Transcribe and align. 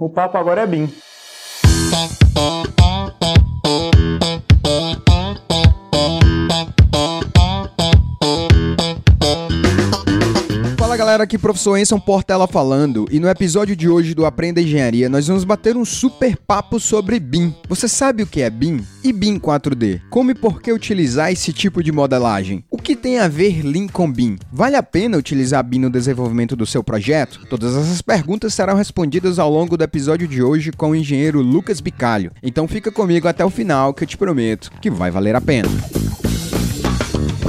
O 0.00 0.08
papo 0.08 0.38
agora 0.38 0.62
é 0.62 0.66
BIM. 0.66 0.88
Galera, 11.08 11.24
aqui 11.24 11.38
professor 11.38 11.78
Enson 11.78 11.98
Portela 11.98 12.46
falando 12.46 13.06
e 13.10 13.18
no 13.18 13.30
episódio 13.30 13.74
de 13.74 13.88
hoje 13.88 14.12
do 14.12 14.26
Aprenda 14.26 14.60
Engenharia 14.60 15.08
nós 15.08 15.26
vamos 15.26 15.42
bater 15.42 15.74
um 15.74 15.82
super 15.82 16.36
papo 16.36 16.78
sobre 16.78 17.18
BIM. 17.18 17.54
Você 17.66 17.88
sabe 17.88 18.22
o 18.22 18.26
que 18.26 18.42
é 18.42 18.50
BIM? 18.50 18.84
E 19.02 19.10
BIM 19.10 19.38
4D? 19.38 20.02
Como 20.10 20.32
e 20.32 20.34
por 20.34 20.60
que 20.60 20.70
utilizar 20.70 21.32
esse 21.32 21.50
tipo 21.50 21.82
de 21.82 21.90
modelagem? 21.90 22.62
O 22.70 22.76
que 22.76 22.94
tem 22.94 23.18
a 23.20 23.26
ver 23.26 23.62
Lean 23.62 23.86
com 23.86 24.12
BIM? 24.12 24.36
Vale 24.52 24.76
a 24.76 24.82
pena 24.82 25.16
utilizar 25.16 25.64
BIM 25.64 25.78
no 25.78 25.88
desenvolvimento 25.88 26.54
do 26.54 26.66
seu 26.66 26.84
projeto? 26.84 27.40
Todas 27.48 27.74
essas 27.74 28.02
perguntas 28.02 28.52
serão 28.52 28.76
respondidas 28.76 29.38
ao 29.38 29.50
longo 29.50 29.78
do 29.78 29.84
episódio 29.84 30.28
de 30.28 30.42
hoje 30.42 30.72
com 30.72 30.90
o 30.90 30.94
engenheiro 30.94 31.40
Lucas 31.40 31.80
Bicalho. 31.80 32.32
Então 32.42 32.68
fica 32.68 32.92
comigo 32.92 33.26
até 33.26 33.42
o 33.42 33.48
final 33.48 33.94
que 33.94 34.04
eu 34.04 34.08
te 34.08 34.18
prometo 34.18 34.70
que 34.78 34.90
vai 34.90 35.10
valer 35.10 35.34
a 35.34 35.40
pena. 35.40 35.70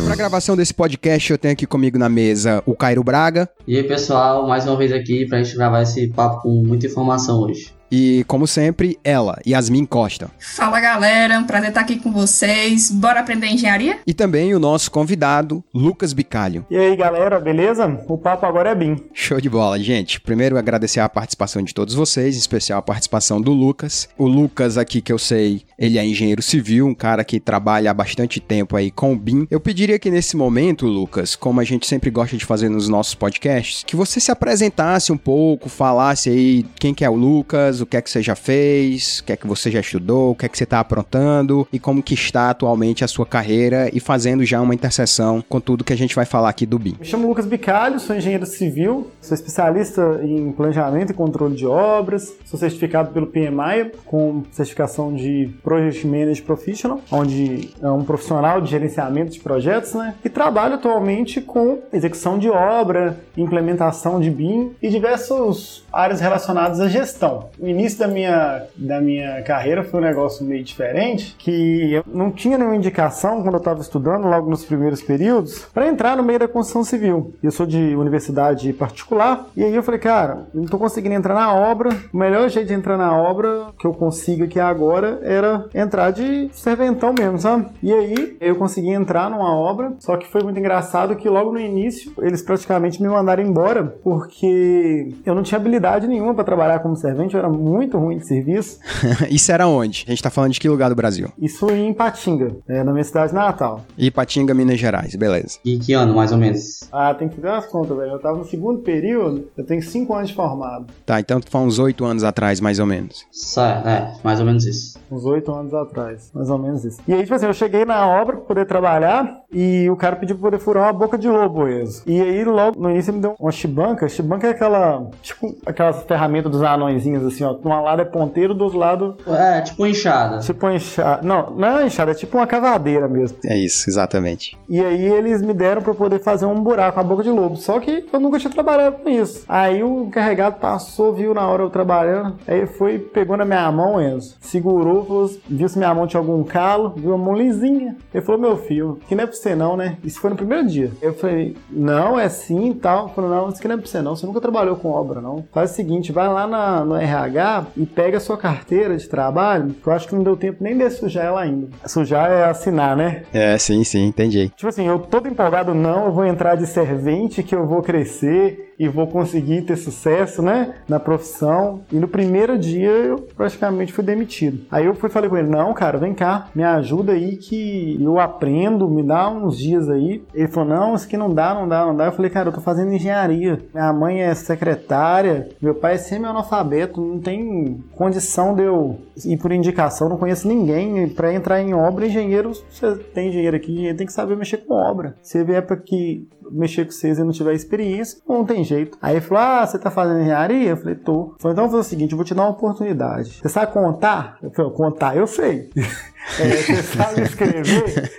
Para 0.09 0.15
gravação 0.15 0.57
desse 0.57 0.73
podcast, 0.73 1.31
eu 1.31 1.37
tenho 1.37 1.51
aqui 1.51 1.67
comigo 1.67 1.95
na 1.95 2.09
mesa 2.09 2.63
o 2.65 2.73
Cairo 2.73 3.03
Braga. 3.03 3.47
E 3.67 3.77
aí, 3.77 3.83
pessoal, 3.83 4.47
mais 4.47 4.65
uma 4.65 4.75
vez 4.75 4.91
aqui 4.91 5.27
para 5.27 5.37
a 5.37 5.43
gente 5.43 5.55
gravar 5.55 5.83
esse 5.83 6.07
papo 6.07 6.41
com 6.41 6.63
muita 6.65 6.87
informação 6.87 7.39
hoje. 7.41 7.71
E, 7.91 8.23
como 8.27 8.45
sempre, 8.45 8.99
ela, 9.03 9.39
Yasmin 9.45 9.85
Costa. 9.85 10.29
Fala 10.39 10.79
galera, 10.79 11.41
prazer 11.43 11.69
estar 11.69 11.81
aqui 11.81 11.97
com 11.97 12.11
vocês. 12.11 12.91
Bora 12.91 13.19
aprender 13.19 13.47
engenharia? 13.47 13.99
E 14.05 14.13
também 14.13 14.53
o 14.53 14.59
nosso 14.59 14.91
convidado, 14.91 15.63
Lucas 15.73 16.13
Bicalho. 16.13 16.65
E 16.69 16.77
aí 16.77 16.95
galera, 16.95 17.39
beleza? 17.39 17.99
O 18.07 18.17
papo 18.17 18.45
agora 18.45 18.69
é 18.69 18.75
BIM. 18.75 18.97
Show 19.13 19.41
de 19.41 19.49
bola, 19.49 19.79
gente. 19.79 20.21
Primeiro, 20.21 20.57
agradecer 20.57 20.99
a 20.99 21.09
participação 21.09 21.63
de 21.63 21.73
todos 21.73 21.95
vocês, 21.95 22.35
em 22.35 22.39
especial 22.39 22.79
a 22.79 22.83
participação 22.83 23.41
do 23.41 23.51
Lucas. 23.51 24.07
O 24.17 24.27
Lucas, 24.27 24.77
aqui 24.77 25.01
que 25.01 25.11
eu 25.11 25.17
sei, 25.17 25.63
ele 25.77 25.97
é 25.97 26.05
engenheiro 26.05 26.41
civil, 26.41 26.85
um 26.85 26.95
cara 26.95 27.23
que 27.23 27.39
trabalha 27.39 27.89
há 27.89 27.93
bastante 27.93 28.39
tempo 28.39 28.75
aí 28.75 28.91
com 28.91 29.13
o 29.13 29.15
BIM. 29.17 29.47
Eu 29.49 29.59
pediria 29.59 29.97
que 29.97 30.11
nesse 30.11 30.37
momento, 30.37 30.85
Lucas, 30.85 31.35
como 31.35 31.59
a 31.59 31.63
gente 31.63 31.87
sempre 31.87 32.11
gosta 32.11 32.37
de 32.37 32.45
fazer 32.45 32.69
nos 32.69 32.87
nossos 32.87 33.15
podcasts, 33.15 33.83
que 33.83 33.95
você 33.95 34.19
se 34.19 34.31
apresentasse 34.31 35.11
um 35.11 35.17
pouco, 35.17 35.69
falasse 35.69 36.29
aí 36.29 36.65
quem 36.79 36.93
que 36.93 37.03
é 37.03 37.09
o 37.09 37.15
Lucas 37.15 37.78
o 37.81 37.85
que 37.85 37.97
é 37.97 38.01
que 38.01 38.09
você 38.09 38.21
já 38.21 38.35
fez, 38.35 39.19
o 39.19 39.23
que 39.23 39.33
é 39.33 39.37
que 39.37 39.47
você 39.47 39.71
já 39.71 39.79
estudou, 39.79 40.31
o 40.31 40.35
que 40.35 40.45
é 40.45 40.49
que 40.49 40.57
você 40.57 40.63
está 40.63 40.79
aprontando 40.79 41.67
e 41.71 41.79
como 41.79 42.03
que 42.03 42.13
está 42.13 42.49
atualmente 42.49 43.03
a 43.03 43.07
sua 43.07 43.25
carreira 43.25 43.89
e 43.93 43.99
fazendo 43.99 44.43
já 44.45 44.61
uma 44.61 44.73
interseção 44.73 45.43
com 45.47 45.59
tudo 45.59 45.83
que 45.83 45.93
a 45.93 45.97
gente 45.97 46.15
vai 46.15 46.25
falar 46.25 46.49
aqui 46.49 46.65
do 46.65 46.79
BIM. 46.79 46.95
Me 46.99 47.05
chamo 47.05 47.27
Lucas 47.27 47.45
Bicalho, 47.45 47.99
sou 47.99 48.15
engenheiro 48.15 48.45
civil, 48.45 49.09
sou 49.21 49.35
especialista 49.35 50.19
em 50.23 50.51
planejamento 50.51 51.11
e 51.11 51.13
controle 51.13 51.55
de 51.55 51.65
obras, 51.65 52.33
sou 52.45 52.59
certificado 52.59 53.11
pelo 53.11 53.27
PMI 53.27 53.91
com 54.05 54.43
certificação 54.51 55.13
de 55.13 55.49
Project 55.63 56.05
Manager 56.05 56.43
Professional, 56.43 57.01
onde 57.11 57.69
é 57.81 57.89
um 57.89 58.03
profissional 58.03 58.61
de 58.61 58.69
gerenciamento 58.69 59.31
de 59.31 59.39
projetos, 59.39 59.93
né? 59.93 60.15
E 60.23 60.29
trabalho 60.29 60.75
atualmente 60.75 61.41
com 61.41 61.79
execução 61.91 62.37
de 62.37 62.49
obra, 62.49 63.19
implementação 63.37 64.19
de 64.19 64.29
BIM 64.29 64.71
e 64.81 64.89
diversas 64.89 65.83
áreas 65.91 66.19
relacionadas 66.19 66.79
à 66.79 66.87
gestão. 66.87 67.49
Início 67.69 67.99
da 67.99 68.07
minha, 68.07 68.63
da 68.75 69.01
minha 69.01 69.41
carreira 69.43 69.83
foi 69.83 69.99
um 69.99 70.03
negócio 70.03 70.45
meio 70.45 70.63
diferente, 70.63 71.35
que 71.37 71.93
eu 71.93 72.03
não 72.07 72.31
tinha 72.31 72.57
nenhuma 72.57 72.75
indicação 72.75 73.41
quando 73.41 73.55
eu 73.55 73.59
estava 73.59 73.81
estudando, 73.81 74.27
logo 74.27 74.49
nos 74.49 74.65
primeiros 74.65 75.01
períodos, 75.01 75.65
para 75.73 75.87
entrar 75.87 76.17
no 76.17 76.23
meio 76.23 76.39
da 76.39 76.47
construção 76.47 76.83
civil. 76.83 77.33
Eu 77.41 77.51
sou 77.51 77.65
de 77.65 77.95
universidade 77.95 78.71
particular, 78.73 79.47
e 79.55 79.63
aí 79.63 79.75
eu 79.75 79.83
falei, 79.83 79.99
cara, 79.99 80.47
não 80.53 80.63
estou 80.63 80.79
conseguindo 80.79 81.15
entrar 81.15 81.33
na 81.33 81.53
obra, 81.53 81.89
o 82.13 82.17
melhor 82.17 82.49
jeito 82.49 82.67
de 82.67 82.73
entrar 82.73 82.97
na 82.97 83.15
obra 83.15 83.67
que 83.79 83.85
eu 83.85 83.93
consigo 83.93 84.43
aqui 84.43 84.59
agora 84.59 85.19
era 85.23 85.65
entrar 85.73 86.11
de 86.11 86.49
serventão 86.53 87.13
mesmo, 87.13 87.39
sabe? 87.39 87.67
E 87.81 87.93
aí 87.93 88.37
eu 88.39 88.55
consegui 88.55 88.89
entrar 88.89 89.29
numa 89.29 89.55
obra, 89.55 89.93
só 89.99 90.17
que 90.17 90.27
foi 90.27 90.43
muito 90.43 90.59
engraçado 90.59 91.15
que 91.15 91.29
logo 91.29 91.51
no 91.51 91.59
início 91.59 92.11
eles 92.19 92.41
praticamente 92.41 93.01
me 93.01 93.07
mandaram 93.07 93.43
embora, 93.43 93.83
porque 94.03 95.13
eu 95.25 95.35
não 95.35 95.43
tinha 95.43 95.59
habilidade 95.59 96.07
nenhuma 96.07 96.33
para 96.33 96.43
trabalhar 96.43 96.79
como 96.79 96.95
servente, 96.95 97.33
eu 97.33 97.39
era 97.39 97.49
muito 97.59 97.97
ruim 97.97 98.17
de 98.17 98.27
serviço. 98.27 98.79
Isso 99.29 99.51
era 99.51 99.67
onde? 99.67 100.05
A 100.07 100.11
gente 100.11 100.23
tá 100.23 100.29
falando 100.29 100.53
de 100.53 100.59
que 100.59 100.69
lugar 100.69 100.89
do 100.89 100.95
Brasil? 100.95 101.29
Isso 101.37 101.69
em 101.69 101.91
Ipatinga, 101.91 102.55
é, 102.67 102.83
na 102.83 102.91
minha 102.91 103.03
cidade 103.03 103.33
natal. 103.33 103.81
Ipatinga, 103.97 104.53
Minas 104.53 104.79
Gerais, 104.79 105.15
beleza. 105.15 105.59
E 105.63 105.77
que 105.77 105.93
ano, 105.93 106.15
mais 106.15 106.31
ou 106.31 106.37
menos? 106.37 106.81
Ah, 106.91 107.13
tem 107.13 107.27
que 107.27 107.35
fazer 107.35 107.49
umas 107.49 107.65
contas, 107.65 107.97
velho. 107.97 108.11
Eu 108.11 108.19
tava 108.19 108.37
no 108.37 108.45
segundo 108.45 108.79
período, 108.79 109.47
eu 109.57 109.65
tenho 109.65 109.81
cinco 109.81 110.13
anos 110.13 110.29
de 110.29 110.35
formado. 110.35 110.87
Tá, 111.05 111.19
então 111.19 111.39
foi 111.47 111.61
uns 111.61 111.79
oito 111.79 112.05
anos 112.05 112.23
atrás, 112.23 112.59
mais 112.59 112.79
ou 112.79 112.85
menos. 112.85 113.25
Certo, 113.31 113.87
é, 113.87 114.13
mais 114.23 114.39
ou 114.39 114.45
menos 114.45 114.65
isso. 114.65 114.97
Uns 115.11 115.25
oito 115.25 115.51
anos 115.53 115.73
atrás, 115.73 116.31
mais 116.33 116.49
ou 116.49 116.57
menos 116.57 116.85
isso. 116.85 116.99
E 117.07 117.13
aí, 117.13 117.21
tipo 117.23 117.33
assim, 117.33 117.45
eu 117.45 117.53
cheguei 117.53 117.85
na 117.85 118.07
obra 118.07 118.37
pra 118.37 118.45
poder 118.45 118.65
trabalhar 118.65 119.41
e 119.51 119.89
o 119.89 119.95
cara 119.95 120.15
pediu 120.15 120.35
pra 120.37 120.49
poder 120.51 120.63
furar 120.63 120.83
uma 120.85 120.93
boca 120.93 121.17
de 121.17 121.27
lobo 121.27 121.65
mesmo. 121.65 122.03
E 122.05 122.21
aí, 122.21 122.43
logo 122.43 122.79
no 122.79 122.89
início, 122.89 123.09
ele 123.11 123.17
me 123.17 123.21
deu 123.21 123.35
uma 123.39 123.51
chibanca. 123.51 124.07
Chibanca 124.07 124.47
é 124.47 124.51
aquela, 124.51 125.09
tipo, 125.21 125.55
aquelas 125.65 126.03
ferramentas 126.03 126.51
dos 126.51 126.61
anõezinhos, 126.61 127.25
assim, 127.25 127.43
ó. 127.43 127.48
De 127.53 127.67
um 127.67 127.83
lado 127.83 128.01
é 128.01 128.05
ponteiro, 128.05 128.53
do 128.53 128.65
outro 128.65 128.79
lado... 128.79 129.17
É, 129.27 129.61
tipo 129.61 129.83
uma 129.83 129.89
enxada. 129.89 130.39
Tipo 130.39 130.65
uma 130.65 130.75
enxada. 130.75 131.21
Não, 131.25 131.51
não 131.51 131.79
é 131.79 131.87
enxada, 131.87 132.11
é 132.11 132.13
tipo 132.15 132.37
uma 132.37 132.47
cavadeira 132.47 133.07
mesmo. 133.07 133.37
É 133.45 133.57
isso, 133.57 133.89
exatamente. 133.89 134.57
E 134.67 134.83
aí, 134.83 135.05
eles 135.05 135.41
me 135.41 135.53
deram 135.53 135.81
pra 135.81 135.93
poder 135.93 136.19
fazer 136.19 136.45
um 136.45 136.61
buraco 136.61 136.95
com 136.95 136.99
a 136.99 137.03
boca 137.03 137.23
de 137.23 137.29
lobo. 137.29 137.55
Só 137.55 137.79
que 137.79 138.07
eu 138.11 138.19
nunca 138.19 138.39
tinha 138.39 138.51
trabalhado 138.51 138.97
com 138.97 139.09
isso. 139.09 139.43
Aí 139.47 139.83
o 139.83 140.05
encarregado 140.05 140.57
passou, 140.57 141.13
viu 141.13 141.33
na 141.33 141.47
hora 141.47 141.63
eu 141.63 141.69
trabalhando. 141.69 142.35
Aí 142.47 142.65
foi, 142.65 142.99
pegou 142.99 143.37
na 143.37 143.45
minha 143.45 143.71
mão, 143.71 144.01
Enzo. 144.01 144.35
Segurou, 144.41 145.05
falou, 145.05 145.31
viu 145.47 145.69
se 145.69 145.77
minha 145.77 145.93
mão 145.93 146.07
tinha 146.07 146.19
algum 146.19 146.43
calo, 146.43 146.93
viu 146.95 147.13
a 147.13 147.17
mão 147.17 147.35
lisinha. 147.35 147.95
Ele 148.13 148.23
falou, 148.23 148.41
meu 148.41 148.57
filho, 148.57 148.99
que 149.07 149.15
não 149.15 149.23
é 149.23 149.27
pra 149.27 149.35
você 149.35 149.55
não, 149.55 149.75
né? 149.75 149.97
Isso 150.03 150.19
foi 150.19 150.29
no 150.29 150.35
primeiro 150.35 150.67
dia. 150.67 150.91
Eu 151.01 151.13
falei, 151.13 151.55
não, 151.69 152.19
é 152.19 152.29
sim 152.29 152.71
e 152.71 152.75
tal. 152.75 153.05
Ele 153.05 153.13
falou, 153.13 153.29
não, 153.29 153.49
isso 153.49 153.57
aqui 153.57 153.67
não 153.67 153.75
é 153.75 153.77
pra 153.77 153.87
você 153.87 154.01
não. 154.01 154.15
Você 154.15 154.25
nunca 154.25 154.41
trabalhou 154.41 154.75
com 154.75 154.89
obra, 154.89 155.21
não. 155.21 155.43
Faz 155.51 155.71
o 155.71 155.73
seguinte, 155.73 156.11
vai 156.11 156.27
lá 156.27 156.47
na, 156.47 156.83
no 156.83 156.95
RH 156.95 157.38
e 157.75 157.85
pega 157.85 158.17
a 158.17 158.21
sua 158.21 158.37
carteira 158.37 158.95
de 158.95 159.07
trabalho, 159.07 159.73
que 159.73 159.87
eu 159.87 159.93
acho 159.93 160.07
que 160.07 160.15
não 160.15 160.23
deu 160.23 160.35
tempo 160.35 160.63
nem 160.63 160.77
de 160.77 160.89
sujar 160.89 161.25
ela 161.25 161.41
ainda. 161.41 161.67
Sujar 161.85 162.31
é 162.31 162.43
assinar, 162.45 162.95
né? 162.95 163.23
É, 163.33 163.57
sim, 163.57 163.83
sim, 163.83 164.05
entendi. 164.07 164.51
Tipo 164.55 164.67
assim, 164.67 164.87
eu 164.87 164.99
todo 164.99 165.27
empolgado, 165.27 165.73
não, 165.73 166.05
eu 166.05 166.11
vou 166.11 166.25
entrar 166.25 166.55
de 166.55 166.67
servente, 166.67 167.43
que 167.43 167.55
eu 167.55 167.65
vou 167.65 167.81
crescer 167.81 168.68
e 168.79 168.87
vou 168.87 169.05
conseguir 169.07 169.63
ter 169.63 169.75
sucesso, 169.75 170.41
né, 170.41 170.75
na 170.87 170.99
profissão. 170.99 171.81
E 171.91 171.97
no 171.97 172.07
primeiro 172.07 172.57
dia 172.57 172.89
eu 172.89 173.17
praticamente 173.35 173.91
fui 173.91 174.03
demitido. 174.03 174.65
Aí 174.71 174.85
eu 174.85 174.95
fui 174.95 175.09
falei 175.09 175.29
com 175.29 175.37
ele: 175.37 175.49
"Não, 175.49 175.73
cara, 175.73 175.97
vem 175.97 176.13
cá, 176.13 176.47
me 176.55 176.63
ajuda 176.63 177.11
aí 177.11 177.35
que 177.35 177.97
eu 178.01 178.17
aprendo, 178.19 178.89
me 178.89 179.03
dá 179.03 179.29
uns 179.29 179.57
dias 179.57 179.89
aí". 179.89 180.23
Ele 180.33 180.47
falou: 180.47 180.69
"Não, 180.69 180.95
isso 180.95 181.05
aqui 181.05 181.17
não 181.17 181.33
dá, 181.33 181.53
não 181.53 181.67
dá, 181.67 181.85
não 181.85 181.95
dá". 181.95 182.05
Eu 182.05 182.13
falei: 182.13 182.31
"Cara, 182.31 182.49
eu 182.49 182.53
tô 182.53 182.61
fazendo 182.61 182.93
engenharia. 182.93 183.59
Minha 183.73 183.91
mãe 183.91 184.21
é 184.21 184.33
secretária, 184.33 185.49
meu 185.61 185.75
pai 185.75 185.95
é 185.95 185.97
semi-analfabeto, 185.97 187.01
não 187.01 187.19
tem 187.19 187.83
condição 187.95 188.55
de 188.55 188.63
eu 188.63 188.97
ir 189.25 189.37
por 189.37 189.51
indicação, 189.51 190.07
não 190.07 190.17
conheço 190.17 190.47
ninguém 190.47 191.09
para 191.09 191.33
entrar 191.33 191.61
em 191.61 191.73
obra, 191.73 192.05
engenheiro, 192.05 192.53
você 192.69 192.95
tem 193.13 193.29
engenheiro 193.29 193.57
aqui, 193.57 193.73
engenheiro 193.73 193.97
tem 193.97 194.07
que 194.07 194.13
saber 194.13 194.37
mexer 194.37 194.57
com 194.57 194.73
obra. 194.73 195.15
Se 195.21 195.43
vier 195.43 195.65
para 195.65 195.75
que 195.75 196.27
mexer 196.51 196.85
com 196.85 196.91
vocês 196.91 197.17
e 197.17 197.23
não 197.23 197.31
tiver 197.31 197.53
experiência, 197.53 198.19
não 198.27 198.45
tem 198.45 198.63
jeito. 198.63 198.97
Aí 199.01 199.15
ele 199.15 199.21
falou: 199.21 199.43
Ah, 199.43 199.65
você 199.65 199.77
tá 199.77 199.91
fazendo 199.91 200.21
engenharia? 200.21 200.69
Eu 200.69 200.77
falei: 200.77 200.95
Tô. 200.95 201.35
Falei, 201.39 201.53
então 201.53 201.63
vou 201.67 201.71
fazer 201.71 201.87
o 201.87 201.89
seguinte: 201.89 202.11
eu 202.11 202.17
vou 202.17 202.25
te 202.25 202.33
dar 202.33 202.43
uma 202.43 202.51
oportunidade. 202.51 203.39
Você 203.41 203.49
sabe 203.49 203.71
contar? 203.71 204.37
Eu 204.41 204.51
falei: 204.51 204.71
Contar, 204.71 205.17
eu 205.17 205.27
sei. 205.27 205.69
é, 206.39 206.47
você 206.47 206.83
sabe 206.83 207.21
escrever? 207.21 208.11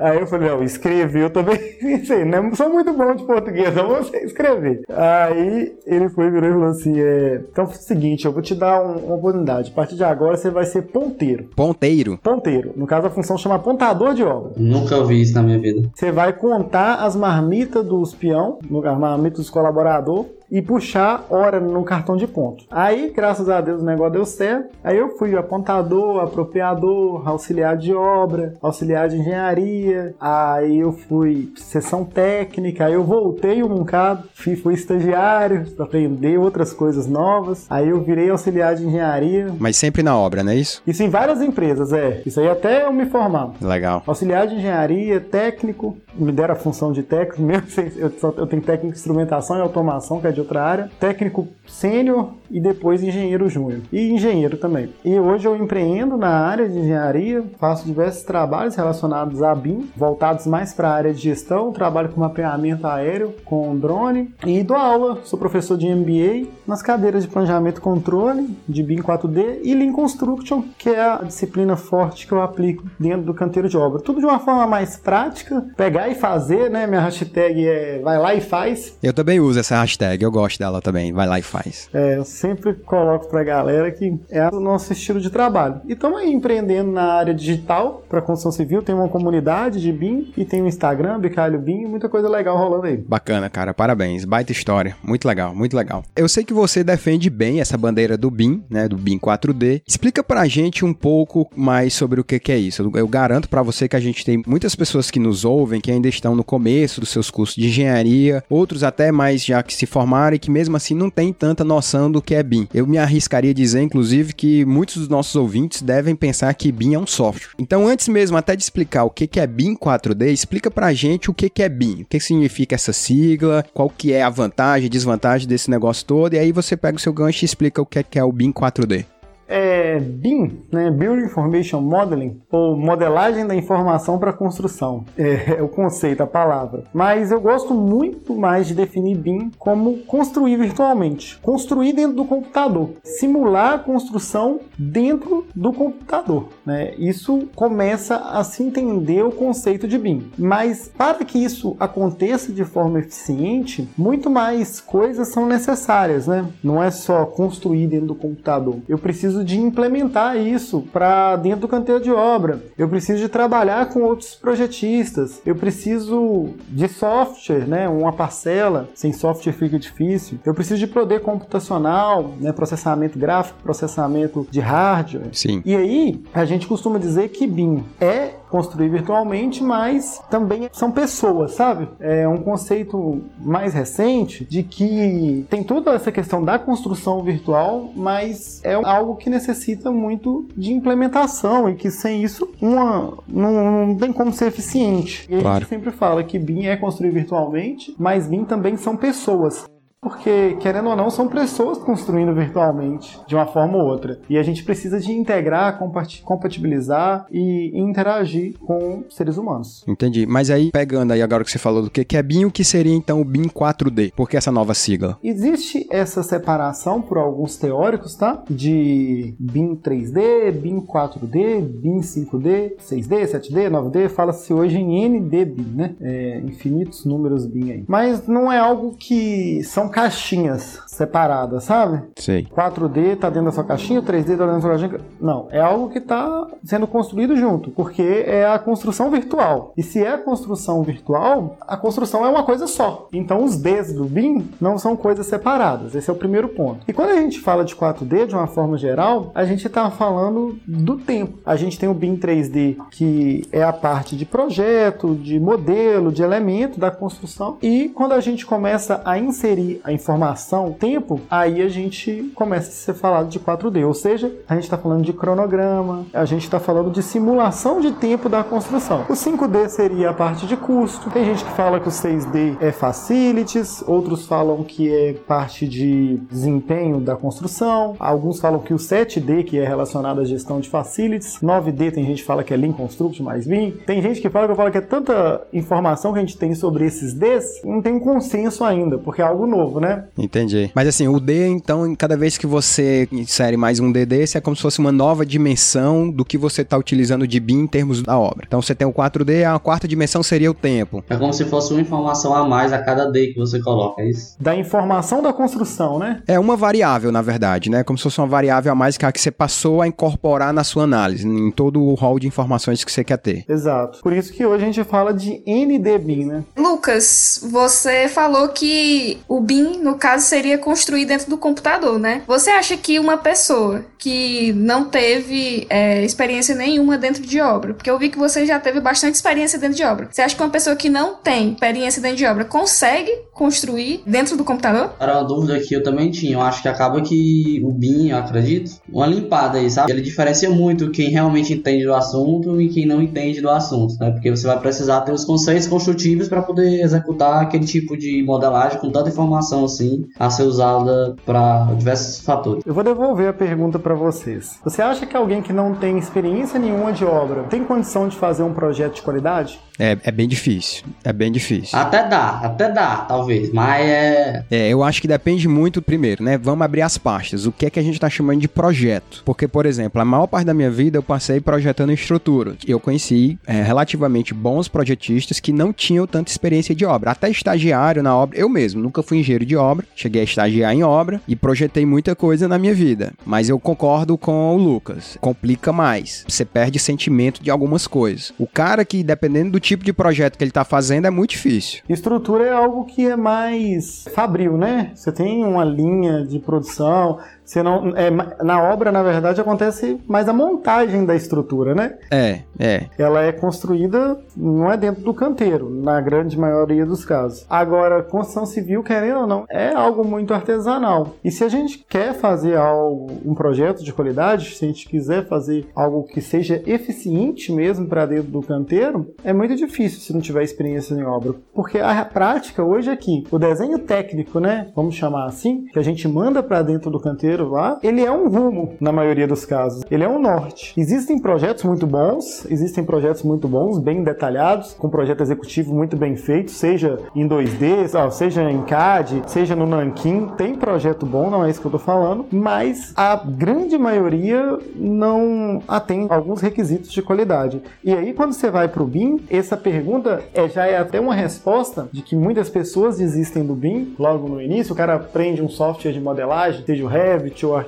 Aí 0.00 0.18
eu 0.18 0.26
falei, 0.26 0.48
não, 0.48 0.62
escrever 0.62 1.24
eu 1.24 1.30
também 1.30 1.58
sei, 2.04 2.24
não 2.24 2.54
sou 2.54 2.70
muito 2.70 2.92
bom 2.92 3.14
de 3.14 3.24
português, 3.24 3.74
não 3.74 3.88
vou 3.88 4.00
escrever. 4.24 4.82
Aí 4.88 5.74
ele 5.86 6.08
foi, 6.08 6.30
virou 6.30 6.48
e 6.48 6.52
falou 6.52 6.68
assim, 6.68 6.98
é, 6.98 7.42
então 7.50 7.64
é 7.64 7.68
o 7.68 7.72
seguinte, 7.72 8.24
eu 8.24 8.32
vou 8.32 8.42
te 8.42 8.54
dar 8.54 8.82
um, 8.82 8.96
uma 8.96 9.16
oportunidade, 9.16 9.70
a 9.70 9.74
partir 9.74 9.96
de 9.96 10.04
agora 10.04 10.36
você 10.36 10.50
vai 10.50 10.64
ser 10.64 10.82
ponteiro. 10.82 11.50
Ponteiro? 11.54 12.18
Ponteiro, 12.22 12.72
no 12.74 12.86
caso 12.86 13.06
a 13.06 13.10
função 13.10 13.36
chama 13.36 13.58
pontador 13.58 14.14
de 14.14 14.22
obra. 14.22 14.52
Nunca 14.56 14.96
ouvi 14.96 15.20
isso 15.20 15.34
na 15.34 15.42
minha 15.42 15.58
vida. 15.58 15.90
Você 15.94 16.10
vai 16.10 16.32
contar 16.32 17.04
as 17.04 17.14
marmitas 17.14 17.84
dos 17.84 18.14
peão, 18.14 18.58
as 18.62 18.98
marmitas 18.98 19.38
dos 19.40 19.50
colaborador, 19.50 20.26
e 20.50 20.60
puxar 20.60 21.26
hora 21.30 21.60
no 21.60 21.84
cartão 21.84 22.16
de 22.16 22.26
ponto. 22.26 22.64
Aí, 22.70 23.12
graças 23.14 23.48
a 23.48 23.60
Deus, 23.60 23.82
o 23.82 23.84
negócio 23.84 24.12
deu 24.12 24.26
certo. 24.26 24.70
Aí 24.82 24.96
eu 24.96 25.16
fui 25.16 25.36
apontador, 25.36 26.22
apropriador, 26.22 27.26
auxiliar 27.28 27.76
de 27.76 27.94
obra, 27.94 28.54
auxiliar 28.60 29.08
de 29.08 29.16
engenharia. 29.16 30.14
Aí 30.20 30.78
eu 30.78 30.92
fui 30.92 31.52
sessão 31.56 32.04
técnica. 32.04 32.86
Aí 32.86 32.94
eu 32.94 33.04
voltei 33.04 33.62
um 33.62 33.68
bocado, 33.68 34.24
fui, 34.34 34.56
fui 34.56 34.74
estagiário 34.74 35.66
para 35.76 35.84
aprender 35.84 36.38
outras 36.38 36.72
coisas 36.72 37.06
novas. 37.06 37.66
Aí 37.70 37.88
eu 37.88 38.00
virei 38.02 38.30
auxiliar 38.30 38.74
de 38.74 38.84
engenharia. 38.84 39.52
Mas 39.58 39.76
sempre 39.76 40.02
na 40.02 40.16
obra, 40.16 40.42
não 40.42 40.52
é 40.52 40.56
isso? 40.56 40.82
Isso 40.86 41.02
em 41.02 41.08
várias 41.08 41.40
empresas, 41.40 41.92
é. 41.92 42.22
Isso 42.26 42.40
aí 42.40 42.48
até 42.48 42.84
eu 42.84 42.92
me 42.92 43.06
formar. 43.06 43.52
Legal. 43.60 44.02
Auxiliar 44.06 44.46
de 44.46 44.54
engenharia, 44.54 45.20
técnico, 45.20 45.96
me 46.14 46.32
deram 46.32 46.54
a 46.54 46.56
função 46.56 46.92
de 46.92 47.02
técnico, 47.02 47.42
mesmo 47.42 47.66
eu, 47.96 48.12
eu 48.36 48.46
tenho 48.46 48.62
técnico 48.62 48.92
de 48.92 48.98
instrumentação 48.98 49.56
e 49.56 49.60
automação, 49.60 50.20
que 50.20 50.26
é 50.26 50.32
de 50.32 50.39
de 50.40 50.46
outra 50.46 50.62
área, 50.62 50.90
técnico 50.98 51.48
sênior 51.66 52.30
e 52.50 52.60
depois 52.60 53.02
engenheiro 53.02 53.48
júnior 53.48 53.80
e 53.92 54.10
engenheiro 54.10 54.56
também. 54.56 54.92
E 55.04 55.18
hoje 55.18 55.46
eu 55.46 55.56
empreendo 55.56 56.16
na 56.16 56.28
área 56.28 56.68
de 56.68 56.78
engenharia, 56.78 57.44
faço 57.58 57.86
diversos 57.86 58.24
trabalhos 58.24 58.74
relacionados 58.74 59.42
a 59.42 59.54
BIM, 59.54 59.88
voltados 59.96 60.46
mais 60.46 60.72
para 60.72 60.88
a 60.88 60.94
área 60.94 61.14
de 61.14 61.20
gestão, 61.20 61.72
trabalho 61.72 62.08
com 62.08 62.20
mapeamento 62.20 62.86
aéreo, 62.86 63.34
com 63.44 63.76
drone 63.76 64.34
e 64.44 64.62
dou 64.62 64.76
aula, 64.76 65.20
sou 65.24 65.38
professor 65.38 65.76
de 65.76 65.86
MBA 65.86 66.48
nas 66.66 66.82
cadeiras 66.82 67.22
de 67.22 67.28
planejamento 67.28 67.78
e 67.78 67.80
controle, 67.80 68.48
de 68.68 68.82
BIM 68.82 68.98
4D 68.98 69.60
e 69.62 69.74
Lean 69.74 69.92
Construction, 69.92 70.64
que 70.78 70.88
é 70.88 71.00
a 71.00 71.22
disciplina 71.22 71.76
forte 71.76 72.26
que 72.26 72.32
eu 72.32 72.42
aplico 72.42 72.84
dentro 72.98 73.22
do 73.22 73.34
canteiro 73.34 73.68
de 73.68 73.76
obra. 73.76 74.00
Tudo 74.00 74.20
de 74.20 74.26
uma 74.26 74.38
forma 74.38 74.66
mais 74.66 74.96
prática, 74.96 75.64
pegar 75.76 76.08
e 76.08 76.14
fazer, 76.14 76.70
né? 76.70 76.86
Minha 76.86 77.00
hashtag 77.00 77.66
é 77.66 78.00
vai 78.02 78.18
lá 78.18 78.34
e 78.34 78.40
faz. 78.40 78.96
Eu 79.02 79.12
também 79.12 79.40
uso 79.40 79.60
essa 79.60 79.76
hashtag, 79.80 80.22
eu 80.22 80.29
gosto 80.30 80.58
dela 80.58 80.80
também, 80.80 81.12
vai 81.12 81.26
lá 81.26 81.38
e 81.38 81.42
faz. 81.42 81.88
É, 81.92 82.16
eu 82.16 82.24
sempre 82.24 82.74
coloco 82.74 83.28
pra 83.28 83.42
galera 83.42 83.90
que 83.90 84.18
é 84.30 84.48
o 84.48 84.60
nosso 84.60 84.92
estilo 84.92 85.20
de 85.20 85.30
trabalho. 85.30 85.80
E 85.86 85.92
estamos 85.92 86.20
aí 86.20 86.32
empreendendo 86.32 86.90
na 86.90 87.12
área 87.14 87.34
digital 87.34 88.02
para 88.08 88.20
construção 88.20 88.52
civil, 88.52 88.82
tem 88.82 88.94
uma 88.94 89.08
comunidade 89.08 89.80
de 89.80 89.92
BIM 89.92 90.32
e 90.36 90.44
tem 90.44 90.62
o 90.62 90.66
Instagram, 90.66 91.18
Bicalho 91.20 91.58
BIM, 91.58 91.86
muita 91.86 92.08
coisa 92.08 92.28
legal 92.28 92.56
rolando 92.56 92.86
aí. 92.86 92.96
Bacana, 92.96 93.48
cara, 93.48 93.74
parabéns, 93.74 94.24
baita 94.24 94.52
história, 94.52 94.96
muito 95.02 95.26
legal, 95.26 95.54
muito 95.54 95.76
legal. 95.76 96.04
Eu 96.16 96.28
sei 96.28 96.44
que 96.44 96.52
você 96.52 96.82
defende 96.84 97.30
bem 97.30 97.60
essa 97.60 97.76
bandeira 97.76 98.16
do 98.16 98.30
BIM, 98.30 98.62
né, 98.68 98.88
do 98.88 98.96
BIM 98.96 99.18
4D. 99.18 99.82
Explica 99.86 100.22
pra 100.22 100.46
gente 100.46 100.84
um 100.84 100.92
pouco 100.92 101.48
mais 101.56 101.94
sobre 101.94 102.20
o 102.20 102.24
que, 102.24 102.38
que 102.38 102.52
é 102.52 102.56
isso. 102.56 102.90
Eu 102.94 103.08
garanto 103.08 103.48
para 103.48 103.62
você 103.62 103.88
que 103.88 103.96
a 103.96 104.00
gente 104.00 104.24
tem 104.24 104.42
muitas 104.46 104.74
pessoas 104.74 105.10
que 105.10 105.18
nos 105.18 105.44
ouvem 105.44 105.80
que 105.80 105.90
ainda 105.90 106.08
estão 106.08 106.34
no 106.34 106.44
começo 106.44 107.00
dos 107.00 107.10
seus 107.10 107.30
cursos 107.30 107.56
de 107.56 107.68
engenharia, 107.68 108.44
outros 108.48 108.82
até 108.82 109.10
mais 109.10 109.44
já 109.44 109.62
que 109.62 109.74
se 109.74 109.86
formaram 109.86 110.19
e 110.34 110.38
que 110.38 110.50
mesmo 110.50 110.76
assim 110.76 110.94
não 110.94 111.10
tem 111.10 111.32
tanta 111.32 111.64
noção 111.64 112.10
do 112.10 112.20
que 112.20 112.34
é 112.34 112.42
BIM. 112.42 112.68
Eu 112.72 112.86
me 112.86 112.98
arriscaria 112.98 113.50
a 113.50 113.54
dizer, 113.54 113.82
inclusive, 113.82 114.32
que 114.32 114.64
muitos 114.64 114.96
dos 114.96 115.08
nossos 115.08 115.34
ouvintes 115.34 115.82
devem 115.82 116.14
pensar 116.14 116.52
que 116.54 116.70
BIM 116.70 116.94
é 116.94 116.98
um 116.98 117.06
software. 117.06 117.50
Então, 117.58 117.86
antes 117.86 118.08
mesmo 118.08 118.36
até 118.36 118.54
de 118.54 118.62
explicar 118.62 119.04
o 119.04 119.10
que, 119.10 119.28
é 119.40 119.46
BIM 119.46 119.74
4D, 119.74 120.32
explica 120.32 120.70
pra 120.70 120.92
gente 120.92 121.30
o 121.30 121.34
que, 121.34 121.50
é 121.62 121.68
BIM, 121.68 122.02
o 122.02 122.04
que 122.04 122.20
significa 122.20 122.74
essa 122.74 122.92
sigla, 122.92 123.64
qual 123.72 123.88
que 123.88 124.12
é 124.12 124.22
a 124.22 124.30
vantagem 124.30 124.86
e 124.86 124.90
desvantagem 124.90 125.48
desse 125.48 125.70
negócio 125.70 126.04
todo, 126.04 126.34
e 126.34 126.38
aí 126.38 126.52
você 126.52 126.76
pega 126.76 126.96
o 126.96 127.00
seu 127.00 127.12
gancho 127.12 127.44
e 127.44 127.46
explica 127.46 127.80
o 127.80 127.86
que 127.86 128.18
é 128.18 128.24
o 128.24 128.32
BIM 128.32 128.52
4D 128.52 129.04
é 129.50 129.98
BIM, 129.98 130.62
né, 130.70 130.90
Building 130.90 131.24
Information 131.24 131.80
Modeling, 131.80 132.40
ou 132.50 132.76
modelagem 132.76 133.46
da 133.46 133.54
informação 133.54 134.16
para 134.18 134.32
construção. 134.32 135.04
É, 135.18 135.56
é, 135.58 135.62
o 135.62 135.68
conceito, 135.68 136.22
a 136.22 136.26
palavra. 136.26 136.84
Mas 136.94 137.32
eu 137.32 137.40
gosto 137.40 137.74
muito 137.74 138.34
mais 138.34 138.68
de 138.68 138.74
definir 138.74 139.18
BIM 139.18 139.50
como 139.58 139.98
construir 139.98 140.56
virtualmente, 140.56 141.38
construir 141.42 141.92
dentro 141.92 142.16
do 142.16 142.24
computador, 142.24 142.90
simular 143.02 143.74
a 143.74 143.78
construção 143.78 144.60
dentro 144.78 145.46
do 145.54 145.72
computador. 145.72 146.48
Né? 146.64 146.94
Isso 146.96 147.48
começa 147.56 148.16
a 148.16 148.44
se 148.44 148.62
entender 148.62 149.24
o 149.24 149.32
conceito 149.32 149.88
de 149.88 149.98
BIM. 149.98 150.30
Mas 150.38 150.88
para 150.96 151.24
que 151.24 151.42
isso 151.42 151.76
aconteça 151.80 152.52
de 152.52 152.64
forma 152.64 153.00
eficiente, 153.00 153.88
muito 153.98 154.30
mais 154.30 154.80
coisas 154.80 155.28
são 155.28 155.46
necessárias. 155.46 156.28
Né? 156.28 156.46
Não 156.62 156.80
é 156.80 156.90
só 156.90 157.26
construir 157.26 157.88
dentro 157.88 158.08
do 158.08 158.14
computador. 158.14 158.76
Eu 158.88 158.98
preciso 158.98 159.39
preciso 159.40 159.44
de 159.44 159.58
implementar 159.58 160.36
isso 160.36 160.82
para 160.92 161.36
dentro 161.36 161.60
do 161.60 161.68
canteiro 161.68 162.00
de 162.00 162.10
obra. 162.10 162.60
Eu 162.76 162.88
preciso 162.88 163.20
de 163.20 163.28
trabalhar 163.28 163.88
com 163.88 164.02
outros 164.02 164.34
projetistas. 164.34 165.40
Eu 165.44 165.54
preciso 165.54 166.50
de 166.68 166.88
software, 166.88 167.66
né? 167.66 167.88
Uma 167.88 168.12
parcela. 168.12 168.88
Sem 168.94 169.12
software 169.12 169.52
fica 169.52 169.78
difícil. 169.78 170.38
Eu 170.44 170.54
preciso 170.54 170.78
de 170.78 170.86
poder 170.86 171.20
computacional, 171.20 172.34
né? 172.40 172.52
Processamento 172.52 173.18
gráfico, 173.18 173.58
processamento 173.62 174.46
de 174.50 174.60
hardware. 174.60 175.28
Sim. 175.32 175.62
E 175.64 175.74
aí 175.74 176.22
a 176.32 176.44
gente 176.44 176.66
costuma 176.66 176.98
dizer 176.98 177.28
que 177.28 177.46
BIM 177.46 177.84
é 178.00 178.34
construir 178.50 178.88
virtualmente, 178.88 179.62
mas 179.62 180.20
também 180.28 180.68
são 180.72 180.90
pessoas, 180.90 181.52
sabe? 181.52 181.88
É 182.00 182.26
um 182.26 182.38
conceito 182.38 183.22
mais 183.38 183.72
recente 183.72 184.44
de 184.44 184.62
que 184.62 185.46
tem 185.48 185.62
toda 185.62 185.92
essa 185.92 186.10
questão 186.10 186.44
da 186.44 186.58
construção 186.58 187.22
virtual, 187.22 187.90
mas 187.94 188.60
é 188.64 188.74
algo 188.74 189.16
que 189.16 189.30
necessita 189.30 189.90
muito 189.90 190.46
de 190.56 190.72
implementação 190.72 191.68
e 191.68 191.74
que 191.74 191.90
sem 191.90 192.22
isso 192.22 192.48
uma, 192.60 193.18
não, 193.28 193.86
não 193.86 193.94
tem 193.96 194.12
como 194.12 194.32
ser 194.32 194.46
eficiente. 194.46 195.26
E 195.30 195.40
claro. 195.40 195.48
a 195.48 195.60
gente 195.60 195.68
sempre 195.68 195.90
fala 195.90 196.24
que 196.24 196.38
BIM 196.38 196.66
é 196.66 196.76
construir 196.76 197.10
virtualmente, 197.10 197.94
mas 197.98 198.26
BIM 198.26 198.44
também 198.44 198.76
são 198.76 198.96
pessoas 198.96 199.69
porque, 200.00 200.56
querendo 200.60 200.88
ou 200.88 200.96
não, 200.96 201.10
são 201.10 201.28
pessoas 201.28 201.78
construindo 201.78 202.34
virtualmente, 202.34 203.20
de 203.26 203.34
uma 203.34 203.46
forma 203.46 203.76
ou 203.76 203.84
outra. 203.84 204.18
E 204.30 204.38
a 204.38 204.42
gente 204.42 204.64
precisa 204.64 204.98
de 204.98 205.12
integrar, 205.12 205.78
compatibilizar 206.24 207.26
e 207.30 207.78
interagir 207.78 208.58
com 208.58 209.04
seres 209.10 209.36
humanos. 209.36 209.84
Entendi. 209.86 210.26
Mas 210.26 210.50
aí, 210.50 210.70
pegando 210.70 211.12
aí 211.12 211.20
agora 211.20 211.44
que 211.44 211.50
você 211.50 211.58
falou 211.58 211.82
do 211.82 211.90
que, 211.90 212.04
que 212.04 212.16
é 212.16 212.22
BIM, 212.22 212.46
o 212.46 212.50
que 212.50 212.64
seria 212.64 212.94
então 212.94 213.20
o 213.20 213.24
BIM 213.24 213.48
4D? 213.48 214.12
Por 214.14 214.28
que 214.28 214.36
essa 214.38 214.50
nova 214.50 214.72
sigla? 214.72 215.18
Existe 215.22 215.86
essa 215.90 216.22
separação 216.22 217.02
por 217.02 217.18
alguns 217.18 217.56
teóricos, 217.58 218.14
tá? 218.14 218.42
De 218.48 219.34
BIM 219.38 219.76
3D, 219.76 220.52
BIM 220.52 220.80
4D, 220.80 221.60
BIM 221.60 222.00
5D, 222.00 222.76
6D, 222.78 223.26
7D, 223.26 223.70
9D. 223.70 224.08
Fala-se 224.08 224.52
hoje 224.52 224.78
em 224.78 225.08
ND-BIM, 225.08 225.74
né? 225.74 225.94
É, 226.00 226.38
infinitos 226.38 227.04
números 227.04 227.44
BIM 227.44 227.70
aí. 227.70 227.84
Mas 227.86 228.26
não 228.26 228.50
é 228.50 228.58
algo 228.58 228.96
que 228.96 229.62
são 229.64 229.89
caixinhas 229.90 230.78
separadas, 231.00 231.64
sabe? 231.64 232.02
Sei. 232.16 232.44
4D 232.44 233.16
tá 233.16 233.30
dentro 233.30 233.46
da 233.46 233.52
sua 233.52 233.64
caixinha, 233.64 234.02
3D 234.02 234.36
tá 234.36 234.44
dentro 234.44 234.52
da 234.52 234.60
sua 234.60 234.70
caixinha. 234.70 235.00
Não, 235.18 235.48
é 235.50 235.60
algo 235.60 235.88
que 235.88 236.00
tá 236.00 236.46
sendo 236.62 236.86
construído 236.86 237.34
junto, 237.36 237.70
porque 237.70 238.24
é 238.26 238.46
a 238.46 238.58
construção 238.58 239.10
virtual. 239.10 239.72
E 239.76 239.82
se 239.82 240.04
é 240.04 240.12
a 240.12 240.18
construção 240.18 240.82
virtual, 240.82 241.56
a 241.66 241.76
construção 241.76 242.24
é 242.24 242.28
uma 242.28 242.42
coisa 242.42 242.66
só. 242.66 243.08
Então 243.12 243.44
os 243.44 243.56
Ds 243.56 243.94
do 243.94 244.04
BIM 244.04 244.50
não 244.60 244.76
são 244.76 244.94
coisas 244.94 245.26
separadas. 245.26 245.94
Esse 245.94 246.10
é 246.10 246.12
o 246.12 246.16
primeiro 246.16 246.48
ponto. 246.48 246.80
E 246.86 246.92
quando 246.92 247.10
a 247.10 247.16
gente 247.16 247.40
fala 247.40 247.64
de 247.64 247.74
4D 247.74 248.26
de 248.26 248.34
uma 248.34 248.46
forma 248.46 248.76
geral, 248.76 249.30
a 249.34 249.44
gente 249.44 249.66
tá 249.68 249.90
falando 249.90 250.58
do 250.66 250.98
tempo. 250.98 251.38
A 251.46 251.56
gente 251.56 251.78
tem 251.78 251.88
o 251.88 251.94
BIM 251.94 252.16
3D, 252.16 252.76
que 252.90 253.48
é 253.50 253.62
a 253.62 253.72
parte 253.72 254.16
de 254.16 254.26
projeto, 254.26 255.14
de 255.14 255.40
modelo, 255.40 256.12
de 256.12 256.22
elemento 256.22 256.78
da 256.78 256.90
construção. 256.90 257.56
E 257.62 257.88
quando 257.88 258.12
a 258.12 258.20
gente 258.20 258.44
começa 258.44 259.00
a 259.04 259.18
inserir 259.18 259.80
a 259.82 259.92
informação, 259.92 260.74
tempo, 260.90 261.20
aí 261.30 261.62
a 261.62 261.68
gente 261.68 262.32
começa 262.34 262.68
a 262.68 262.72
ser 262.72 262.94
falado 262.94 263.28
de 263.28 263.38
4D, 263.38 263.86
ou 263.86 263.94
seja, 263.94 264.32
a 264.48 264.54
gente 264.54 264.64
está 264.64 264.76
falando 264.76 265.04
de 265.04 265.12
cronograma, 265.12 266.04
a 266.12 266.24
gente 266.24 266.42
está 266.42 266.58
falando 266.58 266.90
de 266.90 267.02
simulação 267.02 267.80
de 267.80 267.92
tempo 267.92 268.28
da 268.28 268.42
construção. 268.42 269.02
O 269.08 269.12
5D 269.12 269.68
seria 269.68 270.10
a 270.10 270.12
parte 270.12 270.46
de 270.46 270.56
custo. 270.56 271.08
Tem 271.10 271.24
gente 271.24 271.44
que 271.44 271.50
fala 271.52 271.78
que 271.78 271.88
o 271.88 271.92
6D 271.92 272.56
é 272.60 272.72
facilities, 272.72 273.84
outros 273.86 274.26
falam 274.26 274.64
que 274.64 274.92
é 274.92 275.12
parte 275.12 275.68
de 275.68 276.16
desempenho 276.30 277.00
da 277.00 277.14
construção, 277.14 277.94
alguns 278.00 278.40
falam 278.40 278.58
que 278.58 278.74
o 278.74 278.78
7D, 278.78 279.44
que 279.44 279.58
é 279.58 279.66
relacionado 279.66 280.20
à 280.20 280.24
gestão 280.24 280.60
de 280.60 280.68
facilities, 280.68 281.38
9D 281.40 281.92
tem 281.92 282.04
gente 282.04 282.22
que 282.22 282.26
fala 282.26 282.42
que 282.42 282.52
é 282.52 282.56
Lean 282.56 282.72
Construct 282.72 283.22
mais 283.22 283.46
Lean, 283.46 283.70
tem 283.86 284.02
gente 284.02 284.20
que 284.20 284.28
fala 284.28 284.46
que 284.46 284.52
eu 284.52 284.56
falo 284.56 284.70
que 284.70 284.78
é 284.78 284.82
tanta 284.82 285.42
informação 285.52 286.12
que 286.12 286.18
a 286.18 286.22
gente 286.22 286.36
tem 286.36 286.54
sobre 286.54 286.84
esses 286.84 287.14
Ds, 287.14 287.62
não 287.64 287.80
tem 287.80 287.94
um 287.94 288.00
consenso 288.00 288.64
ainda, 288.64 288.98
porque 288.98 289.22
é 289.22 289.24
algo 289.24 289.46
novo, 289.46 289.78
né? 289.78 290.04
Entendi. 290.18 290.69
Mas 290.74 290.88
assim, 290.88 291.08
o 291.08 291.18
D, 291.18 291.48
então, 291.48 291.94
cada 291.96 292.16
vez 292.16 292.38
que 292.38 292.46
você 292.46 293.08
insere 293.12 293.56
mais 293.56 293.80
um 293.80 293.90
D 293.90 294.06
desse, 294.06 294.38
é 294.38 294.40
como 294.40 294.56
se 294.56 294.62
fosse 294.62 294.78
uma 294.78 294.92
nova 294.92 295.24
dimensão 295.24 296.10
do 296.10 296.24
que 296.24 296.38
você 296.38 296.62
está 296.62 296.76
utilizando 296.76 297.26
de 297.26 297.40
BIM 297.40 297.60
em 297.60 297.66
termos 297.66 298.02
da 298.02 298.18
obra. 298.18 298.44
Então 298.46 298.60
você 298.60 298.74
tem 298.74 298.86
o 298.86 298.92
4D, 298.92 299.44
a 299.44 299.58
quarta 299.58 299.86
dimensão 299.86 300.22
seria 300.22 300.50
o 300.50 300.54
tempo. 300.54 301.04
É 301.08 301.16
como 301.16 301.32
se 301.32 301.44
fosse 301.44 301.72
uma 301.72 301.80
informação 301.80 302.34
a 302.34 302.46
mais 302.46 302.72
a 302.72 302.78
cada 302.78 303.06
D 303.06 303.28
que 303.28 303.38
você 303.38 303.60
coloca, 303.60 304.02
é 304.02 304.10
isso? 304.10 304.36
Da 304.40 304.54
informação 304.56 305.22
da 305.22 305.32
construção, 305.32 305.98
né? 305.98 306.22
É 306.26 306.38
uma 306.38 306.56
variável, 306.56 307.12
na 307.12 307.22
verdade, 307.22 307.70
né? 307.70 307.82
Como 307.82 307.98
se 307.98 308.04
fosse 308.04 308.20
uma 308.20 308.26
variável 308.26 308.72
a 308.72 308.74
mais 308.74 308.96
que, 308.96 309.04
a 309.04 309.12
que 309.12 309.20
você 309.20 309.30
passou 309.30 309.82
a 309.82 309.86
incorporar 309.86 310.52
na 310.52 310.64
sua 310.64 310.84
análise, 310.84 311.26
em 311.26 311.50
todo 311.50 311.82
o 311.82 311.94
rol 311.94 312.18
de 312.18 312.26
informações 312.26 312.84
que 312.84 312.92
você 312.92 313.04
quer 313.04 313.18
ter. 313.18 313.44
Exato. 313.48 314.00
Por 314.02 314.12
isso 314.12 314.32
que 314.32 314.44
hoje 314.44 314.62
a 314.62 314.66
gente 314.66 314.84
fala 314.84 315.12
de 315.12 315.42
NDBIM, 315.46 316.26
né? 316.26 316.44
Lucas, 316.80 317.38
você 317.42 318.08
falou 318.08 318.48
que 318.48 319.18
o 319.28 319.38
BIM, 319.38 319.82
no 319.82 319.96
caso, 319.96 320.24
seria 320.24 320.56
construir 320.56 321.04
dentro 321.04 321.28
do 321.28 321.36
computador, 321.36 321.98
né? 321.98 322.22
Você 322.26 322.48
acha 322.48 322.74
que 322.74 322.98
uma 322.98 323.18
pessoa 323.18 323.84
que 323.98 324.54
não 324.54 324.86
teve 324.86 325.66
é, 325.68 326.02
experiência 326.02 326.54
nenhuma 326.54 326.96
dentro 326.96 327.22
de 327.22 327.38
obra, 327.38 327.74
porque 327.74 327.90
eu 327.90 327.98
vi 327.98 328.08
que 328.08 328.16
você 328.16 328.46
já 328.46 328.58
teve 328.58 328.80
bastante 328.80 329.14
experiência 329.14 329.58
dentro 329.58 329.76
de 329.76 329.84
obra. 329.84 330.08
Você 330.10 330.22
acha 330.22 330.34
que 330.34 330.42
uma 330.42 330.48
pessoa 330.48 330.74
que 330.74 330.88
não 330.88 331.16
tem 331.16 331.52
experiência 331.52 332.00
dentro 332.00 332.16
de 332.16 332.24
obra 332.24 332.46
consegue 332.46 333.10
construir 333.34 334.02
dentro 334.06 334.38
do 334.38 334.44
computador? 334.44 334.94
Era 334.98 335.18
uma 335.18 335.24
dúvida 335.24 335.60
que 335.60 335.74
eu 335.74 335.82
também 335.82 336.10
tinha. 336.10 336.32
Eu 336.32 336.40
acho 336.40 336.62
que 336.62 336.68
acaba 336.68 337.02
que 337.02 337.60
o 337.62 337.72
BIM, 337.72 338.08
eu 338.08 338.16
acredito, 338.16 338.72
uma 338.90 339.06
limpada 339.06 339.58
aí, 339.58 339.70
sabe? 339.70 339.92
Ele 339.92 340.00
diferencia 340.00 340.48
muito 340.48 340.90
quem 340.90 341.10
realmente 341.10 341.52
entende 341.52 341.84
do 341.84 341.92
assunto 341.92 342.58
e 342.58 342.70
quem 342.70 342.86
não 342.86 343.02
entende 343.02 343.42
do 343.42 343.50
assunto, 343.50 343.96
né? 344.00 344.10
Porque 344.12 344.30
você 344.30 344.46
vai 344.46 344.58
precisar 344.58 345.02
ter 345.02 345.12
os 345.12 345.26
conceitos 345.26 345.66
construtivos 345.66 346.26
para 346.26 346.40
poder 346.40 346.69
executar 346.80 347.42
aquele 347.42 347.64
tipo 347.64 347.96
de 347.96 348.22
modelagem 348.22 348.78
com 348.78 348.90
tanta 348.90 349.08
informação 349.08 349.30
informação 349.30 349.64
assim 349.64 350.06
a 350.18 350.30
ser 350.30 350.42
usada 350.44 351.16
para 351.24 351.64
diversos 351.76 352.20
fatores. 352.24 352.62
Eu 352.66 352.74
vou 352.74 352.84
devolver 352.84 353.28
a 353.28 353.32
pergunta 353.32 353.78
para 353.78 353.94
vocês. 353.94 354.58
Você 354.62 354.82
acha 354.82 355.06
que 355.06 355.16
alguém 355.16 355.42
que 355.42 355.52
não 355.52 355.74
tem 355.74 355.98
experiência 355.98 356.58
nenhuma 356.58 356.92
de 356.92 357.04
obra 357.04 357.44
tem 357.44 357.64
condição 357.64 358.08
de 358.08 358.16
fazer 358.16 358.42
um 358.42 358.52
projeto 358.52 358.96
de 358.96 359.02
qualidade? 359.02 359.58
É, 359.80 359.96
é 360.04 360.10
bem 360.10 360.28
difícil. 360.28 360.84
É 361.02 361.10
bem 361.10 361.32
difícil. 361.32 361.78
Até 361.78 362.06
dá, 362.06 362.40
até 362.42 362.70
dá, 362.70 362.96
talvez, 363.08 363.50
mas 363.50 363.86
é. 363.86 364.44
É, 364.50 364.68
eu 364.68 364.84
acho 364.84 365.00
que 365.00 365.08
depende 365.08 365.48
muito, 365.48 365.80
primeiro, 365.80 366.22
né? 366.22 366.36
Vamos 366.36 366.62
abrir 366.62 366.82
as 366.82 366.98
pastas. 366.98 367.46
O 367.46 367.52
que 367.52 367.64
é 367.64 367.70
que 367.70 367.80
a 367.80 367.82
gente 367.82 367.98
tá 367.98 368.10
chamando 368.10 368.40
de 368.40 368.48
projeto? 368.48 369.22
Porque, 369.24 369.48
por 369.48 369.64
exemplo, 369.64 369.98
a 369.98 370.04
maior 370.04 370.26
parte 370.26 370.44
da 370.44 370.52
minha 370.52 370.70
vida 370.70 370.98
eu 370.98 371.02
passei 371.02 371.40
projetando 371.40 371.92
estrutura. 371.92 372.56
Eu 372.66 372.78
conheci 372.78 373.38
é, 373.46 373.62
relativamente 373.62 374.34
bons 374.34 374.68
projetistas 374.68 375.40
que 375.40 375.50
não 375.50 375.72
tinham 375.72 376.06
tanta 376.06 376.30
experiência 376.30 376.59
de 376.74 376.84
obra. 376.84 377.10
Até 377.10 377.30
estagiário 377.30 378.02
na 378.02 378.16
obra, 378.16 378.38
eu 378.38 378.48
mesmo, 378.48 378.82
nunca 378.82 379.02
fui 379.02 379.18
engenheiro 379.18 379.44
de 379.44 379.56
obra, 379.56 379.86
cheguei 379.94 380.20
a 380.20 380.24
estagiar 380.24 380.72
em 380.74 380.82
obra 380.82 381.20
e 381.26 381.34
projetei 381.34 381.84
muita 381.86 382.14
coisa 382.14 382.46
na 382.46 382.58
minha 382.58 382.74
vida. 382.74 383.12
Mas 383.24 383.48
eu 383.48 383.58
concordo 383.58 384.16
com 384.16 384.54
o 384.54 384.58
Lucas. 384.58 385.16
Complica 385.20 385.72
mais. 385.72 386.24
Você 386.28 386.44
perde 386.44 386.78
sentimento 386.78 387.42
de 387.42 387.50
algumas 387.50 387.86
coisas. 387.86 388.32
O 388.38 388.46
cara 388.46 388.84
que, 388.84 389.02
dependendo 389.02 389.52
do 389.52 389.60
tipo 389.60 389.84
de 389.84 389.92
projeto 389.92 390.36
que 390.36 390.44
ele 390.44 390.50
está 390.50 390.64
fazendo 390.64 391.06
é 391.06 391.10
muito 391.10 391.30
difícil. 391.30 391.82
Estrutura 391.88 392.44
é 392.44 392.52
algo 392.52 392.84
que 392.84 393.06
é 393.06 393.16
mais 393.16 394.04
fabril, 394.14 394.56
né? 394.56 394.92
Você 394.94 395.12
tem 395.12 395.44
uma 395.44 395.64
linha 395.64 396.24
de 396.24 396.38
produção, 396.38 397.18
você 397.50 397.64
não, 397.64 397.96
é, 397.96 398.08
na 398.44 398.62
obra, 398.62 398.92
na 398.92 399.02
verdade, 399.02 399.40
acontece 399.40 400.00
mais 400.06 400.28
a 400.28 400.32
montagem 400.32 401.04
da 401.04 401.16
estrutura, 401.16 401.74
né? 401.74 401.98
É, 402.08 402.42
é. 402.56 402.86
Ela 402.96 403.24
é 403.24 403.32
construída, 403.32 404.20
não 404.36 404.70
é 404.70 404.76
dentro 404.76 405.02
do 405.02 405.12
canteiro, 405.12 405.68
na 405.68 406.00
grande 406.00 406.38
maioria 406.38 406.86
dos 406.86 407.04
casos. 407.04 407.44
Agora, 407.50 408.04
construção 408.04 408.46
civil, 408.46 408.84
querendo 408.84 409.22
ou 409.22 409.26
não, 409.26 409.46
é 409.50 409.74
algo 409.74 410.04
muito 410.04 410.32
artesanal. 410.32 411.16
E 411.24 411.32
se 411.32 411.42
a 411.42 411.48
gente 411.48 411.84
quer 411.88 412.14
fazer 412.14 412.56
algo, 412.56 413.10
um 413.24 413.34
projeto 413.34 413.82
de 413.82 413.92
qualidade, 413.92 414.54
se 414.54 414.64
a 414.64 414.68
gente 414.68 414.88
quiser 414.88 415.26
fazer 415.26 415.66
algo 415.74 416.04
que 416.04 416.20
seja 416.20 416.62
eficiente 416.64 417.52
mesmo 417.52 417.88
para 417.88 418.06
dentro 418.06 418.30
do 418.30 418.42
canteiro, 418.42 419.12
é 419.24 419.32
muito 419.32 419.56
difícil 419.56 419.98
se 419.98 420.12
não 420.12 420.20
tiver 420.20 420.44
experiência 420.44 420.94
em 420.94 421.02
obra. 421.02 421.34
Porque 421.52 421.80
a 421.80 422.04
prática 422.04 422.62
hoje 422.62 422.90
é 422.90 422.96
que 422.96 423.24
o 423.28 423.40
desenho 423.40 423.80
técnico, 423.80 424.38
né, 424.38 424.68
vamos 424.76 424.94
chamar 424.94 425.26
assim, 425.26 425.64
que 425.72 425.78
a 425.80 425.82
gente 425.82 426.06
manda 426.06 426.44
para 426.44 426.62
dentro 426.62 426.92
do 426.92 427.00
canteiro, 427.00 427.39
lá, 427.48 427.78
ele 427.82 428.04
é 428.04 428.10
um 428.10 428.28
rumo, 428.28 428.74
na 428.80 428.92
maioria 428.92 429.26
dos 429.26 429.44
casos. 429.44 429.82
Ele 429.90 430.04
é 430.04 430.08
um 430.08 430.20
norte. 430.20 430.72
Existem 430.76 431.18
projetos 431.18 431.64
muito 431.64 431.86
bons, 431.86 432.46
existem 432.50 432.84
projetos 432.84 433.22
muito 433.22 433.48
bons, 433.48 433.78
bem 433.78 434.02
detalhados, 434.02 434.74
com 434.74 434.88
projeto 434.88 435.20
executivo 435.20 435.74
muito 435.74 435.96
bem 435.96 436.16
feito, 436.16 436.50
seja 436.50 436.98
em 437.14 437.28
2D, 437.28 438.10
seja 438.10 438.50
em 438.50 438.62
CAD, 438.62 439.22
seja 439.26 439.56
no 439.56 439.66
Nankin. 439.66 440.28
Tem 440.36 440.54
projeto 440.54 441.06
bom, 441.06 441.30
não 441.30 441.44
é 441.44 441.50
isso 441.50 441.60
que 441.60 441.66
eu 441.66 441.70
tô 441.70 441.78
falando, 441.78 442.26
mas 442.30 442.92
a 442.96 443.16
grande 443.16 443.76
maioria 443.78 444.58
não 444.74 445.62
atende 445.66 446.12
alguns 446.12 446.40
requisitos 446.40 446.90
de 446.92 447.02
qualidade. 447.02 447.62
E 447.84 447.92
aí, 447.92 448.12
quando 448.12 448.32
você 448.32 448.50
vai 448.50 448.68
para 448.68 448.82
o 448.82 448.86
BIM, 448.86 449.20
essa 449.30 449.56
pergunta 449.56 450.22
é, 450.34 450.48
já 450.48 450.66
é 450.66 450.76
até 450.76 451.00
uma 451.00 451.14
resposta 451.14 451.88
de 451.92 452.02
que 452.02 452.16
muitas 452.16 452.48
pessoas 452.48 452.98
desistem 452.98 453.44
do 453.44 453.54
BIM 453.54 453.94
logo 453.98 454.28
no 454.28 454.40
início. 454.40 454.72
O 454.72 454.76
cara 454.76 454.94
aprende 454.94 455.42
um 455.42 455.48
software 455.48 455.92
de 455.92 456.00
modelagem, 456.00 456.64
seja 456.64 456.84
o 456.84 456.88
Revit, 456.88 457.29
Revit 457.30 457.46
ou 457.46 457.60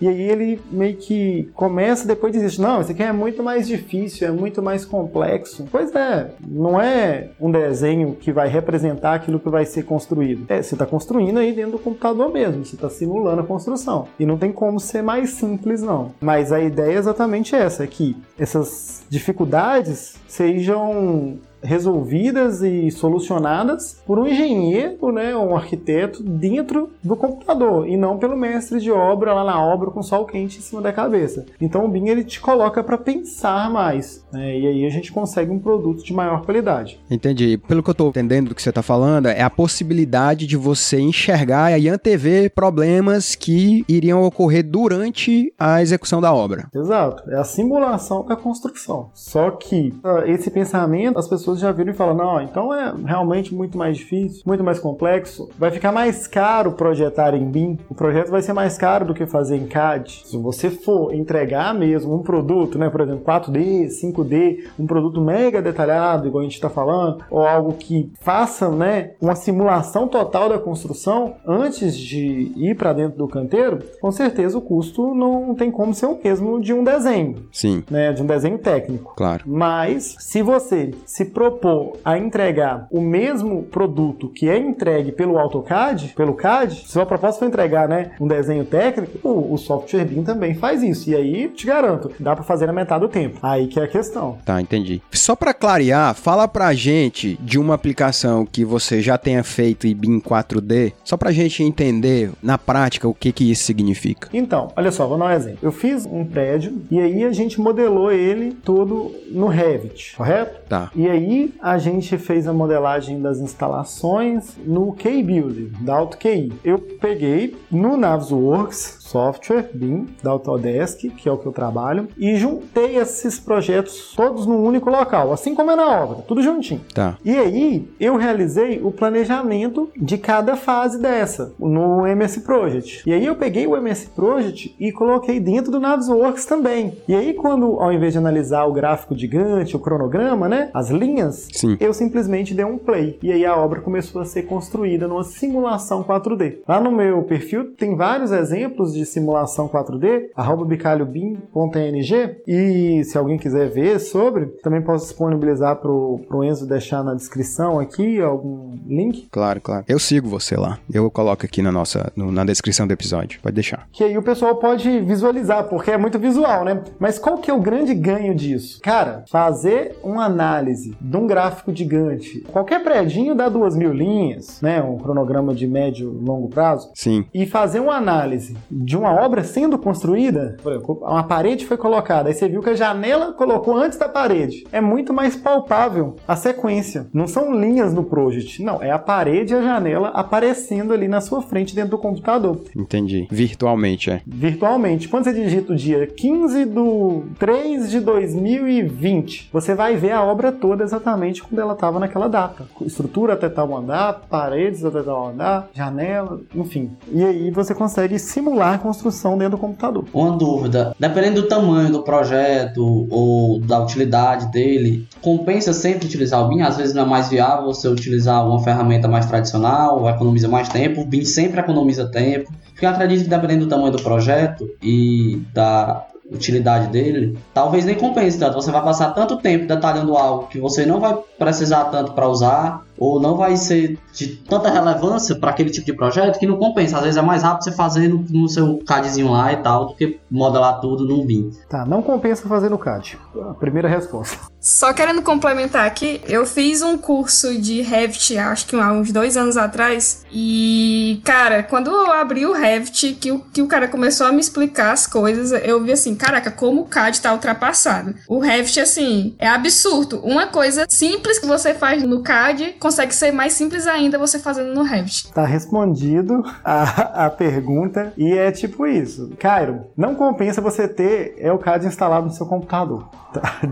e 0.00 0.08
aí 0.08 0.22
ele 0.22 0.60
meio 0.70 0.96
que 0.96 1.50
começa 1.54 2.06
depois 2.06 2.32
diz 2.32 2.58
não, 2.58 2.80
isso 2.80 2.92
aqui 2.92 3.02
é 3.02 3.12
muito 3.12 3.42
mais 3.42 3.66
difícil, 3.66 4.26
é 4.26 4.30
muito 4.30 4.62
mais 4.62 4.84
complexo. 4.84 5.66
Pois 5.70 5.94
é, 5.94 6.30
não 6.46 6.80
é 6.80 7.30
um 7.40 7.50
desenho 7.50 8.14
que 8.14 8.32
vai 8.32 8.48
representar 8.48 9.14
aquilo 9.14 9.38
que 9.38 9.48
vai 9.48 9.64
ser 9.64 9.84
construído. 9.84 10.44
É, 10.48 10.62
você 10.62 10.74
está 10.74 10.86
construindo 10.86 11.38
aí 11.38 11.52
dentro 11.52 11.72
do 11.72 11.78
computador 11.78 12.30
mesmo, 12.30 12.64
você 12.64 12.74
está 12.74 12.88
simulando 12.88 13.40
a 13.40 13.44
construção. 13.44 14.08
E 14.18 14.26
não 14.26 14.38
tem 14.38 14.52
como 14.52 14.80
ser 14.80 15.02
mais 15.02 15.30
simples, 15.30 15.82
não. 15.82 16.12
Mas 16.20 16.52
a 16.52 16.60
ideia 16.60 16.94
é 16.94 16.98
exatamente 16.98 17.54
essa, 17.54 17.84
é 17.84 17.86
que 17.86 18.16
essas 18.38 19.04
dificuldades 19.08 20.16
sejam 20.26 21.38
resolvidas 21.64 22.62
e 22.62 22.90
solucionadas 22.90 24.00
por 24.06 24.18
um 24.18 24.26
engenheiro, 24.26 25.10
né, 25.12 25.36
um 25.36 25.56
arquiteto 25.56 26.22
dentro 26.22 26.90
do 27.02 27.16
computador 27.16 27.88
e 27.88 27.96
não 27.96 28.18
pelo 28.18 28.36
mestre 28.36 28.80
de 28.80 28.90
obra 28.90 29.32
lá 29.32 29.44
na 29.44 29.60
obra 29.60 29.90
com 29.90 30.02
sol 30.02 30.26
quente 30.26 30.58
em 30.58 30.60
cima 30.62 30.80
da 30.80 30.92
cabeça. 30.92 31.46
Então 31.60 31.84
o 31.84 31.88
BIM 31.88 32.08
ele 32.08 32.24
te 32.24 32.40
coloca 32.40 32.82
para 32.84 32.98
pensar 32.98 33.70
mais, 33.70 34.24
né, 34.32 34.58
e 34.58 34.66
aí 34.66 34.86
a 34.86 34.90
gente 34.90 35.12
consegue 35.12 35.50
um 35.50 35.58
produto 35.58 36.04
de 36.04 36.12
maior 36.12 36.44
qualidade. 36.44 37.00
Entendi. 37.10 37.58
Pelo 37.66 37.82
que 37.82 37.90
eu 37.90 37.92
estou 37.92 38.08
entendendo 38.08 38.48
do 38.48 38.54
que 38.54 38.62
você 38.62 38.68
está 38.68 38.82
falando, 38.82 39.26
é 39.26 39.42
a 39.42 39.50
possibilidade 39.50 40.46
de 40.46 40.56
você 40.56 41.00
enxergar 41.00 41.78
e 41.78 41.88
antever 41.88 42.50
problemas 42.50 43.34
que 43.34 43.84
iriam 43.88 44.22
ocorrer 44.22 44.64
durante 44.64 45.52
a 45.58 45.80
execução 45.80 46.20
da 46.20 46.32
obra. 46.32 46.68
Exato. 46.74 47.28
É 47.30 47.36
a 47.36 47.44
simulação 47.44 48.24
da 48.24 48.36
construção. 48.36 49.10
Só 49.14 49.50
que 49.50 49.94
ah, 50.04 50.24
esse 50.26 50.50
pensamento 50.50 51.18
as 51.18 51.28
pessoas 51.28 51.53
pessoas 51.54 51.60
já 51.60 51.72
viram 51.72 51.92
e 51.92 51.94
falam: 51.94 52.14
não, 52.14 52.40
então 52.40 52.74
é 52.74 52.94
realmente 53.04 53.54
muito 53.54 53.78
mais 53.78 53.96
difícil, 53.96 54.42
muito 54.44 54.62
mais 54.62 54.78
complexo. 54.78 55.48
Vai 55.58 55.70
ficar 55.70 55.92
mais 55.92 56.26
caro 56.26 56.72
projetar 56.72 57.34
em 57.34 57.44
BIM. 57.44 57.78
O 57.88 57.94
projeto 57.94 58.30
vai 58.30 58.42
ser 58.42 58.52
mais 58.52 58.76
caro 58.76 59.04
do 59.04 59.14
que 59.14 59.26
fazer 59.26 59.56
em 59.56 59.66
CAD. 59.66 60.22
Se 60.24 60.36
você 60.36 60.70
for 60.70 61.14
entregar 61.14 61.74
mesmo 61.74 62.14
um 62.14 62.22
produto, 62.22 62.78
né, 62.78 62.90
por 62.90 63.00
exemplo, 63.00 63.24
4D, 63.24 63.86
5D, 63.86 64.64
um 64.78 64.86
produto 64.86 65.20
mega 65.20 65.62
detalhado, 65.62 66.26
igual 66.26 66.40
a 66.40 66.44
gente 66.44 66.54
está 66.54 66.68
falando, 66.68 67.24
ou 67.30 67.46
algo 67.46 67.74
que 67.74 68.10
faça 68.20 68.68
né, 68.68 69.12
uma 69.20 69.34
simulação 69.34 70.08
total 70.08 70.48
da 70.48 70.58
construção 70.58 71.34
antes 71.46 71.96
de 71.96 72.52
ir 72.56 72.76
para 72.76 72.92
dentro 72.92 73.18
do 73.18 73.28
canteiro, 73.28 73.78
com 74.00 74.10
certeza 74.10 74.58
o 74.58 74.62
custo 74.62 75.14
não 75.14 75.54
tem 75.54 75.70
como 75.70 75.94
ser 75.94 76.06
o 76.06 76.18
mesmo 76.22 76.60
de 76.60 76.72
um 76.72 76.82
desenho. 76.82 77.46
Sim. 77.52 77.84
Né, 77.90 78.12
de 78.12 78.22
um 78.22 78.26
desenho 78.26 78.58
técnico. 78.58 79.14
Claro. 79.16 79.44
Mas 79.46 80.16
se 80.18 80.42
você 80.42 80.92
se 81.04 81.26
propor 81.50 81.98
a 82.04 82.18
entregar 82.18 82.86
o 82.90 83.00
mesmo 83.00 83.64
produto 83.64 84.28
que 84.28 84.48
é 84.48 84.56
entregue 84.58 85.12
pelo 85.12 85.38
AutoCAD, 85.38 86.14
pelo 86.16 86.34
CAD, 86.34 86.84
se 86.86 86.98
a 86.98 87.04
proposta 87.04 87.40
for 87.40 87.46
entregar, 87.46 87.88
né, 87.88 88.12
um 88.20 88.26
desenho 88.26 88.64
técnico, 88.64 89.18
o, 89.22 89.54
o 89.54 89.58
software 89.58 90.04
BIM 90.04 90.22
também 90.22 90.54
faz 90.54 90.82
isso. 90.82 91.10
E 91.10 91.14
aí, 91.14 91.48
te 91.48 91.66
garanto, 91.66 92.10
dá 92.18 92.34
para 92.34 92.44
fazer 92.44 92.66
na 92.66 92.72
metade 92.72 93.00
do 93.00 93.08
tempo. 93.08 93.38
Aí 93.42 93.66
que 93.66 93.78
é 93.78 93.84
a 93.84 93.88
questão. 93.88 94.38
Tá, 94.44 94.60
entendi. 94.60 95.02
Só 95.12 95.36
para 95.36 95.52
clarear, 95.52 96.14
fala 96.14 96.48
pra 96.48 96.72
gente 96.72 97.38
de 97.40 97.58
uma 97.58 97.74
aplicação 97.74 98.46
que 98.46 98.64
você 98.64 99.00
já 99.00 99.18
tenha 99.18 99.44
feito 99.44 99.86
em 99.86 99.94
BIM 99.94 100.20
4D, 100.20 100.92
só 101.04 101.16
pra 101.16 101.32
gente 101.32 101.62
entender 101.62 102.30
na 102.42 102.56
prática 102.56 103.08
o 103.08 103.14
que 103.14 103.32
que 103.32 103.50
isso 103.50 103.64
significa. 103.64 104.28
Então, 104.32 104.72
olha 104.76 104.90
só, 104.90 105.06
vou 105.06 105.18
dar 105.18 105.26
um 105.26 105.30
exemplo. 105.30 105.58
Eu 105.62 105.72
fiz 105.72 106.06
um 106.06 106.24
prédio 106.24 106.82
e 106.90 106.98
aí 107.00 107.24
a 107.24 107.32
gente 107.32 107.60
modelou 107.60 108.10
ele 108.10 108.52
todo 108.64 109.14
no 109.30 109.46
Revit, 109.46 110.16
correto? 110.16 110.60
Tá. 110.68 110.90
E 110.94 111.08
aí 111.08 111.33
a 111.60 111.78
gente 111.78 112.16
fez 112.18 112.46
a 112.46 112.52
modelagem 112.52 113.20
das 113.20 113.38
instalações 113.38 114.56
no 114.64 114.92
K-Build, 114.92 115.72
da 115.80 115.96
AutoKI. 115.96 116.52
Eu 116.64 116.78
peguei 116.78 117.56
no 117.70 117.96
Navisworks 117.96 119.03
software 119.14 119.70
BIM 119.72 120.06
da 120.20 120.32
Autodesk, 120.32 121.08
que 121.08 121.28
é 121.28 121.30
o 121.30 121.38
que 121.38 121.46
eu 121.46 121.52
trabalho, 121.52 122.08
e 122.18 122.34
juntei 122.34 122.96
esses 122.96 123.38
projetos 123.38 124.12
todos 124.16 124.44
num 124.44 124.64
único 124.64 124.90
local, 124.90 125.32
assim 125.32 125.54
como 125.54 125.70
é 125.70 125.76
na 125.76 126.02
obra, 126.02 126.16
tudo 126.26 126.42
juntinho. 126.42 126.80
Tá. 126.92 127.16
E 127.24 127.30
aí 127.30 127.88
eu 128.00 128.16
realizei 128.16 128.80
o 128.82 128.90
planejamento 128.90 129.88
de 129.96 130.18
cada 130.18 130.56
fase 130.56 131.00
dessa 131.00 131.52
no 131.60 132.04
MS 132.04 132.40
Project. 132.40 133.08
E 133.08 133.12
aí 133.12 133.24
eu 133.24 133.36
peguei 133.36 133.68
o 133.68 133.76
MS 133.76 134.08
Project 134.08 134.74
e 134.80 134.90
coloquei 134.90 135.38
dentro 135.38 135.70
do 135.70 135.78
Navisworks 135.78 136.44
também. 136.44 136.98
E 137.06 137.14
aí 137.14 137.34
quando 137.34 137.78
ao 137.78 137.92
invés 137.92 138.14
de 138.14 138.18
analisar 138.18 138.64
o 138.64 138.72
gráfico 138.72 139.16
gigante, 139.16 139.76
o 139.76 139.78
cronograma, 139.78 140.48
né, 140.48 140.70
as 140.74 140.90
linhas, 140.90 141.46
Sim. 141.52 141.76
eu 141.78 141.94
simplesmente 141.94 142.52
dei 142.52 142.64
um 142.64 142.78
play. 142.78 143.16
E 143.22 143.30
aí 143.30 143.46
a 143.46 143.56
obra 143.56 143.80
começou 143.80 144.20
a 144.20 144.24
ser 144.24 144.42
construída 144.42 145.06
numa 145.06 145.22
simulação 145.22 146.02
4D. 146.02 146.56
Lá 146.66 146.80
no 146.80 146.90
meu 146.90 147.22
perfil 147.22 147.72
tem 147.76 147.94
vários 147.94 148.32
exemplos 148.32 148.92
de 148.92 149.03
simulação 149.04 149.68
4D, 149.68 150.30
arroba 150.34 150.64
bicalhobim.ng. 150.64 152.36
E 152.46 153.04
se 153.04 153.18
alguém 153.18 153.38
quiser 153.38 153.68
ver 153.68 153.98
sobre, 153.98 154.46
também 154.62 154.82
posso 154.82 155.06
disponibilizar 155.06 155.76
para 155.76 155.90
o 155.90 156.44
Enzo 156.44 156.66
deixar 156.66 157.02
na 157.02 157.14
descrição 157.14 157.78
aqui 157.78 158.20
algum 158.20 158.74
link. 158.86 159.28
Claro, 159.30 159.60
claro. 159.60 159.84
Eu 159.88 159.98
sigo 159.98 160.28
você 160.28 160.56
lá. 160.56 160.78
Eu 160.92 161.10
coloco 161.10 161.44
aqui 161.44 161.62
na 161.62 161.72
nossa, 161.72 162.12
no, 162.16 162.30
na 162.30 162.44
descrição 162.44 162.86
do 162.86 162.92
episódio. 162.92 163.40
Pode 163.40 163.54
deixar. 163.54 163.88
Que 163.92 164.04
aí 164.04 164.16
o 164.16 164.22
pessoal 164.22 164.56
pode 164.56 165.00
visualizar, 165.00 165.64
porque 165.68 165.90
é 165.90 165.98
muito 165.98 166.18
visual, 166.18 166.64
né? 166.64 166.82
Mas 166.98 167.18
qual 167.18 167.38
que 167.38 167.50
é 167.50 167.54
o 167.54 167.60
grande 167.60 167.94
ganho 167.94 168.34
disso? 168.34 168.80
Cara, 168.82 169.24
fazer 169.30 169.96
uma 170.02 170.24
análise 170.24 170.96
de 171.00 171.16
um 171.16 171.26
gráfico 171.26 171.74
gigante. 171.74 172.40
Qualquer 172.52 172.82
predinho 172.82 173.34
dá 173.34 173.48
duas 173.48 173.76
mil 173.76 173.92
linhas, 173.92 174.60
né? 174.60 174.82
Um 174.82 174.98
cronograma 174.98 175.54
de 175.54 175.66
médio 175.66 176.18
e 176.20 176.24
longo 176.24 176.48
prazo. 176.48 176.90
Sim. 176.94 177.24
E 177.32 177.46
fazer 177.46 177.80
uma 177.80 177.96
análise 177.96 178.56
de 178.84 178.96
uma 178.96 179.12
obra 179.12 179.42
sendo 179.42 179.78
construída, 179.78 180.56
por 180.62 180.72
exemplo, 180.72 180.98
uma 181.02 181.22
parede 181.24 181.66
foi 181.66 181.76
colocada, 181.76 182.28
aí 182.28 182.34
você 182.34 182.48
viu 182.48 182.62
que 182.62 182.70
a 182.70 182.74
janela 182.74 183.32
colocou 183.32 183.76
antes 183.76 183.98
da 183.98 184.08
parede. 184.08 184.64
É 184.70 184.80
muito 184.80 185.12
mais 185.12 185.36
palpável 185.36 186.16
a 186.28 186.36
sequência. 186.36 187.06
Não 187.12 187.26
são 187.26 187.54
linhas 187.58 187.94
no 187.94 188.04
project, 188.04 188.62
não, 188.62 188.82
é 188.82 188.90
a 188.90 188.98
parede 188.98 189.54
e 189.54 189.56
a 189.56 189.62
janela 189.62 190.08
aparecendo 190.08 190.92
ali 190.92 191.08
na 191.08 191.20
sua 191.20 191.40
frente 191.42 191.74
dentro 191.74 191.92
do 191.92 191.98
computador. 191.98 192.60
Entendi. 192.76 193.26
Virtualmente, 193.30 194.10
é. 194.10 194.20
Virtualmente. 194.26 195.08
Quando 195.08 195.24
você 195.24 195.32
digita 195.32 195.72
o 195.72 195.76
dia 195.76 196.06
15 196.06 196.64
do 196.66 197.24
3 197.38 197.90
de 197.90 198.00
2020, 198.00 199.50
você 199.52 199.74
vai 199.74 199.96
ver 199.96 200.12
a 200.12 200.22
obra 200.22 200.52
toda 200.52 200.84
exatamente 200.84 201.42
quando 201.42 201.60
ela 201.60 201.72
estava 201.72 201.98
naquela 201.98 202.28
data. 202.28 202.66
Estrutura 202.82 203.34
até 203.34 203.48
tal 203.48 203.74
andar, 203.76 204.26
paredes 204.28 204.84
até 204.84 205.02
tal 205.02 205.28
andar, 205.28 205.68
janela, 205.72 206.40
enfim. 206.54 206.90
E 207.10 207.24
aí 207.24 207.50
você 207.50 207.74
consegue 207.74 208.18
simular 208.18 208.73
a 208.74 208.78
construção 208.78 209.36
dentro 209.38 209.56
do 209.56 209.60
computador. 209.60 210.04
Uma 210.12 210.36
dúvida: 210.36 210.94
dependendo 210.98 211.42
do 211.42 211.48
tamanho 211.48 211.90
do 211.90 212.02
projeto 212.02 213.06
ou 213.10 213.60
da 213.60 213.80
utilidade 213.80 214.50
dele, 214.50 215.06
compensa 215.20 215.72
sempre 215.72 216.06
utilizar 216.06 216.44
o 216.44 216.48
BIM? 216.48 216.62
Às 216.62 216.76
vezes 216.76 216.94
não 216.94 217.02
é 217.02 217.06
mais 217.06 217.28
viável 217.28 217.66
você 217.66 217.88
utilizar 217.88 218.46
uma 218.46 218.62
ferramenta 218.62 219.08
mais 219.08 219.26
tradicional, 219.26 220.08
economiza 220.08 220.48
mais 220.48 220.68
tempo. 220.68 221.00
O 221.00 221.04
BIM 221.04 221.24
sempre 221.24 221.60
economiza 221.60 222.06
tempo. 222.06 222.52
Porque 222.70 222.84
eu 222.84 222.90
acredito 222.90 223.24
que 223.24 223.30
dependendo 223.30 223.66
do 223.66 223.68
tamanho 223.68 223.92
do 223.92 224.02
projeto 224.02 224.68
e 224.82 225.40
da 225.52 226.06
utilidade 226.34 226.88
dele, 226.88 227.38
talvez 227.52 227.84
nem 227.84 227.94
compense 227.94 228.38
tanto. 228.38 228.54
Você 228.54 228.70
vai 228.70 228.82
passar 228.82 229.10
tanto 229.10 229.36
tempo 229.36 229.66
detalhando 229.66 230.16
algo 230.16 230.46
que 230.48 230.58
você 230.58 230.84
não 230.84 231.00
vai 231.00 231.16
precisar 231.38 231.84
tanto 231.84 232.12
para 232.12 232.28
usar 232.28 232.82
ou 232.98 233.20
não 233.20 233.36
vai 233.36 233.56
ser 233.56 233.98
de 234.12 234.28
tanta 234.28 234.70
relevância 234.70 235.34
para 235.34 235.50
aquele 235.50 235.70
tipo 235.70 235.86
de 235.86 235.92
projeto 235.92 236.38
que 236.38 236.46
não 236.46 236.56
compensa. 236.56 236.96
Às 236.96 237.02
vezes 237.04 237.16
é 237.16 237.22
mais 237.22 237.42
rápido 237.42 237.64
você 237.64 237.72
fazer 237.72 238.08
no, 238.08 238.24
no 238.30 238.48
seu 238.48 238.78
CADzinho 238.86 239.30
lá 239.32 239.52
e 239.52 239.56
tal 239.56 239.86
do 239.86 239.94
que 239.94 240.20
modelar 240.30 240.80
tudo 240.80 241.06
num 241.06 241.24
BIM. 241.24 241.50
Tá, 241.68 241.84
não 241.84 242.02
compensa 242.02 242.48
fazer 242.48 242.68
no 242.68 242.78
CAD. 242.78 243.18
A 243.50 243.54
primeira 243.54 243.88
resposta. 243.88 244.53
Só 244.64 244.94
querendo 244.94 245.20
complementar 245.20 245.86
aqui, 245.86 246.22
eu 246.26 246.46
fiz 246.46 246.80
um 246.80 246.96
curso 246.96 247.60
de 247.60 247.82
Revit, 247.82 248.38
acho 248.38 248.66
que 248.66 248.74
há 248.74 248.90
uns 248.92 249.12
dois 249.12 249.36
anos 249.36 249.58
atrás, 249.58 250.24
e, 250.32 251.20
cara, 251.22 251.62
quando 251.62 251.90
eu 251.90 252.10
abri 252.10 252.46
o 252.46 252.54
Revit, 252.54 253.12
que 253.12 253.30
o, 253.30 253.40
que 253.40 253.60
o 253.60 253.66
cara 253.66 253.86
começou 253.86 254.26
a 254.26 254.32
me 254.32 254.40
explicar 254.40 254.92
as 254.92 255.06
coisas, 255.06 255.52
eu 255.52 255.84
vi 255.84 255.92
assim, 255.92 256.14
caraca, 256.14 256.50
como 256.50 256.80
o 256.80 256.86
CAD 256.86 257.20
tá 257.20 257.34
ultrapassado. 257.34 258.14
O 258.26 258.38
Revit, 258.38 258.80
assim, 258.80 259.36
é 259.38 259.46
absurdo. 259.46 260.18
Uma 260.24 260.46
coisa 260.46 260.86
simples 260.88 261.38
que 261.38 261.46
você 261.46 261.74
faz 261.74 262.02
no 262.02 262.22
CAD 262.22 262.76
consegue 262.80 263.14
ser 263.14 263.32
mais 263.32 263.52
simples 263.52 263.86
ainda 263.86 264.18
você 264.18 264.38
fazendo 264.38 264.72
no 264.72 264.82
Revit. 264.82 265.30
Tá 265.30 265.44
respondido 265.44 266.42
a, 266.64 267.26
a 267.26 267.30
pergunta 267.30 268.14
e 268.16 268.32
é 268.32 268.50
tipo 268.50 268.86
isso. 268.86 269.30
Cairo, 269.38 269.84
não 269.94 270.14
compensa 270.14 270.62
você 270.62 270.88
ter 270.88 271.34
é 271.38 271.52
o 271.52 271.58
CAD 271.58 271.86
instalado 271.86 272.26
no 272.26 272.32
seu 272.32 272.46
computador. 272.46 273.10
Tá? 273.34 273.60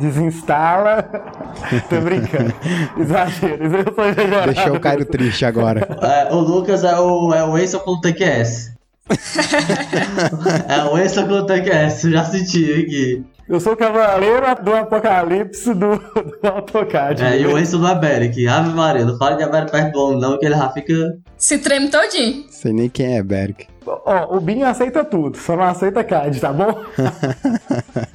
Tô 1.89 2.01
brincando. 2.01 2.55
Exagero. 2.99 3.65
Eu 3.65 3.95
sou 3.95 4.05
exagerado. 4.05 4.53
Deixou 4.53 4.77
o 4.77 4.81
Cairo 4.81 5.05
triste 5.05 5.45
agora. 5.45 5.87
É, 6.01 6.33
o 6.33 6.39
Lucas 6.39 6.85
é 6.85 6.99
o, 6.99 7.33
é 7.33 7.45
o 7.45 7.59
Enzo 7.59 7.81
com 7.81 7.93
o 7.93 8.01
TQS. 8.01 8.73
é 10.69 10.85
o 10.85 10.99
Enzo 10.99 11.27
com 11.27 11.35
o 11.35 11.47
TQS, 11.47 12.03
já 12.03 12.25
senti 12.25 12.73
aqui. 12.73 13.25
Eu 13.49 13.61
sou 13.61 13.73
o 13.73 13.77
cavaleiro 13.77 14.47
do 14.63 14.73
apocalipse 14.73 15.75
do, 15.75 15.97
do 15.97 16.49
AutoCAD. 16.49 17.23
É, 17.23 17.41
e 17.41 17.47
o 17.47 17.59
Enzo 17.59 17.79
do 17.79 17.87
Aberic. 17.87 18.47
Ave 18.47 18.71
Maria, 18.71 19.05
não 19.05 19.19
fala 19.19 19.37
de 19.37 19.43
Aberic 19.43 19.73
perto 19.73 19.93
do 19.93 20.01
homem 20.01 20.21
não, 20.21 20.39
que 20.39 20.47
ele 20.47 20.55
já 20.55 20.71
fica... 20.71 20.95
Se 21.37 21.59
treme 21.59 21.91
todinho. 21.91 22.45
Sei 22.49 22.73
nem 22.73 22.89
quem 22.89 23.19
é 23.19 23.23
Berg. 23.23 23.67
Ó, 23.85 24.37
o 24.37 24.41
BIM 24.41 24.63
aceita 24.63 25.05
tudo, 25.05 25.37
só 25.37 25.57
não 25.57 25.65
aceita 25.65 26.05
CAD, 26.05 26.41
tá 26.41 26.53
bom? 26.53 26.73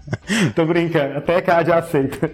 Tô 0.55 0.65
brincando, 0.65 1.17
até 1.17 1.41
CAD 1.41 1.71
aceita. 1.71 2.31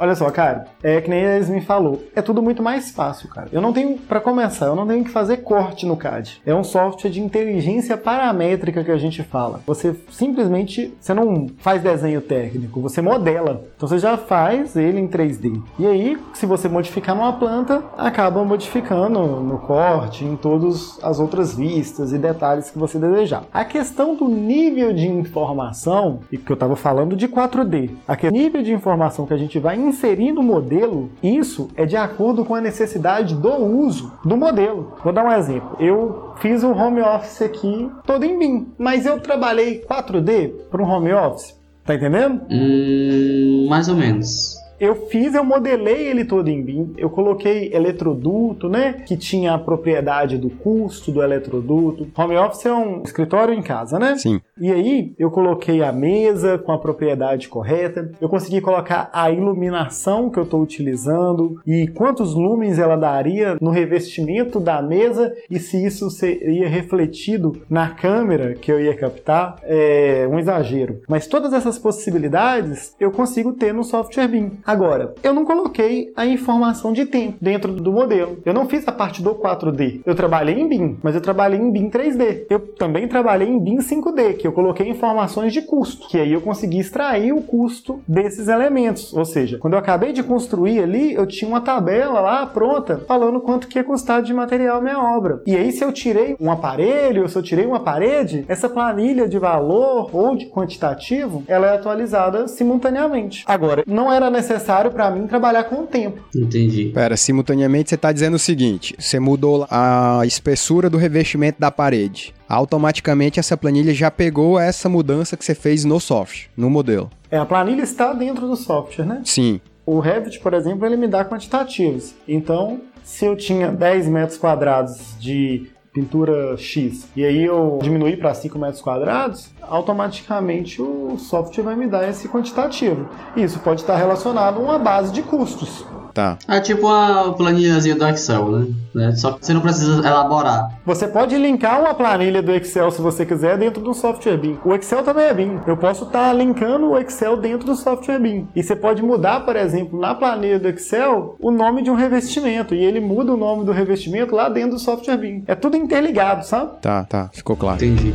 Olha 0.00 0.14
só, 0.14 0.30
cara, 0.30 0.64
é 0.82 0.98
que 0.98 1.10
nem 1.10 1.20
eles 1.20 1.50
me 1.50 1.60
falou, 1.60 2.02
é 2.16 2.22
tudo 2.22 2.40
muito 2.40 2.62
mais 2.62 2.90
fácil, 2.90 3.28
cara. 3.28 3.48
Eu 3.52 3.60
não 3.60 3.70
tenho, 3.70 3.98
para 3.98 4.18
começar, 4.18 4.64
eu 4.64 4.74
não 4.74 4.86
tenho 4.86 5.04
que 5.04 5.10
fazer 5.10 5.36
corte 5.38 5.84
no 5.84 5.94
CAD. 5.94 6.40
É 6.46 6.54
um 6.54 6.64
software 6.64 7.10
de 7.10 7.20
inteligência 7.20 7.98
paramétrica 7.98 8.82
que 8.82 8.90
a 8.90 8.96
gente 8.96 9.22
fala. 9.22 9.60
Você 9.66 9.94
simplesmente, 10.10 10.94
você 10.98 11.12
não 11.12 11.48
faz 11.58 11.82
desenho 11.82 12.22
técnico, 12.22 12.80
você 12.80 13.02
modela. 13.02 13.62
Então 13.76 13.86
você 13.86 13.98
já 13.98 14.16
faz 14.16 14.74
ele 14.74 14.98
em 14.98 15.06
3D. 15.06 15.60
E 15.78 15.86
aí, 15.86 16.18
se 16.32 16.46
você 16.46 16.66
modificar 16.66 17.14
numa 17.14 17.34
planta, 17.34 17.84
acaba 17.98 18.42
modificando 18.42 19.18
no 19.18 19.58
corte, 19.58 20.24
em 20.24 20.34
todas 20.34 20.98
as 21.02 21.20
outras 21.20 21.54
vistas 21.54 22.14
e 22.14 22.16
detalhes 22.16 22.70
que 22.70 22.78
você 22.78 22.98
desejar. 22.98 23.44
A 23.52 23.66
questão 23.66 24.14
do 24.14 24.30
nível 24.30 24.94
de 24.94 25.06
informação, 25.06 26.20
e 26.32 26.38
que 26.38 26.50
eu 26.50 26.54
estava 26.54 26.74
falando 26.74 27.14
de 27.14 27.28
4D, 27.28 27.90
aquele 28.08 28.32
nível 28.32 28.62
de 28.62 28.72
informação 28.72 29.26
que 29.26 29.34
a 29.34 29.36
gente 29.36 29.58
vai 29.58 29.89
inserir 29.90 30.32
no 30.32 30.42
modelo, 30.42 31.10
isso 31.22 31.68
é 31.76 31.84
de 31.84 31.96
acordo 31.96 32.44
com 32.44 32.54
a 32.54 32.60
necessidade 32.60 33.34
do 33.34 33.54
uso 33.54 34.12
do 34.24 34.36
modelo. 34.36 34.94
Vou 35.04 35.12
dar 35.12 35.24
um 35.24 35.32
exemplo. 35.32 35.76
Eu 35.78 36.32
fiz 36.36 36.64
um 36.64 36.72
home 36.72 37.00
office 37.00 37.42
aqui 37.42 37.90
todo 38.06 38.24
em 38.24 38.38
BIM, 38.38 38.68
mas 38.78 39.04
eu 39.06 39.20
trabalhei 39.20 39.84
4D 39.84 40.52
para 40.70 40.82
um 40.82 40.88
home 40.88 41.12
office. 41.12 41.58
Tá 41.84 41.94
entendendo? 41.94 42.42
Hum, 42.50 43.66
mais 43.68 43.88
ou 43.88 43.96
menos 43.96 44.56
eu 44.80 45.06
fiz, 45.06 45.34
eu 45.34 45.44
modelei 45.44 46.08
ele 46.08 46.24
todo 46.24 46.48
em 46.48 46.62
BIM, 46.62 46.94
eu 46.96 47.10
coloquei 47.10 47.70
eletroduto, 47.72 48.68
né, 48.68 48.94
que 49.06 49.16
tinha 49.16 49.54
a 49.54 49.58
propriedade 49.58 50.38
do 50.38 50.48
custo 50.48 51.12
do 51.12 51.22
eletroduto. 51.22 52.08
Home 52.16 52.36
office 52.36 52.66
é 52.66 52.72
um 52.72 53.02
escritório 53.02 53.52
em 53.52 53.62
casa, 53.62 53.98
né? 53.98 54.16
Sim. 54.16 54.40
E 54.58 54.70
aí 54.72 55.14
eu 55.18 55.30
coloquei 55.30 55.82
a 55.82 55.92
mesa 55.92 56.58
com 56.58 56.72
a 56.72 56.78
propriedade 56.78 57.48
correta, 57.48 58.10
eu 58.20 58.28
consegui 58.28 58.60
colocar 58.60 59.10
a 59.12 59.30
iluminação 59.30 60.30
que 60.30 60.38
eu 60.38 60.44
estou 60.44 60.62
utilizando 60.62 61.60
e 61.66 61.86
quantos 61.88 62.34
lumens 62.34 62.78
ela 62.78 62.96
daria 62.96 63.56
no 63.60 63.70
revestimento 63.70 64.58
da 64.58 64.80
mesa 64.80 65.34
e 65.50 65.58
se 65.58 65.84
isso 65.84 66.10
seria 66.10 66.68
refletido 66.68 67.62
na 67.68 67.90
câmera 67.90 68.54
que 68.54 68.70
eu 68.70 68.80
ia 68.80 68.96
captar. 68.96 69.58
É 69.62 70.26
um 70.30 70.38
exagero. 70.38 71.02
Mas 71.08 71.26
todas 71.26 71.52
essas 71.52 71.78
possibilidades 71.78 72.94
eu 72.98 73.10
consigo 73.10 73.52
ter 73.52 73.74
no 73.74 73.84
software 73.84 74.28
BIM. 74.28 74.52
Agora, 74.70 75.16
eu 75.24 75.34
não 75.34 75.44
coloquei 75.44 76.12
a 76.14 76.24
informação 76.24 76.92
de 76.92 77.04
tempo 77.04 77.36
dentro 77.40 77.72
do 77.72 77.90
modelo. 77.90 78.38
Eu 78.44 78.54
não 78.54 78.68
fiz 78.68 78.86
a 78.86 78.92
parte 78.92 79.20
do 79.20 79.34
4D. 79.34 80.02
Eu 80.06 80.14
trabalhei 80.14 80.60
em 80.60 80.68
BIM, 80.68 80.96
mas 81.02 81.16
eu 81.16 81.20
trabalhei 81.20 81.58
em 81.58 81.72
BIM 81.72 81.90
3D. 81.90 82.46
Eu 82.48 82.60
também 82.76 83.08
trabalhei 83.08 83.48
em 83.48 83.58
BIM 83.58 83.78
5D, 83.78 84.34
que 84.34 84.46
eu 84.46 84.52
coloquei 84.52 84.88
informações 84.88 85.52
de 85.52 85.62
custo, 85.62 86.06
que 86.06 86.20
aí 86.20 86.32
eu 86.32 86.40
consegui 86.40 86.78
extrair 86.78 87.32
o 87.32 87.42
custo 87.42 88.00
desses 88.06 88.46
elementos. 88.46 89.12
Ou 89.12 89.24
seja, 89.24 89.58
quando 89.58 89.72
eu 89.72 89.78
acabei 89.80 90.12
de 90.12 90.22
construir 90.22 90.78
ali, 90.78 91.14
eu 91.14 91.26
tinha 91.26 91.48
uma 91.48 91.60
tabela 91.60 92.20
lá 92.20 92.46
pronta 92.46 93.02
falando 93.08 93.40
quanto 93.40 93.66
que 93.66 93.76
ia 93.76 93.82
custar 93.82 94.22
de 94.22 94.32
material 94.32 94.78
a 94.78 94.80
minha 94.80 95.02
obra. 95.02 95.42
E 95.48 95.56
aí, 95.56 95.72
se 95.72 95.82
eu 95.82 95.90
tirei 95.90 96.36
um 96.38 96.48
aparelho, 96.48 97.28
se 97.28 97.36
eu 97.36 97.42
tirei 97.42 97.66
uma 97.66 97.80
parede, 97.80 98.44
essa 98.46 98.68
planilha 98.68 99.28
de 99.28 99.36
valor 99.36 100.10
ou 100.12 100.36
de 100.36 100.46
quantitativo, 100.46 101.42
ela 101.48 101.66
é 101.66 101.74
atualizada 101.74 102.46
simultaneamente. 102.46 103.42
Agora, 103.48 103.82
não 103.84 104.12
era 104.12 104.30
necessário 104.30 104.59
necessário 104.60 104.90
para 104.90 105.10
mim 105.10 105.26
trabalhar 105.26 105.64
com 105.64 105.82
o 105.82 105.86
tempo. 105.86 106.22
Entendi. 106.36 106.90
Pera, 106.94 107.16
simultaneamente 107.16 107.90
você 107.90 107.96
tá 107.96 108.12
dizendo 108.12 108.34
o 108.34 108.38
seguinte: 108.38 108.94
você 108.98 109.18
mudou 109.18 109.66
a 109.70 110.20
espessura 110.24 110.90
do 110.90 110.98
revestimento 110.98 111.58
da 111.58 111.70
parede. 111.70 112.34
Automaticamente 112.48 113.40
essa 113.40 113.56
planilha 113.56 113.94
já 113.94 114.10
pegou 114.10 114.58
essa 114.58 114.88
mudança 114.88 115.36
que 115.36 115.44
você 115.44 115.54
fez 115.54 115.84
no 115.84 115.98
software, 115.98 116.48
no 116.56 116.68
modelo. 116.68 117.10
É, 117.30 117.38
a 117.38 117.46
planilha 117.46 117.82
está 117.82 118.12
dentro 118.12 118.46
do 118.46 118.56
software, 118.56 119.04
né? 119.04 119.22
Sim. 119.24 119.60
O 119.86 119.98
Revit, 119.98 120.38
por 120.40 120.52
exemplo, 120.54 120.84
ele 120.84 120.96
me 120.96 121.08
dá 121.08 121.24
quantitativos. 121.24 122.14
Então, 122.28 122.80
se 123.02 123.24
eu 123.24 123.36
tinha 123.36 123.68
10 123.68 124.08
metros 124.08 124.38
quadrados 124.38 125.16
de 125.18 125.70
pintura 125.92 126.56
X 126.56 127.08
e 127.16 127.24
aí 127.24 127.44
eu 127.44 127.78
diminuir 127.82 128.18
para 128.18 128.32
5 128.32 128.58
metros 128.58 128.80
quadrados, 128.80 129.50
automaticamente 129.60 130.80
o 130.80 131.16
software 131.18 131.64
vai 131.64 131.76
me 131.76 131.86
dar 131.86 132.08
esse 132.08 132.28
quantitativo. 132.28 133.08
Isso 133.36 133.58
pode 133.60 133.80
estar 133.80 133.96
relacionado 133.96 134.58
a 134.58 134.60
uma 134.60 134.78
base 134.78 135.12
de 135.12 135.22
custos. 135.22 135.84
Tá. 136.12 136.38
É 136.48 136.60
tipo 136.60 136.86
uma 136.86 137.32
planilhazinha 137.34 137.94
do 137.94 138.06
Excel, 138.06 138.50
né? 138.50 138.66
né? 138.94 139.12
Só 139.16 139.32
que 139.32 139.44
você 139.44 139.52
não 139.52 139.60
precisa 139.60 140.06
elaborar. 140.06 140.78
Você 140.84 141.06
pode 141.06 141.36
linkar 141.36 141.80
uma 141.80 141.94
planilha 141.94 142.42
do 142.42 142.52
Excel 142.52 142.90
se 142.90 143.00
você 143.00 143.24
quiser 143.24 143.58
dentro 143.58 143.82
do 143.82 143.94
software 143.94 144.36
BIM. 144.36 144.58
O 144.64 144.74
Excel 144.74 145.02
também 145.02 145.24
é 145.24 145.34
BIM. 145.34 145.60
Eu 145.66 145.76
posso 145.76 146.04
estar 146.04 146.28
tá 146.28 146.32
linkando 146.32 146.90
o 146.90 146.98
Excel 146.98 147.36
dentro 147.36 147.66
do 147.66 147.76
software 147.76 148.18
BIM. 148.18 148.48
E 148.54 148.62
você 148.62 148.74
pode 148.74 149.02
mudar, 149.02 149.40
por 149.40 149.56
exemplo, 149.56 149.98
na 149.98 150.14
planilha 150.14 150.58
do 150.58 150.68
Excel, 150.68 151.36
o 151.40 151.50
nome 151.50 151.82
de 151.82 151.90
um 151.90 151.94
revestimento. 151.94 152.74
E 152.74 152.84
ele 152.84 153.00
muda 153.00 153.32
o 153.32 153.36
nome 153.36 153.64
do 153.64 153.72
revestimento 153.72 154.34
lá 154.34 154.48
dentro 154.48 154.72
do 154.72 154.78
software 154.78 155.16
BIM. 155.16 155.44
É 155.46 155.54
tudo 155.54 155.76
interligado, 155.76 156.44
sabe? 156.44 156.80
Tá, 156.80 157.04
tá. 157.04 157.30
Ficou 157.32 157.56
claro. 157.56 157.84
Entendi. 157.84 158.14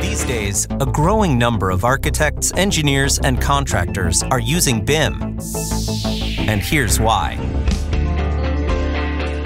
These 0.00 0.24
days, 0.26 0.68
a 0.78 0.86
growing 0.86 1.36
number 1.36 1.70
of 1.70 1.84
architects, 1.84 2.52
engineers, 2.56 3.18
and 3.24 3.40
contractors 3.40 4.22
are 4.30 4.38
using 4.38 4.80
BIM. 4.80 5.38
And 6.46 6.60
here's 6.60 7.00
why. 7.00 7.38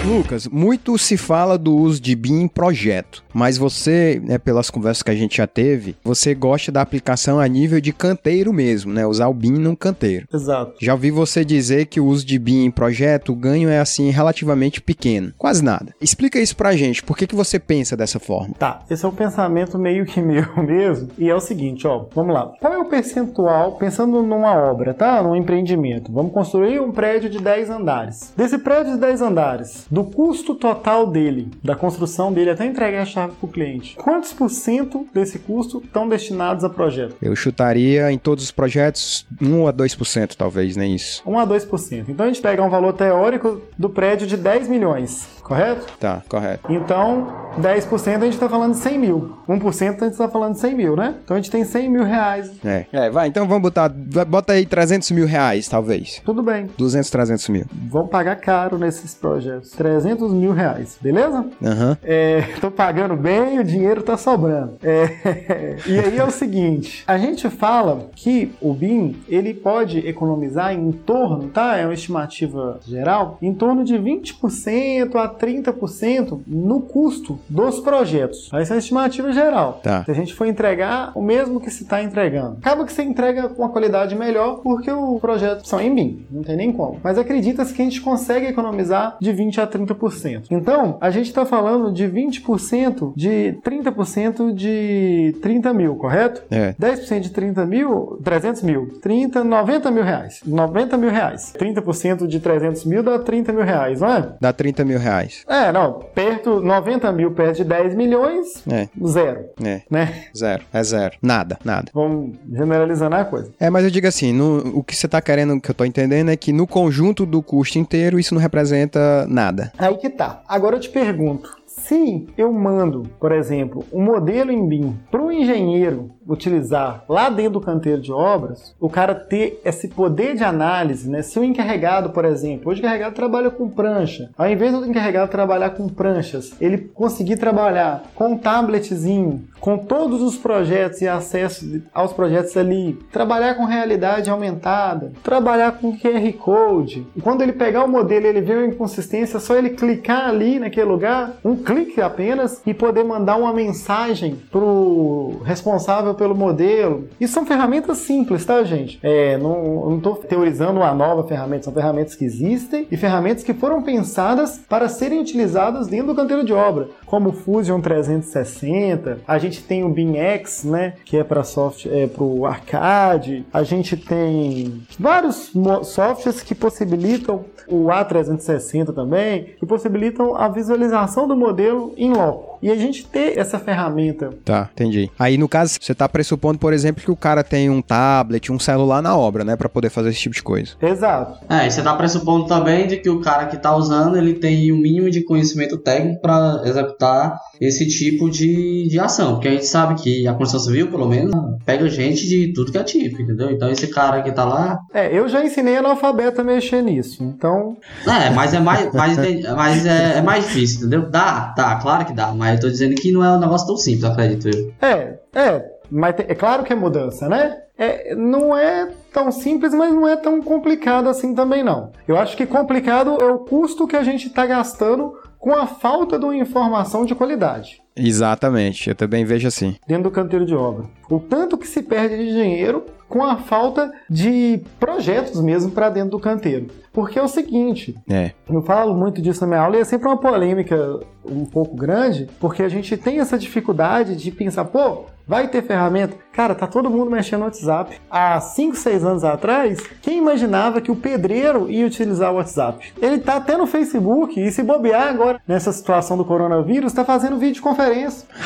Lucas, 0.04 0.46
muito 0.46 0.96
se 0.96 1.16
fala 1.16 1.58
do 1.58 1.76
uso 1.76 2.00
de 2.00 2.14
BIM 2.14 2.42
em 2.42 2.48
projeto, 2.48 3.22
mas 3.34 3.58
você, 3.58 4.20
né, 4.24 4.38
pelas 4.38 4.70
conversas 4.70 5.02
que 5.02 5.10
a 5.10 5.14
gente 5.14 5.36
já 5.36 5.46
teve, 5.46 5.96
você 6.02 6.34
gosta 6.34 6.72
da 6.72 6.80
aplicação 6.80 7.38
a 7.38 7.46
nível 7.46 7.80
de 7.80 7.92
canteiro 7.92 8.52
mesmo, 8.52 8.92
né? 8.92 9.06
Usar 9.06 9.28
o 9.28 9.34
BIM 9.34 9.52
num 9.52 9.74
canteiro. 9.74 10.26
Exato. 10.32 10.74
Já 10.80 10.94
ouvi 10.94 11.10
você 11.10 11.44
dizer 11.44 11.86
que 11.86 12.00
o 12.00 12.06
uso 12.06 12.24
de 12.24 12.38
BIM 12.38 12.64
em 12.64 12.70
projeto, 12.70 13.32
o 13.32 13.36
ganho 13.36 13.68
é 13.68 13.80
assim 13.80 14.10
relativamente 14.10 14.80
pequeno, 14.80 15.32
quase 15.36 15.62
nada. 15.62 15.92
Explica 16.00 16.38
isso 16.38 16.56
pra 16.56 16.76
gente, 16.76 17.02
por 17.02 17.16
que, 17.16 17.26
que 17.26 17.36
você 17.36 17.58
pensa 17.58 17.96
dessa 17.96 18.18
forma? 18.18 18.54
Tá, 18.58 18.82
esse 18.88 19.04
é 19.04 19.08
um 19.08 19.14
pensamento 19.14 19.78
meio 19.78 20.06
que 20.06 20.22
meu 20.22 20.46
mesmo. 20.62 21.08
E 21.18 21.28
é 21.28 21.34
o 21.34 21.40
seguinte, 21.40 21.86
ó, 21.86 22.06
vamos 22.14 22.32
lá. 22.32 22.52
Qual 22.60 22.72
é 22.72 22.78
o 22.78 22.86
percentual, 22.86 23.72
pensando 23.72 24.22
numa 24.22 24.54
obra, 24.54 24.94
tá? 24.94 25.22
Num 25.22 25.36
empreendimento. 25.36 26.10
Vamos 26.12 26.32
construir 26.32 26.80
um 26.80 26.92
prédio 26.92 27.28
de 27.28 27.40
10 27.40 27.70
andares. 27.70 28.32
Desse 28.36 28.58
prédio 28.58 28.94
de 28.94 29.00
10 29.00 29.22
andares, 29.22 29.87
do 29.90 30.04
custo 30.04 30.54
total 30.54 31.06
dele, 31.06 31.48
da 31.62 31.74
construção 31.74 32.32
dele 32.32 32.50
até 32.50 32.66
entregar 32.66 33.02
a 33.02 33.06
chave 33.06 33.34
para 33.38 33.46
o 33.46 33.50
cliente, 33.50 33.96
quantos 33.96 34.32
por 34.32 34.50
cento 34.50 35.06
desse 35.12 35.38
custo 35.38 35.82
estão 35.84 36.08
destinados 36.08 36.64
a 36.64 36.70
projeto? 36.70 37.16
Eu 37.22 37.34
chutaria 37.34 38.10
em 38.12 38.18
todos 38.18 38.44
os 38.44 38.50
projetos 38.50 39.26
1 39.40 39.66
a 39.66 39.72
2%, 39.72 40.34
talvez, 40.36 40.76
nem 40.76 40.94
isso. 40.94 41.22
1 41.26 41.38
a 41.38 41.46
2%. 41.46 42.04
Então 42.08 42.26
a 42.26 42.28
gente 42.28 42.40
pega 42.40 42.62
um 42.62 42.70
valor 42.70 42.92
teórico 42.92 43.60
do 43.78 43.88
prédio 43.88 44.26
de 44.26 44.36
10 44.36 44.68
milhões, 44.68 45.26
correto? 45.48 45.86
Tá, 45.98 46.22
correto. 46.28 46.70
Então, 46.70 47.48
10% 47.58 48.16
a 48.16 48.20
gente 48.20 48.34
está 48.34 48.48
falando 48.48 48.72
de 48.72 48.78
100 48.78 48.98
mil. 48.98 49.38
1% 49.48 49.82
a 49.82 50.04
gente 50.04 50.12
está 50.12 50.28
falando 50.28 50.52
de 50.52 50.60
100 50.60 50.74
mil, 50.74 50.94
né? 50.94 51.14
Então 51.24 51.36
a 51.36 51.40
gente 51.40 51.50
tem 51.50 51.64
100 51.64 51.90
mil 51.90 52.04
reais. 52.04 52.52
É, 52.64 52.86
é 52.92 53.10
vai, 53.10 53.28
então 53.28 53.46
vamos 53.46 53.62
botar, 53.62 53.88
bota 53.88 54.52
aí 54.52 54.66
300 54.66 55.10
mil 55.10 55.26
reais, 55.26 55.68
talvez. 55.68 56.20
Tudo 56.24 56.42
bem. 56.42 56.68
200, 56.76 57.10
300 57.10 57.48
mil. 57.48 57.64
Vamos 57.90 58.10
pagar 58.10 58.36
caro 58.36 58.78
nesses 58.78 59.14
projetos. 59.14 59.70
300 59.70 60.32
mil 60.32 60.52
reais, 60.52 60.98
beleza? 61.00 61.46
Aham. 61.64 61.96
É, 62.02 62.42
tô 62.60 62.70
pagando 62.70 63.16
bem, 63.16 63.58
o 63.58 63.64
dinheiro 63.64 64.02
tá 64.02 64.16
sobrando. 64.16 64.76
É, 64.82 65.76
e 65.86 65.98
aí 65.98 66.18
é 66.18 66.24
o 66.24 66.30
seguinte, 66.30 67.02
a 67.06 67.16
gente 67.16 67.48
fala 67.48 68.10
que 68.14 68.52
o 68.60 68.74
BIM, 68.74 69.16
ele 69.28 69.54
pode 69.54 70.06
economizar 70.06 70.72
em 70.72 70.92
torno, 70.92 71.48
tá? 71.48 71.76
É 71.76 71.84
uma 71.84 71.94
estimativa 71.94 72.78
geral, 72.86 73.38
em 73.40 73.54
torno 73.54 73.82
de 73.82 73.94
20% 73.94 75.16
a 75.16 75.28
30% 75.38 76.40
no 76.46 76.80
custo 76.80 77.38
dos 77.48 77.80
projetos. 77.80 78.50
Essa 78.52 78.74
é 78.74 78.76
a 78.76 78.78
estimativa 78.78 79.32
geral. 79.32 79.80
Tá. 79.82 80.04
Se 80.04 80.10
a 80.10 80.14
gente 80.14 80.34
for 80.34 80.46
entregar 80.46 81.12
o 81.14 81.22
mesmo 81.22 81.60
que 81.60 81.70
se 81.70 81.82
está 81.82 82.02
entregando. 82.02 82.58
Acaba 82.58 82.84
que 82.84 82.92
você 82.92 83.02
entrega 83.02 83.48
com 83.48 83.62
uma 83.62 83.70
qualidade 83.70 84.14
melhor 84.14 84.60
porque 84.62 84.90
o 84.90 85.18
projeto 85.20 85.66
são 85.66 85.80
em 85.80 85.94
BIM, 85.94 86.26
não 86.30 86.42
tem 86.42 86.56
nem 86.56 86.72
como. 86.72 86.98
Mas 87.02 87.18
acredita-se 87.18 87.72
que 87.72 87.82
a 87.82 87.84
gente 87.84 88.00
consegue 88.00 88.46
economizar 88.46 89.16
de 89.20 89.32
20 89.32 89.60
a 89.60 89.66
30%. 89.66 90.46
Então, 90.50 90.98
a 91.00 91.10
gente 91.10 91.26
está 91.26 91.44
falando 91.44 91.92
de 91.92 92.04
20% 92.04 93.12
de 93.14 93.58
30% 93.64 94.52
de 94.52 95.36
30 95.42 95.72
mil, 95.74 95.96
correto? 95.96 96.42
É. 96.50 96.74
10% 96.80 97.20
de 97.20 97.30
30 97.30 97.66
mil, 97.66 98.20
300 98.24 98.62
mil. 98.62 98.98
30, 99.00 99.44
90 99.44 99.90
mil 99.90 100.02
reais. 100.02 100.40
90 100.46 100.96
mil 100.96 101.10
reais. 101.10 101.52
30% 101.58 102.26
de 102.26 102.40
300 102.40 102.84
mil 102.84 103.02
dá 103.02 103.18
30 103.18 103.52
mil 103.52 103.64
reais, 103.64 104.00
não 104.00 104.08
é? 104.08 104.32
Dá 104.40 104.52
30 104.52 104.84
mil 104.84 104.98
reais. 104.98 105.27
É, 105.48 105.70
não. 105.72 106.00
Perto, 106.14 106.60
90 106.60 107.10
mil 107.12 107.30
perto 107.32 107.56
de 107.58 107.64
10 107.64 107.94
milhões, 107.94 108.62
É, 108.70 108.88
zero, 109.06 109.46
é. 109.64 109.82
né? 109.90 110.24
Zero. 110.36 110.62
É 110.72 110.82
zero. 110.82 111.16
Nada, 111.22 111.58
nada. 111.64 111.90
Vamos 111.94 112.36
generalizando 112.50 113.16
a 113.16 113.24
coisa. 113.24 113.50
É, 113.58 113.70
mas 113.70 113.84
eu 113.84 113.90
digo 113.90 114.06
assim, 114.06 114.32
no- 114.32 114.78
o 114.78 114.82
que 114.82 114.94
você 114.96 115.06
tá 115.08 115.20
querendo, 115.20 115.60
que 115.60 115.70
eu 115.70 115.74
tô 115.74 115.84
entendendo, 115.84 116.30
é 116.30 116.36
que 116.36 116.52
no 116.52 116.66
conjunto 116.66 117.24
do 117.26 117.42
custo 117.42 117.78
inteiro, 117.78 118.18
isso 118.18 118.34
não 118.34 118.40
representa 118.40 119.26
nada. 119.28 119.72
Aí 119.78 119.96
que 119.96 120.10
tá. 120.10 120.42
Agora 120.48 120.76
eu 120.76 120.80
te 120.80 120.88
pergunto. 120.88 121.56
Se 121.66 122.26
eu 122.36 122.52
mando, 122.52 123.04
por 123.20 123.32
exemplo, 123.32 123.84
um 123.92 124.02
modelo 124.02 124.50
em 124.50 124.66
BIM 124.68 124.98
para 125.10 125.22
o 125.22 125.30
engenheiro 125.32 126.10
utilizar 126.28 127.04
lá 127.08 127.30
dentro 127.30 127.54
do 127.54 127.60
canteiro 127.60 128.00
de 128.00 128.12
obras, 128.12 128.74
o 128.78 128.90
cara 128.90 129.14
ter 129.14 129.60
esse 129.64 129.88
poder 129.88 130.36
de 130.36 130.44
análise, 130.44 131.08
né? 131.08 131.22
Se 131.22 131.38
o 131.38 131.44
encarregado, 131.44 132.10
por 132.10 132.24
exemplo, 132.24 132.70
hoje 132.70 132.80
o 132.80 132.84
encarregado 132.84 133.14
trabalha 133.14 133.50
com 133.50 133.68
prancha, 133.68 134.30
ao 134.36 134.48
invés 134.48 134.72
do 134.72 134.84
encarregado 134.84 135.30
trabalhar 135.30 135.70
com 135.70 135.88
pranchas, 135.88 136.52
ele 136.60 136.78
conseguir 136.78 137.36
trabalhar 137.36 138.02
com 138.14 138.32
um 138.32 138.38
tabletzinho, 138.38 139.44
com 139.58 139.78
todos 139.78 140.22
os 140.22 140.36
projetos 140.36 141.00
e 141.00 141.08
acesso 141.08 141.82
aos 141.92 142.12
projetos 142.12 142.56
ali, 142.56 142.94
trabalhar 143.10 143.54
com 143.54 143.64
realidade 143.64 144.30
aumentada, 144.30 145.12
trabalhar 145.22 145.72
com 145.72 145.96
QR 145.96 146.32
Code. 146.34 147.06
Quando 147.22 147.42
ele 147.42 147.52
pegar 147.52 147.84
o 147.84 147.88
modelo 147.88 148.26
ele 148.26 148.40
vê 148.40 148.54
uma 148.54 148.66
inconsistência, 148.66 149.40
só 149.40 149.56
ele 149.56 149.70
clicar 149.70 150.28
ali 150.28 150.58
naquele 150.58 150.86
lugar, 150.86 151.34
um 151.44 151.56
clique 151.56 152.00
apenas, 152.00 152.60
e 152.66 152.74
poder 152.74 153.04
mandar 153.04 153.36
uma 153.36 153.52
mensagem 153.52 154.36
pro 154.50 155.40
responsável 155.44 156.14
pelo 156.18 156.34
modelo. 156.34 157.08
E 157.20 157.26
são 157.26 157.46
ferramentas 157.46 157.98
simples, 157.98 158.44
tá, 158.44 158.62
gente? 158.62 158.98
É, 159.02 159.38
não, 159.38 159.96
estou 159.96 160.16
teorizando 160.16 160.80
uma 160.80 160.92
nova 160.92 161.26
ferramenta, 161.26 161.64
são 161.64 161.72
ferramentas 161.72 162.14
que 162.14 162.24
existem 162.24 162.86
e 162.90 162.96
ferramentas 162.96 163.42
que 163.42 163.54
foram 163.54 163.82
pensadas 163.82 164.60
para 164.68 164.88
serem 164.88 165.20
utilizadas 165.20 165.86
dentro 165.86 166.08
do 166.08 166.14
canteiro 166.14 166.44
de 166.44 166.52
obra, 166.52 166.88
como 167.06 167.30
o 167.30 167.32
Fusion 167.32 167.80
360, 167.80 169.20
a 169.26 169.38
gente 169.38 169.62
tem 169.62 169.84
o 169.84 169.88
BIMX, 169.88 170.64
né, 170.64 170.94
que 171.04 171.16
é 171.16 171.24
para 171.24 171.44
software, 171.44 171.92
é 171.92 172.06
para 172.06 172.24
o 172.24 172.44
arcade, 172.44 173.46
a 173.52 173.62
gente 173.62 173.96
tem 173.96 174.82
vários 174.98 175.52
softwares 175.84 176.42
que 176.42 176.54
possibilitam 176.54 177.44
o 177.66 177.86
A360 177.86 178.94
também, 178.94 179.54
que 179.58 179.66
possibilitam 179.66 180.36
a 180.36 180.48
visualização 180.48 181.28
do 181.28 181.36
modelo 181.36 181.94
em 181.96 182.12
loco. 182.12 182.58
E 182.60 182.70
a 182.70 182.76
gente 182.76 183.06
ter 183.06 183.38
essa 183.38 183.58
ferramenta 183.58 184.18
Tá, 184.44 184.68
entendi. 184.72 185.10
Aí, 185.18 185.36
no 185.36 185.48
caso, 185.48 185.78
você 185.80 185.92
tá 186.08 186.12
pressupondo, 186.12 186.58
por 186.58 186.72
exemplo, 186.72 187.02
que 187.02 187.10
o 187.10 187.16
cara 187.16 187.44
tem 187.44 187.68
um 187.68 187.82
tablet, 187.82 188.50
um 188.50 188.58
celular 188.58 189.02
na 189.02 189.16
obra, 189.16 189.44
né? 189.44 189.56
Pra 189.56 189.68
poder 189.68 189.90
fazer 189.90 190.08
esse 190.08 190.20
tipo 190.20 190.34
de 190.34 190.42
coisa. 190.42 190.72
Exato. 190.80 191.38
É, 191.48 191.66
e 191.66 191.70
você 191.70 191.82
tá 191.82 191.94
pressupondo 191.94 192.46
também 192.46 192.86
de 192.86 192.96
que 192.96 193.10
o 193.10 193.20
cara 193.20 193.46
que 193.46 193.56
tá 193.56 193.76
usando, 193.76 194.16
ele 194.16 194.34
tem 194.34 194.72
o 194.72 194.76
mínimo 194.76 195.10
de 195.10 195.22
conhecimento 195.22 195.76
técnico 195.76 196.20
para 196.22 196.62
executar 196.64 197.36
esse 197.60 197.86
tipo 197.86 198.30
de, 198.30 198.88
de 198.88 198.98
ação. 198.98 199.34
Porque 199.34 199.48
a 199.48 199.52
gente 199.52 199.66
sabe 199.66 200.00
que 200.00 200.26
a 200.26 200.32
construção 200.32 200.66
civil, 200.68 200.90
pelo 200.90 201.06
menos, 201.06 201.34
pega 201.64 201.88
gente 201.88 202.26
de 202.26 202.52
tudo 202.52 202.72
que 202.72 202.78
é 202.78 202.84
tipo, 202.84 203.20
entendeu? 203.20 203.50
Então 203.50 203.70
esse 203.70 203.86
cara 203.88 204.22
que 204.22 204.32
tá 204.32 204.44
lá... 204.44 204.78
É, 204.92 205.16
eu 205.16 205.28
já 205.28 205.44
ensinei 205.44 205.76
analfabeto 205.76 206.40
a 206.40 206.44
mexer 206.44 206.82
nisso. 206.82 207.22
Então, 207.22 207.76
É, 208.06 208.30
mas 208.30 208.54
é 208.54 208.60
mais, 208.60 208.92
mais, 208.92 209.16
mas 209.56 209.86
é, 209.86 210.18
é 210.18 210.22
mais 210.22 210.44
difícil, 210.44 210.80
entendeu? 210.80 211.10
Dá, 211.10 211.52
dá, 211.56 211.76
claro 211.76 212.04
que 212.04 212.12
dá. 212.12 212.32
Mas 212.32 212.54
eu 212.54 212.60
tô 212.60 212.68
dizendo 212.70 212.94
que 212.94 213.12
não 213.12 213.24
é 213.24 213.30
um 213.36 213.40
negócio 213.40 213.66
tão 213.66 213.76
simples, 213.76 214.04
acredito 214.04 214.48
eu. 214.48 214.72
é, 214.80 215.18
é, 215.34 215.64
mas 215.90 216.14
é 216.18 216.34
claro 216.34 216.62
que 216.64 216.72
é 216.72 216.76
mudança, 216.76 217.28
né? 217.28 217.56
É, 217.76 218.14
não 218.14 218.56
é 218.56 218.88
tão 219.12 219.30
simples, 219.30 219.72
mas 219.72 219.92
não 219.92 220.08
é 220.08 220.16
tão 220.16 220.42
complicado 220.42 221.08
assim 221.08 221.34
também 221.34 221.62
não. 221.62 221.92
Eu 222.08 222.16
acho 222.18 222.36
que 222.36 222.44
complicado 222.46 223.16
é 223.20 223.24
o 223.24 223.38
custo 223.38 223.86
que 223.86 223.94
a 223.96 224.02
gente 224.02 224.26
está 224.26 224.44
gastando 224.46 225.12
com 225.38 225.52
a 225.54 225.66
falta 225.68 226.18
de 226.18 226.24
uma 226.24 226.36
informação 226.36 227.04
de 227.04 227.14
qualidade 227.14 227.80
Exatamente, 227.96 228.88
eu 228.90 228.94
também 228.96 229.24
vejo 229.24 229.46
assim. 229.46 229.76
dentro 229.86 230.04
do 230.04 230.10
canteiro 230.10 230.44
de 230.44 230.54
obra. 230.54 230.84
O 231.08 231.20
tanto 231.20 231.56
que 231.56 231.66
se 231.66 231.82
perde 231.82 232.16
de 232.16 232.32
dinheiro 232.32 232.84
com 233.08 233.22
a 233.24 233.36
falta 233.38 233.90
de 234.10 234.60
projetos 234.78 235.40
mesmo 235.40 235.70
para 235.70 235.88
dentro 235.88 236.10
do 236.10 236.20
canteiro. 236.20 236.66
Porque 236.92 237.18
é 237.18 237.22
o 237.22 237.28
seguinte, 237.28 237.96
É. 238.10 238.32
eu 238.50 238.60
falo 238.62 238.94
muito 238.94 239.22
disso 239.22 239.40
na 239.42 239.46
minha 239.46 239.60
aula 239.60 239.76
e 239.76 239.80
é 239.80 239.84
sempre 239.84 240.08
uma 240.08 240.16
polêmica 240.18 241.00
um 241.24 241.44
pouco 241.44 241.74
grande, 241.76 242.28
porque 242.40 242.62
a 242.62 242.68
gente 242.68 242.96
tem 242.96 243.18
essa 243.20 243.38
dificuldade 243.38 244.14
de 244.16 244.30
pensar, 244.30 244.64
pô, 244.66 245.04
vai 245.28 245.46
ter 245.46 245.62
ferramenta. 245.62 246.16
Cara, 246.32 246.54
tá 246.54 246.66
todo 246.66 246.88
mundo 246.88 247.10
mexendo 247.10 247.40
no 247.40 247.46
WhatsApp. 247.46 248.00
Há 248.10 248.40
5, 248.40 248.76
6 248.76 249.04
anos 249.04 249.24
atrás, 249.24 249.78
quem 250.00 250.18
imaginava 250.18 250.80
que 250.80 250.90
o 250.90 250.96
pedreiro 250.96 251.68
ia 251.68 251.86
utilizar 251.86 252.32
o 252.32 252.36
WhatsApp? 252.36 252.92
Ele 253.02 253.18
tá 253.18 253.36
até 253.36 253.56
no 253.56 253.66
Facebook 253.66 254.40
e 254.40 254.50
se 254.50 254.62
bobear 254.62 255.08
agora, 255.08 255.40
nessa 255.46 255.72
situação 255.72 256.16
do 256.16 256.24
coronavírus, 256.24 256.92
tá 256.92 257.04
fazendo 257.04 257.36
videoconferência. 257.38 258.26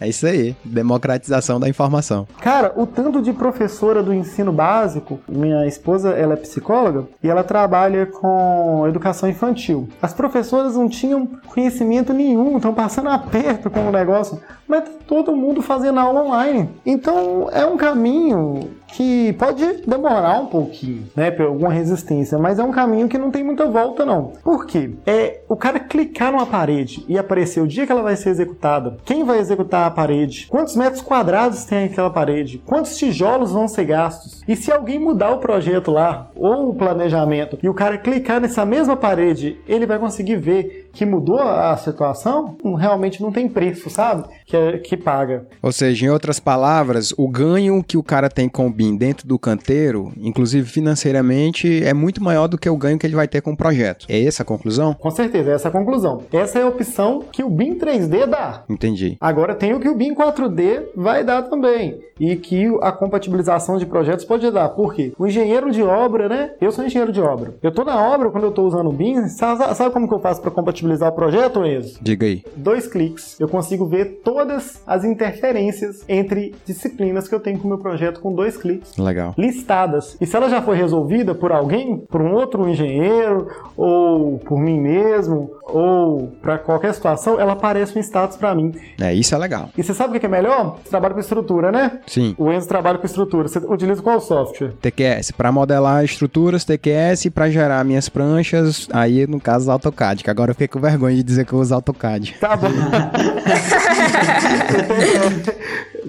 É 0.00 0.08
isso 0.08 0.26
aí. 0.26 0.56
Democratização 0.64 1.60
da 1.60 1.68
informação. 1.68 2.26
Cara, 2.40 2.72
o 2.76 2.86
tanto 2.86 3.22
de 3.22 3.32
professora 3.32 4.02
do 4.02 4.12
ensino 4.12 4.52
básico, 4.52 5.20
minha 5.28 5.66
esposa, 5.66 6.10
ela 6.10 6.34
é 6.34 6.36
psicóloga 6.36 7.06
e 7.22 7.28
ela 7.28 7.44
trabalha 7.44 8.06
com 8.06 8.86
educação 8.88 9.28
infantil. 9.28 9.88
As 10.00 10.12
professoras 10.14 10.76
não 10.76 10.88
tinham 10.88 11.26
conhecimento 11.46 12.12
nenhum, 12.12 12.56
estão 12.56 12.74
passando 12.74 13.08
aperto 13.08 13.70
com 13.70 13.88
o 13.88 13.92
negócio, 13.92 14.40
mas 14.66 14.84
tá 14.84 14.90
todo 15.06 15.35
mundo 15.36 15.62
fazendo 15.62 16.00
aula 16.00 16.22
online. 16.22 16.68
Então, 16.84 17.48
é 17.52 17.64
um 17.64 17.76
caminho 17.76 18.70
que 18.88 19.32
pode 19.34 19.82
demorar 19.86 20.40
um 20.40 20.46
pouquinho, 20.46 21.08
né, 21.14 21.30
por 21.30 21.46
alguma 21.46 21.72
resistência, 21.72 22.38
mas 22.38 22.58
é 22.58 22.64
um 22.64 22.70
caminho 22.70 23.08
que 23.08 23.18
não 23.18 23.30
tem 23.30 23.44
muita 23.44 23.66
volta 23.66 24.04
não. 24.04 24.32
Por 24.42 24.66
quê? 24.66 24.90
É 25.06 25.40
o 25.48 25.56
cara 25.56 25.80
clicar 25.80 26.32
numa 26.32 26.46
parede 26.46 27.04
e 27.08 27.18
aparecer 27.18 27.60
o 27.60 27.66
dia 27.66 27.86
que 27.86 27.92
ela 27.92 28.02
vai 28.02 28.16
ser 28.16 28.30
executada, 28.30 28.96
quem 29.04 29.24
vai 29.24 29.38
executar 29.38 29.86
a 29.86 29.90
parede, 29.90 30.46
quantos 30.48 30.76
metros 30.76 31.02
quadrados 31.02 31.64
tem 31.64 31.84
aquela 31.84 32.10
parede, 32.10 32.62
quantos 32.64 32.96
tijolos 32.96 33.52
vão 33.52 33.68
ser 33.68 33.84
gastos. 33.84 34.42
E 34.46 34.56
se 34.56 34.72
alguém 34.72 34.98
mudar 34.98 35.30
o 35.30 35.38
projeto 35.38 35.90
lá 35.90 36.30
ou 36.34 36.70
o 36.70 36.74
planejamento 36.74 37.58
e 37.62 37.68
o 37.68 37.74
cara 37.74 37.98
clicar 37.98 38.40
nessa 38.40 38.64
mesma 38.64 38.96
parede, 38.96 39.60
ele 39.66 39.86
vai 39.86 39.98
conseguir 39.98 40.36
ver 40.36 40.86
que 40.92 41.04
mudou 41.04 41.38
a 41.38 41.76
situação, 41.76 42.56
realmente 42.78 43.20
não 43.20 43.30
tem 43.30 43.46
preço, 43.48 43.90
sabe? 43.90 44.24
Que, 44.46 44.56
é, 44.56 44.78
que 44.78 44.96
paga. 44.96 45.46
Ou 45.62 45.70
seja, 45.70 46.06
em 46.06 46.08
outras 46.08 46.40
palavras, 46.40 47.12
o 47.18 47.28
ganho 47.28 47.84
que 47.84 47.98
o 47.98 48.02
cara 48.02 48.30
tem 48.30 48.48
com 48.48 48.72
o 48.76 48.84
BIM 48.86 48.94
dentro 48.94 49.26
do 49.26 49.38
canteiro, 49.38 50.12
inclusive 50.18 50.68
financeiramente, 50.68 51.82
é 51.82 51.94
muito 51.94 52.22
maior 52.22 52.46
do 52.46 52.58
que 52.58 52.68
o 52.68 52.76
ganho 52.76 52.98
que 52.98 53.06
ele 53.06 53.16
vai 53.16 53.26
ter 53.26 53.40
com 53.40 53.52
o 53.52 53.56
projeto. 53.56 54.04
É 54.06 54.22
essa 54.22 54.42
a 54.42 54.46
conclusão? 54.46 54.92
Com 54.92 55.10
certeza, 55.10 55.50
é 55.50 55.54
essa 55.54 55.68
a 55.68 55.70
conclusão. 55.70 56.22
Essa 56.30 56.58
é 56.58 56.62
a 56.62 56.68
opção 56.68 57.24
que 57.32 57.42
o 57.42 57.48
BIM 57.48 57.78
3D 57.78 58.26
dá. 58.26 58.64
Entendi. 58.68 59.16
Agora 59.18 59.54
tem 59.54 59.72
o 59.72 59.80
que 59.80 59.88
o 59.88 59.94
BIM 59.94 60.14
4D 60.14 60.88
vai 60.94 61.24
dar 61.24 61.42
também. 61.44 61.98
E 62.20 62.36
que 62.36 62.66
a 62.82 62.92
compatibilização 62.92 63.78
de 63.78 63.86
projetos 63.86 64.24
pode 64.24 64.50
dar. 64.50 64.68
Por 64.70 64.94
quê? 64.94 65.12
O 65.18 65.26
engenheiro 65.26 65.70
de 65.70 65.82
obra, 65.82 66.28
né? 66.28 66.50
Eu 66.60 66.72
sou 66.72 66.84
engenheiro 66.84 67.12
de 67.12 67.20
obra. 67.20 67.54
Eu 67.62 67.70
tô 67.70 67.84
na 67.84 68.00
obra 68.00 68.30
quando 68.30 68.44
eu 68.44 68.52
tô 68.52 68.66
usando 68.66 68.88
o 68.88 68.92
BIM. 68.92 69.28
Sabe, 69.28 69.74
sabe 69.74 69.92
como 69.92 70.08
que 70.08 70.14
eu 70.14 70.20
faço 70.20 70.40
para 70.40 70.50
compatibilizar 70.50 71.10
o 71.10 71.14
projeto, 71.14 71.64
Enzo? 71.64 71.98
Diga 72.00 72.26
aí. 72.26 72.42
Dois 72.56 72.86
cliques. 72.86 73.38
Eu 73.40 73.48
consigo 73.48 73.86
ver 73.86 74.20
todas 74.24 74.82
as 74.86 75.04
interferências 75.04 76.04
entre 76.08 76.54
disciplinas 76.64 77.28
que 77.28 77.34
eu 77.34 77.40
tenho 77.40 77.58
com 77.58 77.64
o 77.64 77.68
meu 77.68 77.78
projeto 77.78 78.20
com 78.20 78.34
dois 78.34 78.56
cliques. 78.56 78.65
Legal. 78.98 79.34
Listadas. 79.36 80.16
E 80.20 80.26
se 80.26 80.36
ela 80.36 80.48
já 80.48 80.62
foi 80.62 80.76
resolvida 80.76 81.34
por 81.34 81.52
alguém, 81.52 81.98
por 81.98 82.20
um 82.20 82.34
outro 82.34 82.68
engenheiro, 82.68 83.48
ou 83.76 84.38
por 84.38 84.58
mim 84.58 84.80
mesmo, 84.80 85.50
ou 85.68 86.28
para 86.40 86.58
qualquer 86.58 86.94
situação, 86.94 87.40
ela 87.40 87.54
aparece 87.54 87.98
um 87.98 88.00
status 88.00 88.36
para 88.36 88.54
mim. 88.54 88.72
É, 89.00 89.12
isso 89.12 89.34
é 89.34 89.38
legal. 89.38 89.68
E 89.76 89.82
você 89.82 89.92
sabe 89.92 90.16
o 90.16 90.20
que 90.20 90.24
é 90.26 90.28
melhor? 90.28 90.78
Você 90.82 90.90
trabalha 90.90 91.12
com 91.14 91.20
estrutura, 91.20 91.72
né? 91.72 91.98
Sim. 92.06 92.34
O 92.38 92.52
Enzo 92.52 92.68
trabalha 92.68 92.98
com 92.98 93.06
estrutura. 93.06 93.48
Você 93.48 93.58
utiliza 93.58 94.00
qual 94.00 94.20
software? 94.20 94.72
TQS. 94.80 95.32
Para 95.32 95.50
modelar 95.50 96.04
estruturas, 96.04 96.64
TQS. 96.64 97.30
Para 97.34 97.50
gerar 97.50 97.84
minhas 97.84 98.08
pranchas, 98.08 98.88
aí 98.92 99.26
no 99.26 99.40
caso 99.40 99.70
AutoCAD, 99.70 100.22
que 100.22 100.30
agora 100.30 100.52
eu 100.52 100.54
fiquei 100.54 100.68
com 100.68 100.78
vergonha 100.78 101.16
de 101.16 101.22
dizer 101.24 101.44
que 101.44 101.52
eu 101.52 101.58
uso 101.58 101.74
AutoCAD. 101.74 102.36
Tá 102.40 102.56
bom. 102.56 102.68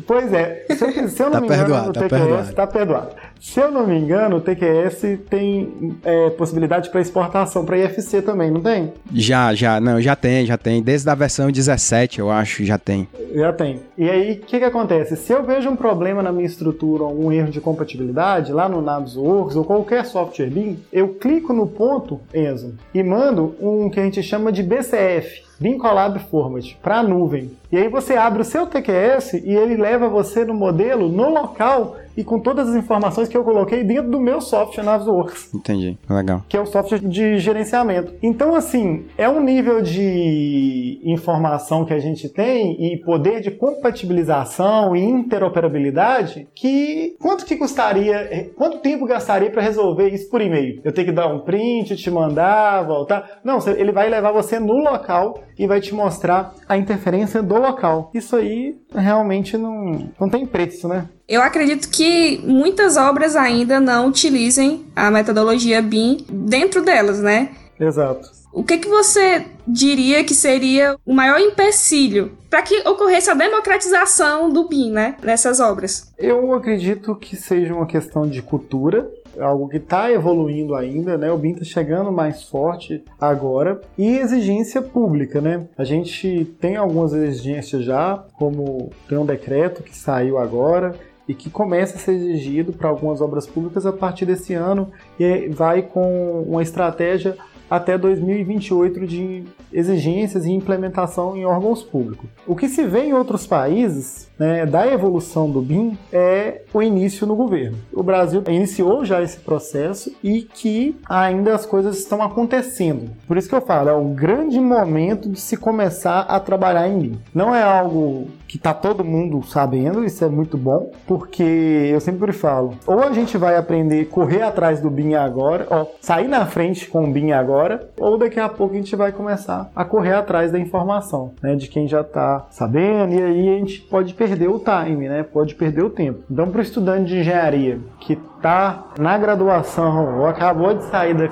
pois 0.05 0.31
é, 0.33 0.65
se 0.69 0.83
eu, 0.83 1.09
se 1.09 1.21
eu 1.23 1.25
não 1.27 1.33
Tá 1.33 1.41
me 1.41 1.47
perdoado, 1.47 1.89
engano, 1.89 1.93
tá 1.93 2.01
TQS 2.01 2.19
perdoado. 2.19 2.53
tá 2.53 2.67
perdoado. 2.67 3.09
Se 3.39 3.59
eu 3.59 3.71
não 3.71 3.85
me 3.85 3.97
engano, 3.97 4.37
o 4.37 4.41
TQS 4.41 5.19
tem 5.29 5.97
é, 6.03 6.29
possibilidade 6.31 6.89
para 6.89 7.01
exportação 7.01 7.65
para 7.65 7.77
IFC 7.77 8.21
também, 8.21 8.51
não 8.51 8.61
tem? 8.61 8.93
Já, 9.13 9.53
já, 9.53 9.79
não, 9.79 10.01
já 10.01 10.15
tem, 10.15 10.45
já 10.45 10.57
tem. 10.57 10.81
Desde 10.81 11.09
a 11.09 11.15
versão 11.15 11.51
17, 11.51 12.19
eu 12.19 12.31
acho, 12.31 12.63
já 12.63 12.77
tem. 12.77 13.07
Já 13.33 13.53
tem. 13.53 13.79
E 13.97 14.09
aí, 14.09 14.33
o 14.33 14.45
que, 14.45 14.59
que 14.59 14.65
acontece? 14.65 15.15
Se 15.15 15.33
eu 15.33 15.43
vejo 15.43 15.69
um 15.69 15.75
problema 15.75 16.21
na 16.21 16.31
minha 16.31 16.45
estrutura, 16.45 17.03
um 17.05 17.31
erro 17.31 17.49
de 17.49 17.61
compatibilidade, 17.61 18.51
lá 18.51 18.67
no 18.67 18.81
Navisworks 18.81 19.55
ou 19.55 19.63
qualquer 19.63 20.05
software 20.05 20.49
BIM, 20.49 20.79
eu 20.91 21.09
clico 21.09 21.53
no 21.53 21.67
ponto, 21.67 22.19
Enzo, 22.33 22.75
e 22.93 23.03
mando 23.03 23.55
um 23.59 23.89
que 23.89 23.99
a 23.99 24.03
gente 24.03 24.21
chama 24.23 24.51
de 24.51 24.63
BCF, 24.63 25.43
BIM 25.59 25.77
Collab 25.77 26.19
Format, 26.29 26.75
para 26.81 26.99
a 26.99 27.03
nuvem. 27.03 27.51
E 27.71 27.77
aí 27.77 27.89
você 27.89 28.15
abre 28.15 28.41
o 28.41 28.45
seu 28.45 28.67
TQS 28.67 29.33
e 29.33 29.51
ele 29.51 29.75
leva 29.75 30.07
você 30.07 30.45
no 30.45 30.53
modelo, 30.53 31.09
no 31.09 31.29
local 31.29 31.97
e 32.17 32.23
com 32.23 32.39
todas 32.39 32.69
as 32.69 32.75
informações 32.75 33.29
que 33.29 33.37
eu 33.37 33.43
coloquei 33.43 33.83
dentro 33.83 34.09
do 34.09 34.19
meu 34.19 34.41
software 34.41 34.83
Navisworks 34.83 35.53
Entendi. 35.53 35.97
Legal. 36.09 36.43
que 36.49 36.57
é 36.57 36.59
o 36.59 36.65
software 36.65 36.99
de 36.99 37.37
gerenciamento. 37.37 38.13
Então, 38.21 38.55
assim, 38.55 39.05
é 39.17 39.29
um 39.29 39.41
nível 39.41 39.81
de 39.81 40.99
informação 41.03 41.85
que 41.85 41.93
a 41.93 41.99
gente 41.99 42.27
tem 42.27 42.93
e 42.93 42.97
poder 42.97 43.41
de 43.41 43.51
compatibilização 43.51 44.95
e 44.95 45.03
interoperabilidade 45.03 46.47
que 46.55 47.15
quanto 47.19 47.45
que 47.45 47.55
custaria, 47.55 48.51
quanto 48.55 48.79
tempo 48.79 49.05
gastaria 49.05 49.51
para 49.51 49.61
resolver 49.61 50.09
isso 50.09 50.29
por 50.29 50.41
e-mail? 50.41 50.81
Eu 50.83 50.91
tenho 50.91 51.07
que 51.07 51.13
dar 51.13 51.27
um 51.27 51.39
print, 51.39 51.95
te 51.95 52.09
mandar, 52.09 52.83
voltar? 52.83 53.39
Não, 53.43 53.59
ele 53.67 53.91
vai 53.91 54.09
levar 54.09 54.31
você 54.31 54.59
no 54.59 54.73
local 54.73 55.43
e 55.57 55.67
vai 55.67 55.79
te 55.79 55.93
mostrar 55.93 56.53
a 56.67 56.77
interferência 56.77 57.43
do 57.43 57.55
local. 57.59 58.09
Isso 58.13 58.35
aí 58.35 58.75
realmente 58.93 59.57
não, 59.57 60.09
não 60.19 60.29
tem 60.29 60.45
preço, 60.45 60.87
né? 60.87 61.07
Eu 61.27 61.41
acredito 61.41 61.89
que 61.89 62.39
muitas 62.45 62.95
obras 62.95 63.35
ainda 63.35 63.81
não 63.81 64.07
utilizem 64.07 64.85
a 64.95 65.11
metodologia 65.11 65.81
BIM 65.81 66.25
dentro 66.29 66.81
delas, 66.81 67.19
né? 67.21 67.49
Exato. 67.77 68.31
O 68.53 68.63
que, 68.63 68.77
que 68.77 68.87
você 68.87 69.45
diria 69.67 70.23
que 70.23 70.33
seria 70.33 70.95
o 71.05 71.13
maior 71.13 71.37
empecilho 71.37 72.31
para 72.49 72.61
que 72.61 72.79
ocorresse 72.87 73.29
a 73.29 73.33
democratização 73.33 74.49
do 74.49 74.69
BIM, 74.69 74.89
né? 74.89 75.15
Nessas 75.21 75.59
obras? 75.59 76.13
Eu 76.17 76.53
acredito 76.53 77.13
que 77.13 77.35
seja 77.35 77.73
uma 77.73 77.85
questão 77.85 78.25
de 78.25 78.41
cultura, 78.41 79.11
algo 79.37 79.67
que 79.67 79.77
está 79.77 80.09
evoluindo 80.09 80.75
ainda, 80.75 81.17
né? 81.17 81.29
O 81.29 81.37
BIM 81.37 81.51
está 81.51 81.65
chegando 81.65 82.09
mais 82.09 82.43
forte 82.43 83.03
agora 83.19 83.81
e 83.97 84.17
exigência 84.17 84.81
pública, 84.81 85.41
né? 85.41 85.67
A 85.77 85.83
gente 85.83 86.45
tem 86.59 86.77
algumas 86.77 87.13
exigências 87.13 87.83
já, 87.83 88.23
como 88.39 88.91
tem 89.09 89.17
um 89.17 89.25
decreto 89.25 89.83
que 89.83 89.95
saiu 89.95 90.37
agora 90.37 90.95
e 91.27 91.33
que 91.33 91.49
começa 91.49 91.97
a 91.97 91.99
ser 91.99 92.13
exigido 92.13 92.71
para 92.71 92.89
algumas 92.89 93.21
obras 93.21 93.45
públicas 93.45 93.85
a 93.85 93.91
partir 93.91 94.25
desse 94.25 94.53
ano 94.53 94.91
e 95.19 95.49
vai 95.49 95.81
com 95.81 96.43
uma 96.47 96.61
estratégia 96.61 97.37
até 97.69 97.97
2028 97.97 99.05
de 99.05 99.43
exigências 99.71 100.45
e 100.45 100.51
implementação 100.51 101.35
em 101.35 101.45
órgãos 101.45 101.83
públicos. 101.83 102.29
O 102.45 102.55
que 102.55 102.69
se 102.69 102.85
vê 102.85 103.01
em 103.01 103.13
outros 103.13 103.45
países 103.45 104.26
né, 104.37 104.65
da 104.65 104.87
evolução 104.87 105.49
do 105.49 105.61
BIM 105.61 105.97
é 106.11 106.61
o 106.73 106.81
início 106.81 107.25
no 107.25 107.35
governo. 107.35 107.77
O 107.93 108.03
Brasil 108.03 108.43
iniciou 108.47 109.03
já 109.03 109.21
esse 109.21 109.39
processo 109.39 110.15
e 110.23 110.41
que 110.41 110.95
ainda 111.07 111.55
as 111.55 111.65
coisas 111.65 111.97
estão 111.97 112.21
acontecendo. 112.21 113.09
Por 113.27 113.37
isso 113.37 113.49
que 113.49 113.55
eu 113.55 113.61
falo, 113.61 113.89
é 113.89 113.95
um 113.95 114.13
grande 114.13 114.59
momento 114.59 115.29
de 115.29 115.39
se 115.39 115.57
começar 115.57 116.21
a 116.21 116.39
trabalhar 116.39 116.87
em 116.87 116.99
BIM. 116.99 117.19
Não 117.33 117.53
é 117.53 117.63
algo 117.63 118.27
que 118.47 118.57
está 118.57 118.73
todo 118.73 119.03
mundo 119.03 119.43
sabendo, 119.45 120.05
isso 120.05 120.23
é 120.23 120.29
muito 120.29 120.57
bom, 120.57 120.91
porque 121.05 121.43
eu 121.43 121.99
sempre 121.99 122.31
falo, 122.31 122.75
ou 122.85 123.03
a 123.03 123.11
gente 123.11 123.37
vai 123.37 123.57
aprender 123.57 124.03
a 124.03 124.05
correr 124.05 124.41
atrás 124.41 124.79
do 124.79 124.89
BIM 124.89 125.15
agora, 125.15 125.67
ó, 125.69 125.85
sair 125.99 126.27
na 126.27 126.45
frente 126.45 126.87
com 126.87 127.03
o 127.03 127.11
BIM 127.11 127.31
agora, 127.31 127.89
ou 127.99 128.17
daqui 128.17 128.39
a 128.39 128.47
pouco 128.47 128.73
a 128.73 128.77
gente 128.77 128.95
vai 128.95 129.11
começar 129.11 129.69
a 129.75 129.83
correr 129.83 130.13
atrás 130.13 130.51
da 130.51 130.59
informação, 130.59 131.33
né, 131.41 131.55
de 131.55 131.67
quem 131.67 131.87
já 131.87 132.01
está 132.01 132.47
sabendo, 132.49 133.13
e 133.13 133.21
aí 133.21 133.49
a 133.49 133.57
gente 133.59 133.81
pode 133.81 134.13
perder 134.13 134.26
o 134.47 134.59
time, 134.59 135.07
né, 135.07 135.23
pode 135.23 135.55
perder 135.55 135.83
o 135.83 135.89
tempo. 135.89 136.23
Então, 136.29 136.49
para 136.49 136.59
o 136.59 136.61
estudante 136.61 137.05
de 137.05 137.19
engenharia 137.19 137.79
que 137.99 138.13
está 138.13 138.91
na 138.99 139.17
graduação 139.17 140.19
ou 140.19 140.25
acabou 140.27 140.73
de 140.73 140.83
sair 140.85 141.13
da, 141.13 141.27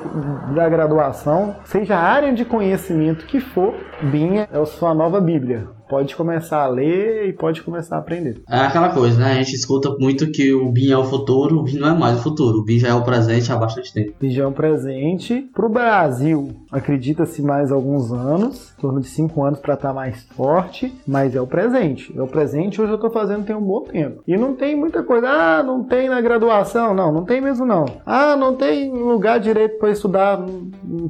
da 0.54 0.70
graduação, 0.70 1.56
seja 1.66 1.96
a 1.96 2.02
área 2.02 2.34
de 2.34 2.46
conhecimento 2.46 3.26
que 3.26 3.40
for, 3.40 3.74
BIM 4.02 4.38
é 4.38 4.48
a 4.52 4.66
sua 4.66 4.94
nova 4.94 5.22
bíblia. 5.22 5.68
Pode 5.88 6.16
começar 6.16 6.64
a 6.64 6.68
ler 6.68 7.30
e 7.30 7.34
pode 7.34 7.62
começar 7.62 7.96
a 7.96 8.00
aprender. 8.00 8.42
É 8.50 8.60
aquela 8.60 8.90
coisa, 8.90 9.20
né? 9.20 9.34
A 9.34 9.36
gente 9.36 9.56
escuta 9.56 9.90
muito 10.00 10.32
que 10.32 10.54
o 10.54 10.72
BIM 10.72 10.92
é 10.92 10.98
o 10.98 11.04
futuro, 11.04 11.60
o 11.60 11.64
BIM 11.64 11.78
não 11.78 11.90
é 11.90 11.94
mais 11.94 12.20
o 12.20 12.24
futuro, 12.24 12.60
o 12.60 12.64
BIM 12.64 12.80
já 12.80 12.90
é 12.90 12.94
o 12.94 13.04
presente 13.04 13.52
há 13.52 13.56
bastante 13.56 13.94
tempo. 13.94 14.14
Região 14.22 14.52
presente. 14.52 15.50
Para 15.54 15.66
o 15.66 15.70
Brasil, 15.70 16.56
acredita-se 16.72 17.42
mais 17.42 17.72
alguns 17.72 18.12
anos, 18.12 18.74
em 18.78 18.82
torno 18.82 19.00
de 19.00 19.08
cinco 19.08 19.44
anos 19.44 19.60
para 19.60 19.76
estar 19.76 19.94
mais 19.94 20.24
forte, 20.36 20.94
mas 21.08 21.36
é 21.36 21.42
o 21.42 21.48
presente. 21.48 22.14
É 22.18 22.22
o 22.22 22.28
presente 22.28 22.82
hoje 22.82 22.92
eu 22.92 22.96
estou 22.96 23.12
fazendo 23.12 23.46
tem 23.46 23.56
um 23.56 23.62
bom 23.62 23.82
tempo. 23.82 24.24
E 24.28 24.36
não 24.36 24.56
tem 24.56 24.76
muita 24.76 25.04
coisa, 25.04 25.28
ah, 25.28 25.64
não 25.64 25.84
tem 25.84 26.10
na 26.10 26.20
graduação. 26.22 26.94
Não, 26.94 27.12
não 27.12 27.24
tem 27.24 27.40
mesmo 27.42 27.66
não. 27.66 27.86
Ah, 28.06 28.36
não 28.36 28.56
tem 28.56 28.92
lugar 28.92 29.40
direito 29.40 29.78
para 29.78 29.92
estudar 29.92 30.40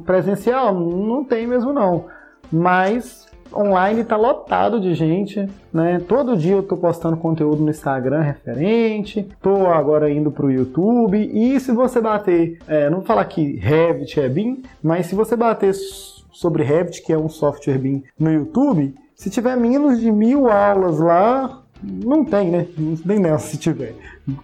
presencial. 0.04 0.74
Não 0.74 1.24
tem 1.24 1.46
mesmo 1.46 1.72
não. 1.72 2.04
Mas 2.52 3.25
online 3.54 4.04
tá 4.04 4.16
lotado 4.16 4.80
de 4.80 4.94
gente, 4.94 5.48
né? 5.72 6.00
Todo 6.06 6.36
dia 6.36 6.54
eu 6.54 6.62
tô 6.62 6.76
postando 6.76 7.16
conteúdo 7.16 7.62
no 7.62 7.70
Instagram 7.70 8.20
referente, 8.20 9.28
tô 9.40 9.66
agora 9.66 10.10
indo 10.10 10.30
pro 10.30 10.50
YouTube 10.50 11.18
e 11.32 11.58
se 11.60 11.72
você 11.72 12.00
bater, 12.00 12.58
é, 12.66 12.88
não 12.88 12.98
vou 12.98 13.06
falar 13.06 13.24
que 13.24 13.56
Revit 13.56 14.20
é 14.20 14.28
BIM, 14.28 14.62
mas 14.82 15.06
se 15.06 15.14
você 15.14 15.36
bater 15.36 15.74
sobre 15.74 16.62
Revit, 16.62 17.02
que 17.02 17.12
é 17.12 17.18
um 17.18 17.28
software 17.28 17.78
BIM 17.78 18.02
no 18.18 18.32
YouTube, 18.32 18.94
se 19.14 19.30
tiver 19.30 19.56
menos 19.56 19.98
de 20.00 20.12
mil 20.12 20.48
aulas 20.48 20.98
lá, 20.98 21.62
não 21.82 22.24
tem, 22.24 22.50
né? 22.50 22.66
Não 22.76 22.96
tem 22.96 23.18
nessa 23.18 23.48
se 23.48 23.56
tiver. 23.58 23.94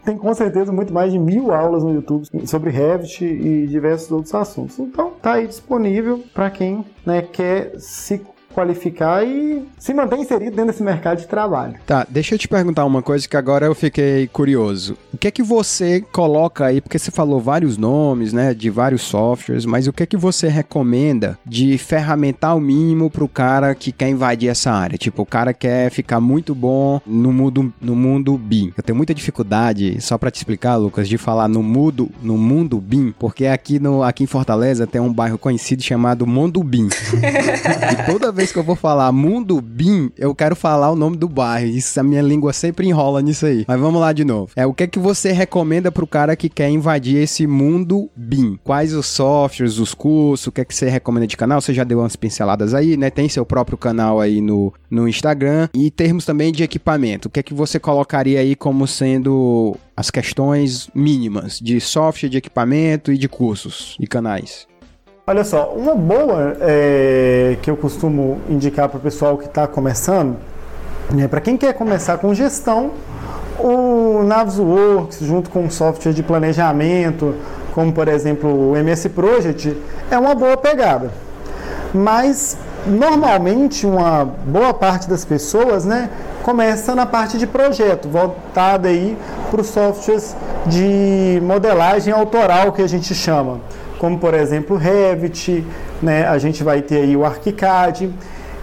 Tem 0.05 0.17
com 0.17 0.33
certeza 0.35 0.73
muito 0.73 0.93
mais 0.93 1.13
de 1.13 1.19
mil 1.19 1.53
aulas 1.53 1.83
no 1.83 1.93
YouTube 1.93 2.27
sobre 2.47 2.71
Revit 2.71 3.25
e 3.25 3.67
diversos 3.67 4.11
outros 4.11 4.35
assuntos. 4.35 4.79
Então 4.79 5.13
tá 5.21 5.35
aí 5.35 5.47
disponível 5.47 6.23
para 6.33 6.51
quem 6.51 6.85
né, 7.05 7.23
quer 7.23 7.79
se 7.79 8.23
qualificar 8.53 9.25
e 9.25 9.63
se 9.79 9.93
manter 9.93 10.19
inserido 10.19 10.51
dentro 10.57 10.73
desse 10.73 10.83
mercado 10.83 11.19
de 11.19 11.27
trabalho. 11.27 11.75
Tá, 11.87 12.07
deixa 12.09 12.35
eu 12.35 12.39
te 12.39 12.49
perguntar 12.49 12.85
uma 12.85 13.03
coisa 13.03 13.29
que 13.29 13.37
agora 13.37 13.67
eu 13.67 13.75
fiquei 13.75 14.27
curioso. 14.29 14.97
O 15.13 15.19
que 15.19 15.29
é 15.29 15.31
que 15.31 15.43
você 15.43 16.01
coloca 16.13 16.67
aí, 16.67 16.81
porque 16.81 16.99
você 16.99 17.11
falou 17.11 17.41
vários 17.41 17.77
nomes, 17.77 18.33
né, 18.33 18.55
de 18.55 18.71
vários 18.71 19.03
softwares, 19.03 19.65
mas 19.65 19.87
o 19.87 19.93
que 19.93 20.03
é 20.03 20.07
que 20.07 20.17
você 20.17 20.49
recomenda 20.49 21.39
de 21.45 21.77
ferramental 21.79 22.61
mínimo 22.61 23.11
pro 23.11 23.29
cara 23.29 23.75
que 23.75 23.93
quer 23.93 24.09
invadir 24.09 24.49
essa 24.49 24.71
área? 24.71 24.99
Tipo, 24.99 25.23
o 25.23 25.27
cara 25.27 25.53
quer 25.53 25.91
ficar 25.91 26.21
muito 26.21 26.55
bom 26.55 27.01
no 27.07 27.33
mundo 27.33 27.73
no 27.81 27.97
mundo 27.97 28.37
BIM. 28.37 28.73
Eu 28.77 28.83
tenho 28.83 28.97
muita 28.97 29.15
dificuldade, 29.15 30.01
só 30.01 30.19
para 30.19 30.31
te 30.31 30.37
explicar, 30.37 30.77
Lucas, 30.77 31.09
de 31.09 31.19
falar 31.19 31.49
no 31.49 31.63
mundo 31.63 32.11
no 32.23 32.37
mundo 32.37 32.81
BIM, 32.81 33.15
porque 33.19 33.47
aqui 33.47 33.79
no 33.79 34.03
aqui 34.03 34.25
em 34.25 34.27
Fortaleza 34.27 34.87
tem 34.87 35.01
um 35.01 35.13
bairro 35.13 35.39
conhecido 35.39 35.83
chamado 35.83 36.27
Mundo 36.27 36.63
BIM. 36.63 36.89
e 37.93 38.11
toda 38.11 38.33
vez 38.33 38.42
que 38.51 38.59
eu 38.59 38.63
vou 38.63 38.75
falar 38.75 39.13
Mundo 39.13 39.61
BIM, 39.61 40.11
eu 40.17 40.35
quero 40.35 40.57
falar 40.57 40.91
o 40.91 40.97
nome 40.97 41.19
do 41.19 41.29
bairro. 41.29 41.67
Isso 41.67 42.01
a 42.01 42.03
minha 42.03 42.23
língua 42.23 42.53
sempre 42.53 42.89
enrola 42.89 43.21
nisso 43.21 43.45
aí. 43.45 43.65
Mas 43.69 43.79
vamos 43.79 44.01
lá 44.01 44.13
de 44.13 44.25
novo. 44.25 44.51
É 44.57 44.65
o 44.65 44.73
que 44.73 44.85
é 44.85 44.87
que 44.87 44.99
você 44.99 45.33
recomenda 45.33 45.93
pro 45.93 46.07
cara 46.07 46.35
que 46.35 46.49
quer 46.49 46.71
invadir 46.71 47.19
esse 47.19 47.47
mundo 47.47 48.09
BIM? 48.17 48.59
Quais 48.65 48.95
os 48.95 49.07
softwares, 49.07 49.79
os 49.79 49.93
cursos, 49.93 50.47
o 50.47 50.53
que 50.53 50.63
é 50.63 50.65
que 50.65 50.75
você 50.75 50.89
recomenda 50.89 51.27
de 51.27 51.37
canal? 51.37 51.61
Você 51.61 51.75
já 51.75 51.85
deu 51.85 51.99
umas 51.99 52.17
pinceladas 52.17 52.73
aí, 52.73 52.97
né? 52.97 53.11
Tem 53.11 53.29
seu 53.29 53.45
próprio 53.45 53.77
canal 53.77 54.21
aí 54.21 54.41
no, 54.41 54.73
no 54.91 55.07
Instagram 55.07 55.69
e 55.75 55.91
termos 55.91 56.25
também 56.25 56.51
de 56.53 56.63
equipamento. 56.63 57.29
O 57.29 57.31
que 57.31 57.41
é 57.41 57.43
que 57.43 57.55
você 57.55 57.79
colocaria 57.79 58.41
aí 58.41 58.57
como 58.57 58.87
sendo 58.87 59.77
as 59.97 60.11
questões 60.11 60.89
mínimas 60.95 61.59
de 61.61 61.81
software, 61.81 62.29
de 62.29 62.39
equipamento 62.39 63.13
e 63.13 63.19
de 63.19 63.29
cursos 63.29 63.97
e 64.01 64.07
canais? 64.07 64.72
Olha 65.25 65.45
só, 65.45 65.73
uma 65.77 65.95
boa 65.95 66.57
é, 66.61 67.57
que 67.63 67.71
eu 67.71 67.77
costumo 67.77 68.41
indicar 68.49 68.89
para 68.89 68.99
o 68.99 69.01
pessoal 69.01 69.39
que 69.39 69.45
está 69.45 69.69
começando, 69.69 70.37
né, 71.13 71.29
para 71.29 71.41
quem 71.41 71.57
quer 71.57 71.75
começar 71.75 72.19
com 72.19 72.35
gestão, 72.35 72.91
o 73.57 74.25
Navisworks, 74.25 75.21
junto 75.21 75.49
com 75.49 75.71
software 75.71 76.13
de 76.13 76.25
planejamento, 76.25 77.37
como 77.73 77.93
por 77.93 78.09
exemplo 78.09 78.73
o 78.73 78.77
MS 78.77 79.11
Project, 79.11 79.77
é 80.11 80.19
uma 80.19 80.35
boa 80.35 80.57
pegada. 80.57 81.13
Mas 81.95 82.59
normalmente 82.85 83.87
uma 83.87 84.25
boa 84.25 84.75
parte 84.75 85.09
das 85.09 85.25
pessoas, 85.25 85.85
né, 85.85 86.11
começa 86.43 86.97
na 86.97 87.07
parte 87.07 87.39
de 87.39 87.47
projeto, 87.47 88.09
voltada 88.09 88.89
aí 88.89 89.17
para 89.53 89.61
os 89.61 89.69
softwares 89.69 90.35
de 90.67 91.41
modelagem 91.45 92.13
autoral 92.13 92.73
que 92.73 92.83
a 92.83 92.89
gente 92.89 93.15
chama 93.15 93.61
como 94.03 94.19
por 94.19 94.35
exemplo 94.35 94.77
Revit, 94.77 95.65
né? 96.03 96.27
a 96.27 96.37
gente 96.37 96.65
vai 96.65 96.83
ter 96.83 97.03
aí 97.03 97.17
o 97.17 97.25
ArchiCAD. 97.25 98.13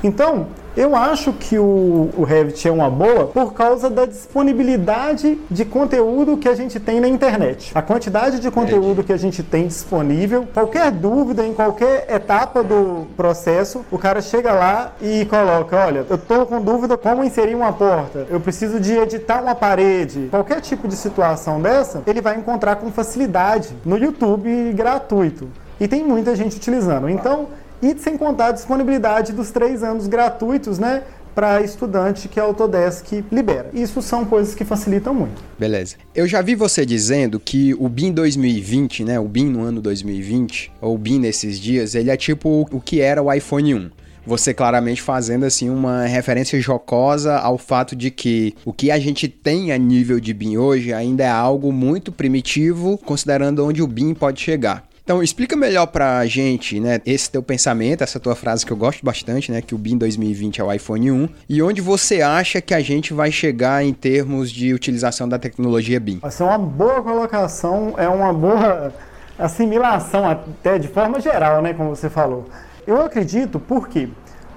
Então, 0.03 0.47
eu 0.79 0.95
acho 0.95 1.33
que 1.33 1.59
o, 1.59 2.09
o 2.15 2.23
Revit 2.23 2.65
é 2.65 2.71
uma 2.71 2.89
boa 2.89 3.25
por 3.25 3.53
causa 3.53 3.89
da 3.89 4.05
disponibilidade 4.05 5.37
de 5.51 5.65
conteúdo 5.65 6.37
que 6.37 6.47
a 6.47 6.55
gente 6.55 6.79
tem 6.79 7.01
na 7.01 7.07
internet. 7.09 7.73
A 7.75 7.81
quantidade 7.81 8.39
de 8.39 8.49
conteúdo 8.49 9.03
que 9.03 9.11
a 9.11 9.17
gente 9.17 9.43
tem 9.43 9.67
disponível, 9.67 10.47
qualquer 10.53 10.89
dúvida 10.89 11.45
em 11.45 11.53
qualquer 11.53 12.07
etapa 12.09 12.63
do 12.63 13.05
processo, 13.17 13.85
o 13.91 13.97
cara 13.97 14.21
chega 14.21 14.53
lá 14.53 14.93
e 15.01 15.25
coloca: 15.25 15.75
olha, 15.75 16.05
eu 16.09 16.15
estou 16.15 16.45
com 16.45 16.61
dúvida 16.61 16.97
como 16.97 17.25
inserir 17.25 17.55
uma 17.55 17.73
porta, 17.73 18.25
eu 18.29 18.39
preciso 18.39 18.79
de 18.79 18.93
editar 18.93 19.41
uma 19.41 19.55
parede. 19.55 20.29
Qualquer 20.31 20.61
tipo 20.61 20.87
de 20.87 20.95
situação 20.95 21.61
dessa, 21.61 22.03
ele 22.07 22.21
vai 22.21 22.37
encontrar 22.37 22.77
com 22.77 22.89
facilidade 22.89 23.75
no 23.83 23.97
YouTube 23.97 24.71
gratuito. 24.71 25.49
E 25.77 25.89
tem 25.89 26.05
muita 26.05 26.35
gente 26.37 26.55
utilizando. 26.55 27.09
Então, 27.09 27.47
e 27.81 27.97
sem 27.97 28.17
contar 28.17 28.47
a 28.47 28.51
disponibilidade 28.51 29.33
dos 29.33 29.51
três 29.51 29.83
anos 29.83 30.07
gratuitos, 30.07 30.79
né? 30.79 31.03
para 31.39 31.61
estudante 31.61 32.27
que 32.27 32.37
a 32.37 32.43
Autodesk 32.43 33.23
libera. 33.31 33.69
Isso 33.73 34.01
são 34.01 34.25
coisas 34.25 34.53
que 34.53 34.65
facilitam 34.65 35.13
muito. 35.13 35.41
Beleza. 35.57 35.95
Eu 36.13 36.27
já 36.27 36.41
vi 36.41 36.53
você 36.53 36.85
dizendo 36.85 37.39
que 37.39 37.73
o 37.75 37.87
BIM 37.87 38.11
2020, 38.11 39.05
né, 39.05 39.17
o 39.19 39.25
BIM 39.25 39.45
no 39.45 39.61
ano 39.61 39.79
2020, 39.79 40.69
ou 40.81 40.95
o 40.95 40.97
BIM 40.97 41.19
nesses 41.19 41.57
dias, 41.57 41.95
ele 41.95 42.09
é 42.09 42.17
tipo 42.17 42.67
o 42.69 42.81
que 42.81 42.99
era 42.99 43.23
o 43.23 43.31
iPhone 43.31 43.73
1 43.73 43.89
você 44.25 44.53
claramente 44.53 45.01
fazendo 45.01 45.45
assim 45.45 45.69
uma 45.69 46.05
referência 46.05 46.59
jocosa 46.61 47.37
ao 47.37 47.57
fato 47.57 47.95
de 47.95 48.11
que 48.11 48.53
o 48.63 48.71
que 48.71 48.91
a 48.91 48.99
gente 48.99 49.27
tem 49.27 49.71
a 49.71 49.77
nível 49.77 50.19
de 50.19 50.33
BIM 50.33 50.57
hoje 50.57 50.93
ainda 50.93 51.23
é 51.23 51.29
algo 51.29 51.71
muito 51.71 52.11
primitivo, 52.11 52.97
considerando 52.99 53.65
onde 53.65 53.81
o 53.81 53.87
BIM 53.87 54.13
pode 54.13 54.39
chegar. 54.39 54.88
Então, 55.09 55.23
explica 55.23 55.55
melhor 55.55 55.87
pra 55.87 56.23
gente, 56.27 56.79
né, 56.79 57.01
esse 57.03 57.31
teu 57.31 57.41
pensamento, 57.41 58.03
essa 58.03 58.19
tua 58.19 58.35
frase 58.35 58.63
que 58.63 58.71
eu 58.71 58.77
gosto 58.77 59.03
bastante, 59.03 59.51
né, 59.51 59.59
que 59.59 59.73
o 59.73 59.77
BIM 59.79 59.97
2020 59.97 60.61
é 60.61 60.63
o 60.63 60.71
iPhone 60.71 61.11
1, 61.11 61.29
e 61.49 61.63
onde 61.63 61.81
você 61.81 62.21
acha 62.21 62.61
que 62.61 62.75
a 62.75 62.79
gente 62.79 63.11
vai 63.11 63.31
chegar 63.31 63.83
em 63.83 63.91
termos 63.91 64.51
de 64.51 64.71
utilização 64.71 65.27
da 65.27 65.39
tecnologia 65.39 65.99
BIM? 65.99 66.19
Vai 66.19 66.29
ser 66.29 66.43
uma 66.43 66.59
boa 66.59 67.01
colocação, 67.01 67.95
é 67.97 68.07
uma 68.07 68.31
boa 68.31 68.93
assimilação 69.39 70.29
até 70.29 70.77
de 70.77 70.87
forma 70.87 71.19
geral, 71.19 71.59
né, 71.59 71.73
como 71.73 71.89
você 71.89 72.07
falou. 72.07 72.47
Eu 72.85 73.01
acredito 73.01 73.59
porque 73.59 74.09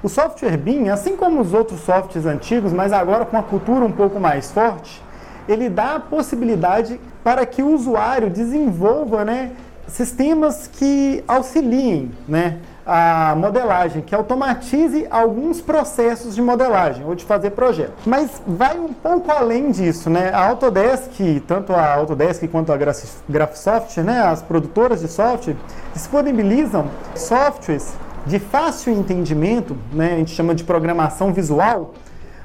o 0.03 0.09
software 0.11 0.59
BIM, 0.59 0.91
assim 0.91 1.17
como 1.17 1.41
os 1.41 1.55
outros 1.55 1.81
softwares 1.81 2.27
antigos, 2.27 2.75
mas 2.75 2.93
agora 2.93 3.25
com 3.25 3.39
a 3.39 3.43
cultura 3.43 3.87
um 3.87 3.93
pouco 3.93 4.21
mais 4.21 4.53
forte, 4.53 5.01
ele 5.49 5.71
dá 5.71 5.95
a 5.95 6.01
possibilidade 6.01 7.01
para 7.25 7.47
que 7.47 7.63
o 7.63 7.73
usuário 7.75 8.29
desenvolva, 8.29 9.25
né, 9.25 9.53
sistemas 9.87 10.67
que 10.67 11.23
auxiliem 11.27 12.11
né, 12.27 12.59
a 12.85 13.35
modelagem, 13.37 14.03
que 14.03 14.15
automatize 14.15 15.07
alguns 15.11 15.61
processos 15.61 16.35
de 16.35 16.43
modelagem 16.43 17.05
ou 17.05 17.15
de 17.15 17.25
fazer 17.25 17.51
projeto. 17.51 17.93
Mas 18.05 18.43
vai 18.47 18.79
um 18.79 18.93
pouco 18.93 19.31
além 19.31 19.71
disso, 19.71 20.11
né? 20.11 20.31
A 20.31 20.49
Autodesk, 20.49 21.13
tanto 21.47 21.73
a 21.73 21.95
Autodesk 21.95 22.47
quanto 22.49 22.73
a 22.73 22.77
Graphisoft, 23.29 24.01
né, 24.01 24.21
as 24.23 24.43
produtoras 24.43 25.01
de 25.01 25.09
software, 25.09 25.57
disponibilizam 25.93 26.87
softwares 27.15 27.95
de 28.27 28.39
fácil 28.39 28.93
entendimento, 28.93 29.77
né, 29.93 30.15
a 30.15 30.17
gente 30.17 30.33
chama 30.33 30.55
de 30.55 30.65
programação 30.65 31.33
visual, 31.33 31.93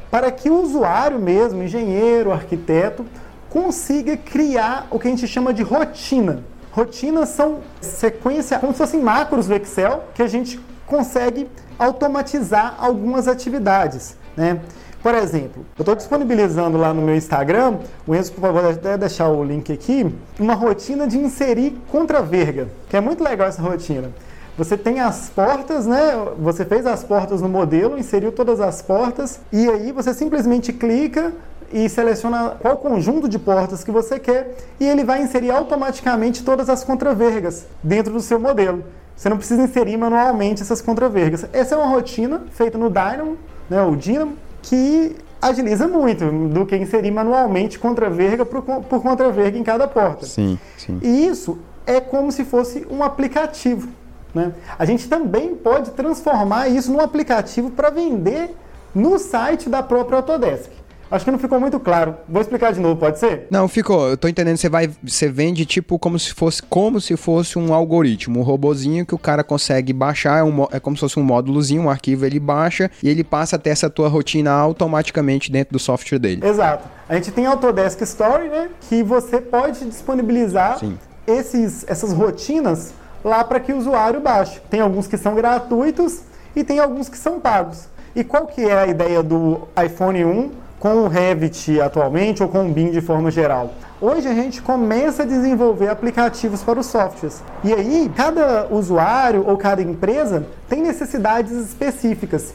para 0.10 0.32
que 0.32 0.50
o 0.50 0.62
usuário 0.62 1.20
mesmo, 1.20 1.62
engenheiro, 1.62 2.32
arquiteto, 2.32 3.06
consiga 3.50 4.18
criar 4.18 4.88
o 4.90 5.00
que 5.00 5.08
a 5.08 5.12
gente 5.12 5.28
chama 5.28 5.54
de 5.54 5.64
rotina 5.64 6.44
Rotinas 6.78 7.30
são 7.30 7.62
sequência, 7.82 8.60
como 8.60 8.72
se 8.72 8.78
fossem 8.78 9.02
macros 9.02 9.48
do 9.48 9.56
Excel, 9.56 10.04
que 10.14 10.22
a 10.22 10.28
gente 10.28 10.60
consegue 10.86 11.50
automatizar 11.80 12.76
algumas 12.78 13.28
atividades. 13.28 14.16
Né? 14.36 14.60
Por 15.02 15.16
exemplo, 15.16 15.66
eu 15.76 15.82
estou 15.82 15.96
disponibilizando 15.96 16.78
lá 16.78 16.94
no 16.94 17.02
meu 17.02 17.16
Instagram, 17.16 17.78
o 18.06 18.14
Enzo, 18.14 18.32
por 18.32 18.42
favor, 18.42 18.64
até 18.64 18.96
deixar 18.96 19.28
o 19.28 19.44
link 19.44 19.74
aqui, 19.74 20.16
uma 20.40 20.54
rotina 20.54 21.08
de 21.08 21.18
inserir 21.18 21.76
contra-verga, 21.90 22.68
que 22.88 22.96
é 22.96 23.02
muito 23.02 23.24
legal 23.24 23.48
essa 23.48 23.64
rotina. 23.64 24.12
Você 24.56 24.78
tem 24.78 25.00
as 25.00 25.32
portas, 25.32 25.88
né? 25.88 26.12
Você 26.38 26.64
fez 26.64 26.86
as 26.86 27.04
portas 27.04 27.42
no 27.42 27.50
modelo, 27.50 27.98
inseriu 27.98 28.32
todas 28.32 28.62
as 28.62 28.84
portas, 28.84 29.40
e 29.52 29.68
aí 29.68 29.92
você 29.92 30.14
simplesmente 30.14 30.72
clica, 30.72 31.34
e 31.72 31.90
seleciona 31.90 32.56
qual 32.60 32.78
conjunto 32.78 33.28
de 33.28 33.38
portas 33.38 33.84
que 33.84 33.92
você 33.92 34.20
quer 34.20 34.56
e 34.80 34.88
ele 34.88 35.04
vai 35.04 35.22
inserir 35.22 35.52
automaticamente 35.52 36.44
todas 36.44 36.70
as 36.70 36.84
contravergas 36.84 37.66
dentro 37.84 38.14
do 38.14 38.22
seu 38.22 38.40
modelo. 38.40 38.84
Você 39.16 39.30
não 39.30 39.38
precisa 39.38 39.64
inserir 39.64 39.98
manualmente 39.98 40.62
essas 40.62 40.82
contravergas. 40.82 41.48
Essa 41.52 41.76
é 41.76 41.78
uma 41.78 41.88
rotina 41.88 42.44
feita 42.52 42.78
no 42.78 42.90
Dynamo, 42.90 43.38
né, 43.70 43.82
o 43.82 43.96
Dynamo, 43.96 44.34
que 44.62 45.16
agiliza 45.42 45.88
muito 45.88 46.26
do 46.50 46.66
que 46.66 46.76
inserir 46.76 47.12
manualmente 47.12 47.80
contraverga 47.80 48.46
por, 48.46 48.62
por 48.62 49.02
contraverga 49.02 49.58
em 49.58 49.64
cada 49.64 49.88
porta. 49.88 50.26
Sim, 50.26 50.60
sim. 50.78 51.00
E 51.02 51.28
isso 51.28 51.58
é 51.86 52.00
como 52.00 52.32
se 52.32 52.44
fosse 52.44 52.86
um 52.90 53.04
aplicativo. 53.04 53.90
Né? 54.34 54.54
A 54.78 54.86
gente 54.86 55.08
também 55.08 55.56
pode 55.56 55.92
transformar 55.92 56.68
isso 56.68 56.92
num 56.92 57.00
aplicativo 57.00 57.72
para 57.72 57.90
vender 57.90 58.56
no 58.94 59.18
site 59.18 59.70
da 59.70 59.82
própria 59.82 60.18
Autodesk. 60.18 60.72
Acho 61.10 61.24
que 61.24 61.32
não 61.32 61.40
ficou 61.40 61.60
muito 61.60 61.80
claro. 61.80 62.16
Vou 62.28 62.42
explicar 62.42 62.74
de 62.74 62.80
novo, 62.80 62.98
pode 62.98 63.20
ser? 63.20 63.48
Não, 63.50 63.68
ficou. 63.68 64.10
Eu 64.10 64.18
tô 64.18 64.28
entendendo. 64.28 64.58
Você 64.58 64.68
vai, 64.68 64.90
você 65.02 65.30
vende 65.30 65.66
tipo 65.66 65.98
como 65.98 66.20
se 66.20 66.34
fosse, 66.34 66.62
como 66.62 67.00
se 67.00 67.16
fosse 67.16 67.58
um 67.58 67.74
algoritmo, 67.74 68.40
um 68.40 68.44
robozinho 68.44 69.06
que 69.06 69.16
o 69.16 69.18
cara 69.18 69.44
consegue 69.44 69.94
baixar. 69.94 70.40
É, 70.40 70.44
um, 70.44 70.68
é 70.72 70.80
como 70.80 70.98
se 70.98 71.02
fosse 71.02 71.20
um 71.20 71.24
módulozinho, 71.24 71.84
um 71.84 71.90
arquivo 71.90 72.26
ele 72.26 72.40
baixa 72.40 72.92
e 73.02 73.10
ele 73.10 73.24
passa 73.24 73.56
a 73.56 73.60
ter 73.60 73.70
essa 73.70 73.90
tua 73.90 74.10
rotina 74.10 74.52
automaticamente 74.52 75.52
dentro 75.52 75.74
do 75.74 75.80
software 75.80 76.20
dele. 76.20 76.46
Exato. 76.46 76.88
A 77.08 77.16
gente 77.16 77.32
tem 77.32 77.46
Autodesk 77.46 78.02
Story, 78.02 78.50
né? 78.50 78.70
Que 78.90 79.02
você 79.02 79.40
pode 79.40 79.86
disponibilizar 79.86 80.80
esses, 81.26 81.86
essas 81.88 82.12
rotinas 82.12 82.94
lá 83.24 83.44
para 83.44 83.60
que 83.60 83.72
o 83.72 83.78
usuário 83.78 84.20
baixe. 84.20 84.60
Tem 84.70 84.82
alguns 84.82 85.08
que 85.08 85.18
são 85.18 85.36
gratuitos 85.36 86.22
e 86.56 86.64
tem 86.64 86.80
alguns 86.80 87.08
que 87.08 87.18
são 87.18 87.40
pagos. 87.40 87.88
E 88.16 88.24
qual 88.24 88.48
que 88.48 88.62
é 88.62 88.80
a 88.80 88.88
ideia 88.88 89.22
do 89.22 89.68
iPhone 89.82 90.26
1 90.26 90.52
com 90.80 90.94
o 91.04 91.08
Revit 91.08 91.80
atualmente 91.82 92.44
ou 92.44 92.50
com 92.50 92.70
o 92.70 92.72
BIM 92.72 92.92
de 92.92 93.02
forma 93.02 93.32
geral. 93.32 93.74
Hoje 94.00 94.28
a 94.28 94.34
gente 94.34 94.62
começa 94.62 95.24
a 95.24 95.26
desenvolver 95.26 95.90
aplicativos 95.90 96.62
para 96.62 96.80
os 96.80 96.86
softwares. 96.86 97.42
E 97.64 97.74
aí, 97.74 98.12
cada 98.16 98.68
usuário 98.70 99.44
ou 99.48 99.58
cada 99.58 99.82
empresa 99.82 100.46
tem 100.70 100.82
necessidades 100.82 101.52
específicas. 101.52 102.54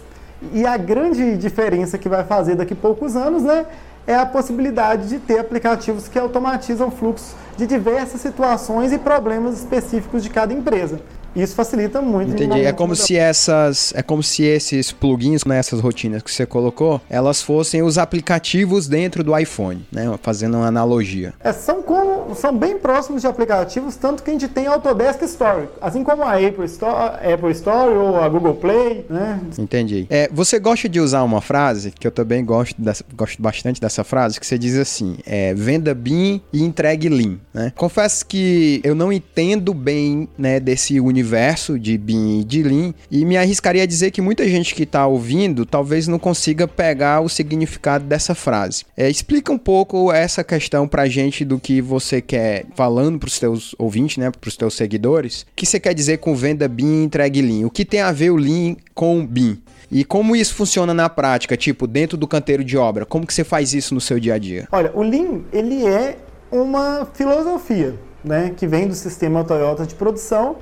E 0.53 0.64
a 0.64 0.77
grande 0.77 1.37
diferença 1.37 1.99
que 1.99 2.09
vai 2.09 2.25
fazer 2.25 2.55
daqui 2.55 2.75
a 2.75 2.77
poucos 2.77 3.16
anos, 3.16 3.43
né, 3.43 3.66
é 4.07 4.14
a 4.14 4.27
possibilidade 4.27 5.09
de 5.09 5.18
ter 5.18 5.39
aplicativos 5.39 6.09
que 6.09 6.18
automatizam 6.18 6.91
fluxos 6.91 7.35
de 7.57 7.66
diversas 7.66 8.20
situações 8.20 8.93
e 8.93 8.99
problemas 8.99 9.59
específicos 9.59 10.23
de 10.23 10.31
cada 10.31 10.53
empresa. 10.53 11.01
Isso 11.35 11.55
facilita 11.55 12.01
muito. 12.03 12.33
Entendi. 12.33 12.61
É 12.61 12.72
como 12.72 12.95
se 12.95 13.16
essas, 13.16 13.93
é 13.97 14.03
como 14.03 14.22
se 14.22 14.43
esses 14.45 14.93
plugins, 14.93 15.45
né, 15.45 15.59
essas 15.59 15.80
rotinas 15.80 16.22
que 16.22 16.30
você 16.30 16.45
colocou, 16.45 17.01
elas 17.09 17.41
fossem 17.41 17.83
os 17.83 17.99
aplicativos 17.99 18.87
dentro 18.87 19.24
do 19.24 19.37
iPhone, 19.37 19.85
né, 19.91 20.12
fazendo 20.22 20.59
uma 20.59 20.66
analogia. 20.66 21.33
É, 21.41 21.53
são 21.53 21.83
como, 21.83 22.35
são 22.35 22.57
bem 22.57 22.78
próximos 22.78 23.22
de 23.22 23.26
aplicativos, 23.26 23.97
tanto 23.97 24.22
que 24.22 24.30
a 24.30 24.33
gente 24.33 24.49
tem 24.49 24.66
Autodesk 24.66 25.22
Store, 25.22 25.68
assim 25.80 26.05
como 26.05 26.22
a 26.22 26.35
Apple 26.35 26.64
Store, 26.66 27.33
Apple 27.33 27.53
Store 27.53 27.95
ou 27.95 28.16
a 28.16 28.28
Google 28.28 28.55
Play, 28.55 29.07
né? 29.09 29.41
Entendi. 29.59 30.07
É, 30.11 30.28
você 30.33 30.59
gosta 30.59 30.89
de 30.89 31.01
usar 31.01 31.22
uma 31.22 31.41
frase 31.41 31.93
que 31.93 32.07
eu 32.07 32.11
também 32.11 32.45
gosto, 32.45 32.80
dessa, 32.80 33.05
gosto 33.16 33.41
bastante 33.41 33.80
dessa 33.80 34.05
frase, 34.05 34.39
que 34.39 34.47
você 34.47 34.59
diz 34.59 34.76
assim, 34.76 35.16
é, 35.26 35.55
venda 35.55 35.95
BIM 35.95 36.41
e 36.53 36.62
entregue 36.62 37.09
Lean, 37.09 37.39
né? 37.55 37.72
Confesso 37.76 38.26
que 38.26 38.80
eu 38.85 38.95
não 38.95 39.12
entendo 39.12 39.72
bem, 39.72 40.28
né, 40.37 40.61
desse 40.61 41.01
universo 41.01 41.22
universo 41.23 41.79
de 41.79 41.97
BIM 41.97 42.41
e 42.41 42.45
de 42.45 42.62
Lean 42.62 42.93
e 43.11 43.25
me 43.25 43.37
arriscaria 43.37 43.85
a 43.85 43.87
dizer 43.87 44.11
que 44.11 44.20
muita 44.20 44.47
gente 44.49 44.75
que 44.75 44.83
está 44.83 45.07
ouvindo 45.07 45.64
talvez 45.64 46.09
não 46.09 46.18
consiga 46.18 46.66
pegar 46.66 47.20
o 47.20 47.29
significado 47.29 48.05
dessa 48.05 48.35
frase. 48.35 48.85
É, 48.97 49.09
explica 49.09 49.53
um 49.53 49.59
pouco 49.59 50.12
essa 50.12 50.43
questão 50.43 50.89
para 50.89 51.03
a 51.03 51.09
gente 51.09 51.45
do 51.45 51.59
que 51.59 51.81
você 51.81 52.20
quer 52.20 52.66
falando 52.75 53.18
para 53.18 53.29
os 53.29 53.39
teus 53.39 53.75
ouvintes, 53.79 54.16
né, 54.16 54.31
para 54.31 54.49
os 54.49 54.57
teus 54.57 54.75
seguidores, 54.75 55.43
o 55.43 55.47
que 55.55 55.64
você 55.64 55.79
quer 55.79 55.95
dizer 55.95 56.18
com 56.18 56.35
venda 56.35 56.66
BIM 56.66 57.03
e 57.03 57.05
entregue 57.05 57.41
Lean? 57.41 57.66
O 57.66 57.70
que 57.70 57.85
tem 57.85 58.01
a 58.01 58.11
ver 58.11 58.31
o 58.31 58.37
Lean 58.37 58.77
com 58.95 59.20
o 59.20 59.27
BIM? 59.27 59.62
E 59.91 60.05
como 60.05 60.35
isso 60.35 60.55
funciona 60.55 60.93
na 60.93 61.09
prática, 61.09 61.57
tipo, 61.57 61.87
dentro 61.87 62.16
do 62.16 62.27
canteiro 62.27 62.64
de 62.64 62.77
obra? 62.77 63.05
Como 63.07 63.27
que 63.27 63.35
você 63.35 63.45
faz 63.45 63.75
isso 63.75 63.95
no 63.95 64.01
seu 64.01 64.18
dia 64.18 64.35
a 64.35 64.39
dia? 64.39 64.66
Olha, 64.73 64.91
o 64.95 65.03
Lean, 65.03 65.43
ele 65.53 65.87
é 65.87 66.16
uma 66.51 67.07
filosofia, 67.12 67.95
né, 68.25 68.53
que 68.57 68.66
vem 68.66 68.89
do 68.89 68.95
sistema 68.95 69.45
Toyota 69.45 69.87
de 69.87 69.95
produção 69.95 70.57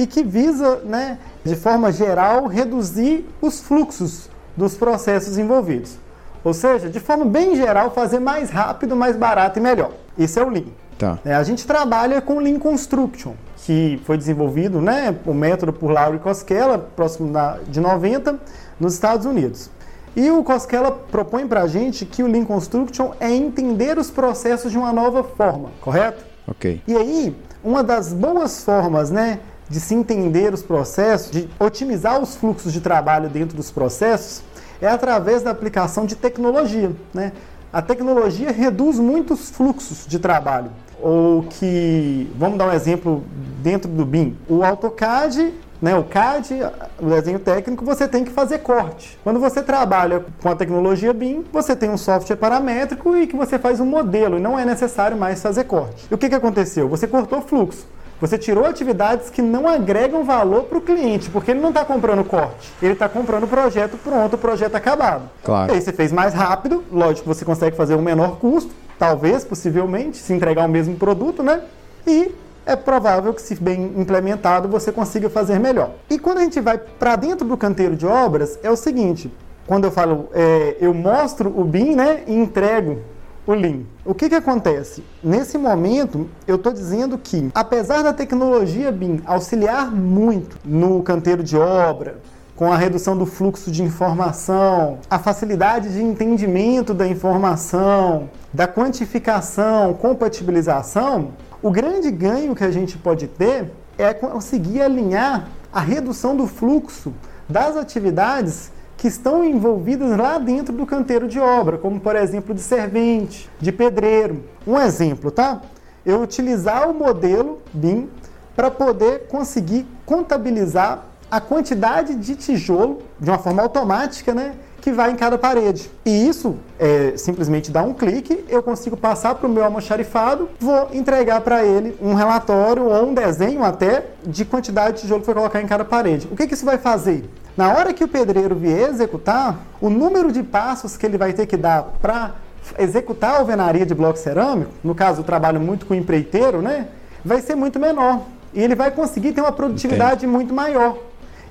e 0.00 0.06
que 0.06 0.24
visa, 0.24 0.76
né, 0.76 1.18
de 1.44 1.54
forma 1.54 1.92
geral, 1.92 2.46
reduzir 2.46 3.28
os 3.42 3.60
fluxos 3.60 4.30
dos 4.56 4.74
processos 4.74 5.36
envolvidos. 5.36 5.98
Ou 6.42 6.54
seja, 6.54 6.88
de 6.88 6.98
forma 6.98 7.26
bem 7.26 7.54
geral, 7.54 7.90
fazer 7.90 8.18
mais 8.18 8.48
rápido, 8.48 8.96
mais 8.96 9.14
barato 9.14 9.58
e 9.58 9.62
melhor. 9.62 9.92
Isso 10.16 10.40
é 10.40 10.42
o 10.42 10.48
Lean. 10.48 10.64
Tá. 10.98 11.18
É, 11.22 11.34
a 11.34 11.42
gente 11.42 11.66
trabalha 11.66 12.18
com 12.22 12.38
Lean 12.38 12.58
Construction, 12.58 13.34
que 13.58 14.00
foi 14.06 14.16
desenvolvido, 14.16 14.80
né, 14.80 15.14
o 15.26 15.34
método 15.34 15.70
por 15.70 15.90
Lauro 15.90 16.18
Koskela, 16.18 16.78
próximo 16.78 17.30
da, 17.30 17.58
de 17.68 17.78
90, 17.78 18.40
nos 18.80 18.94
Estados 18.94 19.26
Unidos. 19.26 19.70
E 20.16 20.30
o 20.30 20.42
Koskela 20.42 20.92
propõe 21.10 21.46
para 21.46 21.60
a 21.60 21.66
gente 21.66 22.06
que 22.06 22.22
o 22.22 22.26
Lean 22.26 22.46
Construction 22.46 23.12
é 23.20 23.30
entender 23.30 23.98
os 23.98 24.10
processos 24.10 24.72
de 24.72 24.78
uma 24.78 24.94
nova 24.94 25.22
forma, 25.22 25.68
correto? 25.82 26.24
Ok. 26.48 26.80
E 26.88 26.96
aí, 26.96 27.36
uma 27.62 27.84
das 27.84 28.14
boas 28.14 28.64
formas, 28.64 29.10
né, 29.10 29.40
de 29.70 29.80
se 29.80 29.94
entender 29.94 30.52
os 30.52 30.62
processos, 30.62 31.30
de 31.30 31.48
otimizar 31.58 32.20
os 32.20 32.34
fluxos 32.34 32.72
de 32.72 32.80
trabalho 32.80 33.28
dentro 33.28 33.56
dos 33.56 33.70
processos, 33.70 34.42
é 34.82 34.88
através 34.88 35.42
da 35.42 35.50
aplicação 35.50 36.04
de 36.04 36.16
tecnologia. 36.16 36.90
Né? 37.14 37.32
A 37.72 37.80
tecnologia 37.80 38.50
reduz 38.50 38.98
muitos 38.98 39.48
fluxos 39.48 40.04
de 40.06 40.18
trabalho. 40.18 40.72
Ou 41.00 41.44
que, 41.44 42.30
vamos 42.36 42.58
dar 42.58 42.66
um 42.66 42.72
exemplo 42.72 43.24
dentro 43.62 43.90
do 43.90 44.04
BIM, 44.04 44.36
o 44.48 44.62
AutoCAD 44.64 45.54
né, 45.80 45.96
o 45.96 46.04
CAD, 46.04 46.60
o 47.00 47.06
desenho 47.06 47.38
técnico, 47.38 47.84
você 47.84 48.06
tem 48.06 48.22
que 48.22 48.30
fazer 48.30 48.58
corte. 48.58 49.18
Quando 49.24 49.40
você 49.40 49.62
trabalha 49.62 50.24
com 50.42 50.48
a 50.50 50.54
tecnologia 50.54 51.12
BIM, 51.14 51.44
você 51.50 51.74
tem 51.74 51.88
um 51.88 51.96
software 51.96 52.36
paramétrico 52.36 53.16
e 53.16 53.26
que 53.26 53.34
você 53.34 53.58
faz 53.58 53.80
um 53.80 53.86
modelo 53.86 54.36
e 54.36 54.40
não 54.40 54.58
é 54.58 54.64
necessário 54.64 55.16
mais 55.16 55.40
fazer 55.40 55.64
corte. 55.64 56.06
E 56.10 56.14
o 56.14 56.18
que, 56.18 56.28
que 56.28 56.34
aconteceu? 56.34 56.88
Você 56.88 57.06
cortou 57.06 57.40
fluxo. 57.40 57.86
Você 58.20 58.36
tirou 58.36 58.66
atividades 58.66 59.30
que 59.30 59.40
não 59.40 59.66
agregam 59.66 60.24
valor 60.24 60.64
para 60.64 60.76
o 60.76 60.80
cliente, 60.80 61.30
porque 61.30 61.52
ele 61.52 61.60
não 61.60 61.70
está 61.70 61.84
comprando 61.84 62.22
corte, 62.22 62.70
ele 62.82 62.92
está 62.92 63.08
comprando 63.08 63.44
o 63.44 63.48
projeto 63.48 63.96
pronto, 63.96 64.34
o 64.34 64.38
projeto 64.38 64.74
acabado. 64.74 65.22
Claro. 65.42 65.72
E 65.72 65.76
aí 65.76 65.80
você 65.80 65.92
fez 65.92 66.12
mais 66.12 66.34
rápido, 66.34 66.84
lógico, 66.92 67.26
você 67.26 67.44
consegue 67.44 67.74
fazer 67.74 67.94
um 67.94 68.02
menor 68.02 68.36
custo, 68.36 68.74
talvez, 68.98 69.42
possivelmente, 69.42 70.18
se 70.18 70.34
entregar 70.34 70.66
o 70.66 70.68
mesmo 70.68 70.96
produto, 70.96 71.42
né? 71.42 71.62
E 72.06 72.30
é 72.66 72.76
provável 72.76 73.32
que, 73.32 73.40
se 73.40 73.54
bem 73.54 73.94
implementado, 73.96 74.68
você 74.68 74.92
consiga 74.92 75.30
fazer 75.30 75.58
melhor. 75.58 75.92
E 76.10 76.18
quando 76.18 76.38
a 76.38 76.42
gente 76.42 76.60
vai 76.60 76.76
para 76.76 77.16
dentro 77.16 77.48
do 77.48 77.56
canteiro 77.56 77.96
de 77.96 78.06
obras, 78.06 78.58
é 78.62 78.70
o 78.70 78.76
seguinte: 78.76 79.32
quando 79.66 79.84
eu 79.84 79.90
falo, 79.90 80.28
é, 80.34 80.76
eu 80.78 80.92
mostro 80.92 81.48
o 81.48 81.64
BIM 81.64 81.96
né, 81.96 82.22
e 82.26 82.34
entrego 82.34 82.98
o 83.46 83.52
Lean. 83.52 83.80
O 84.04 84.14
que, 84.14 84.28
que 84.28 84.34
acontece? 84.34 85.02
Nesse 85.22 85.56
momento, 85.56 86.28
eu 86.46 86.56
estou 86.56 86.72
dizendo 86.72 87.18
que, 87.18 87.50
apesar 87.54 88.02
da 88.02 88.12
tecnologia 88.12 88.92
BIM 88.92 89.20
auxiliar 89.24 89.90
muito 89.90 90.58
no 90.64 91.02
canteiro 91.02 91.42
de 91.42 91.56
obra, 91.56 92.18
com 92.54 92.70
a 92.70 92.76
redução 92.76 93.16
do 93.16 93.24
fluxo 93.24 93.70
de 93.70 93.82
informação, 93.82 94.98
a 95.08 95.18
facilidade 95.18 95.94
de 95.94 96.02
entendimento 96.02 96.92
da 96.92 97.08
informação, 97.08 98.28
da 98.52 98.68
quantificação, 98.68 99.94
compatibilização, 99.94 101.30
o 101.62 101.70
grande 101.70 102.10
ganho 102.10 102.54
que 102.54 102.62
a 102.62 102.70
gente 102.70 102.98
pode 102.98 103.28
ter 103.28 103.72
é 103.96 104.12
conseguir 104.12 104.82
alinhar 104.82 105.48
a 105.72 105.80
redução 105.80 106.36
do 106.36 106.46
fluxo 106.46 107.14
das 107.48 107.76
atividades 107.76 108.70
que 109.00 109.08
estão 109.08 109.42
envolvidas 109.42 110.14
lá 110.14 110.36
dentro 110.36 110.74
do 110.74 110.84
canteiro 110.84 111.26
de 111.26 111.40
obra, 111.40 111.78
como 111.78 111.98
por 111.98 112.14
exemplo 112.14 112.54
de 112.54 112.60
servente, 112.60 113.48
de 113.58 113.72
pedreiro. 113.72 114.44
Um 114.66 114.78
exemplo, 114.78 115.30
tá? 115.30 115.62
Eu 116.04 116.20
utilizar 116.20 116.86
o 116.86 116.92
modelo 116.92 117.60
BIM 117.72 118.10
para 118.54 118.70
poder 118.70 119.26
conseguir 119.26 119.86
contabilizar 120.04 121.06
a 121.30 121.40
quantidade 121.40 122.14
de 122.14 122.36
tijolo 122.36 123.00
de 123.18 123.30
uma 123.30 123.38
forma 123.38 123.62
automática, 123.62 124.34
né? 124.34 124.52
que 124.82 124.92
vai 124.92 125.10
em 125.10 125.16
cada 125.16 125.36
parede. 125.36 125.90
E 126.04 126.28
isso 126.28 126.56
é 126.78 127.14
simplesmente 127.16 127.70
dar 127.70 127.82
um 127.82 127.92
clique, 127.92 128.44
eu 128.48 128.62
consigo 128.62 128.96
passar 128.96 129.34
para 129.34 129.46
o 129.46 129.50
meu 129.50 129.62
almoxarifado, 129.62 130.48
vou 130.58 130.88
entregar 130.92 131.42
para 131.42 131.64
ele 131.64 131.96
um 132.00 132.14
relatório 132.14 132.84
ou 132.84 133.08
um 133.08 133.14
desenho 133.14 133.62
até 133.62 134.06
de 134.26 134.44
quantidade 134.44 134.96
de 134.96 135.02
tijolo 135.02 135.20
que 135.20 135.26
foi 135.26 135.34
colocar 135.34 135.60
em 135.60 135.66
cada 135.66 135.84
parede. 135.84 136.28
O 136.30 136.36
que, 136.36 136.46
que 136.46 136.54
isso 136.54 136.64
vai 136.64 136.78
fazer? 136.78 137.28
Na 137.60 137.74
hora 137.74 137.92
que 137.92 138.02
o 138.02 138.08
pedreiro 138.08 138.56
vier 138.56 138.88
executar, 138.88 139.54
o 139.82 139.90
número 139.90 140.32
de 140.32 140.42
passos 140.42 140.96
que 140.96 141.04
ele 141.04 141.18
vai 141.18 141.34
ter 141.34 141.44
que 141.44 141.58
dar 141.58 141.82
para 142.00 142.30
executar 142.78 143.34
a 143.34 143.38
alvenaria 143.40 143.84
de 143.84 143.94
bloco 143.94 144.18
cerâmico, 144.18 144.70
no 144.82 144.94
caso 144.94 145.20
eu 145.20 145.24
trabalho 145.24 145.60
muito 145.60 145.84
com 145.84 145.94
empreiteiro, 145.94 146.62
né, 146.62 146.88
vai 147.22 147.42
ser 147.42 147.54
muito 147.54 147.78
menor. 147.78 148.22
E 148.54 148.62
ele 148.62 148.74
vai 148.74 148.90
conseguir 148.90 149.32
ter 149.32 149.42
uma 149.42 149.52
produtividade 149.52 150.24
Entendi. 150.24 150.32
muito 150.32 150.54
maior. 150.54 150.96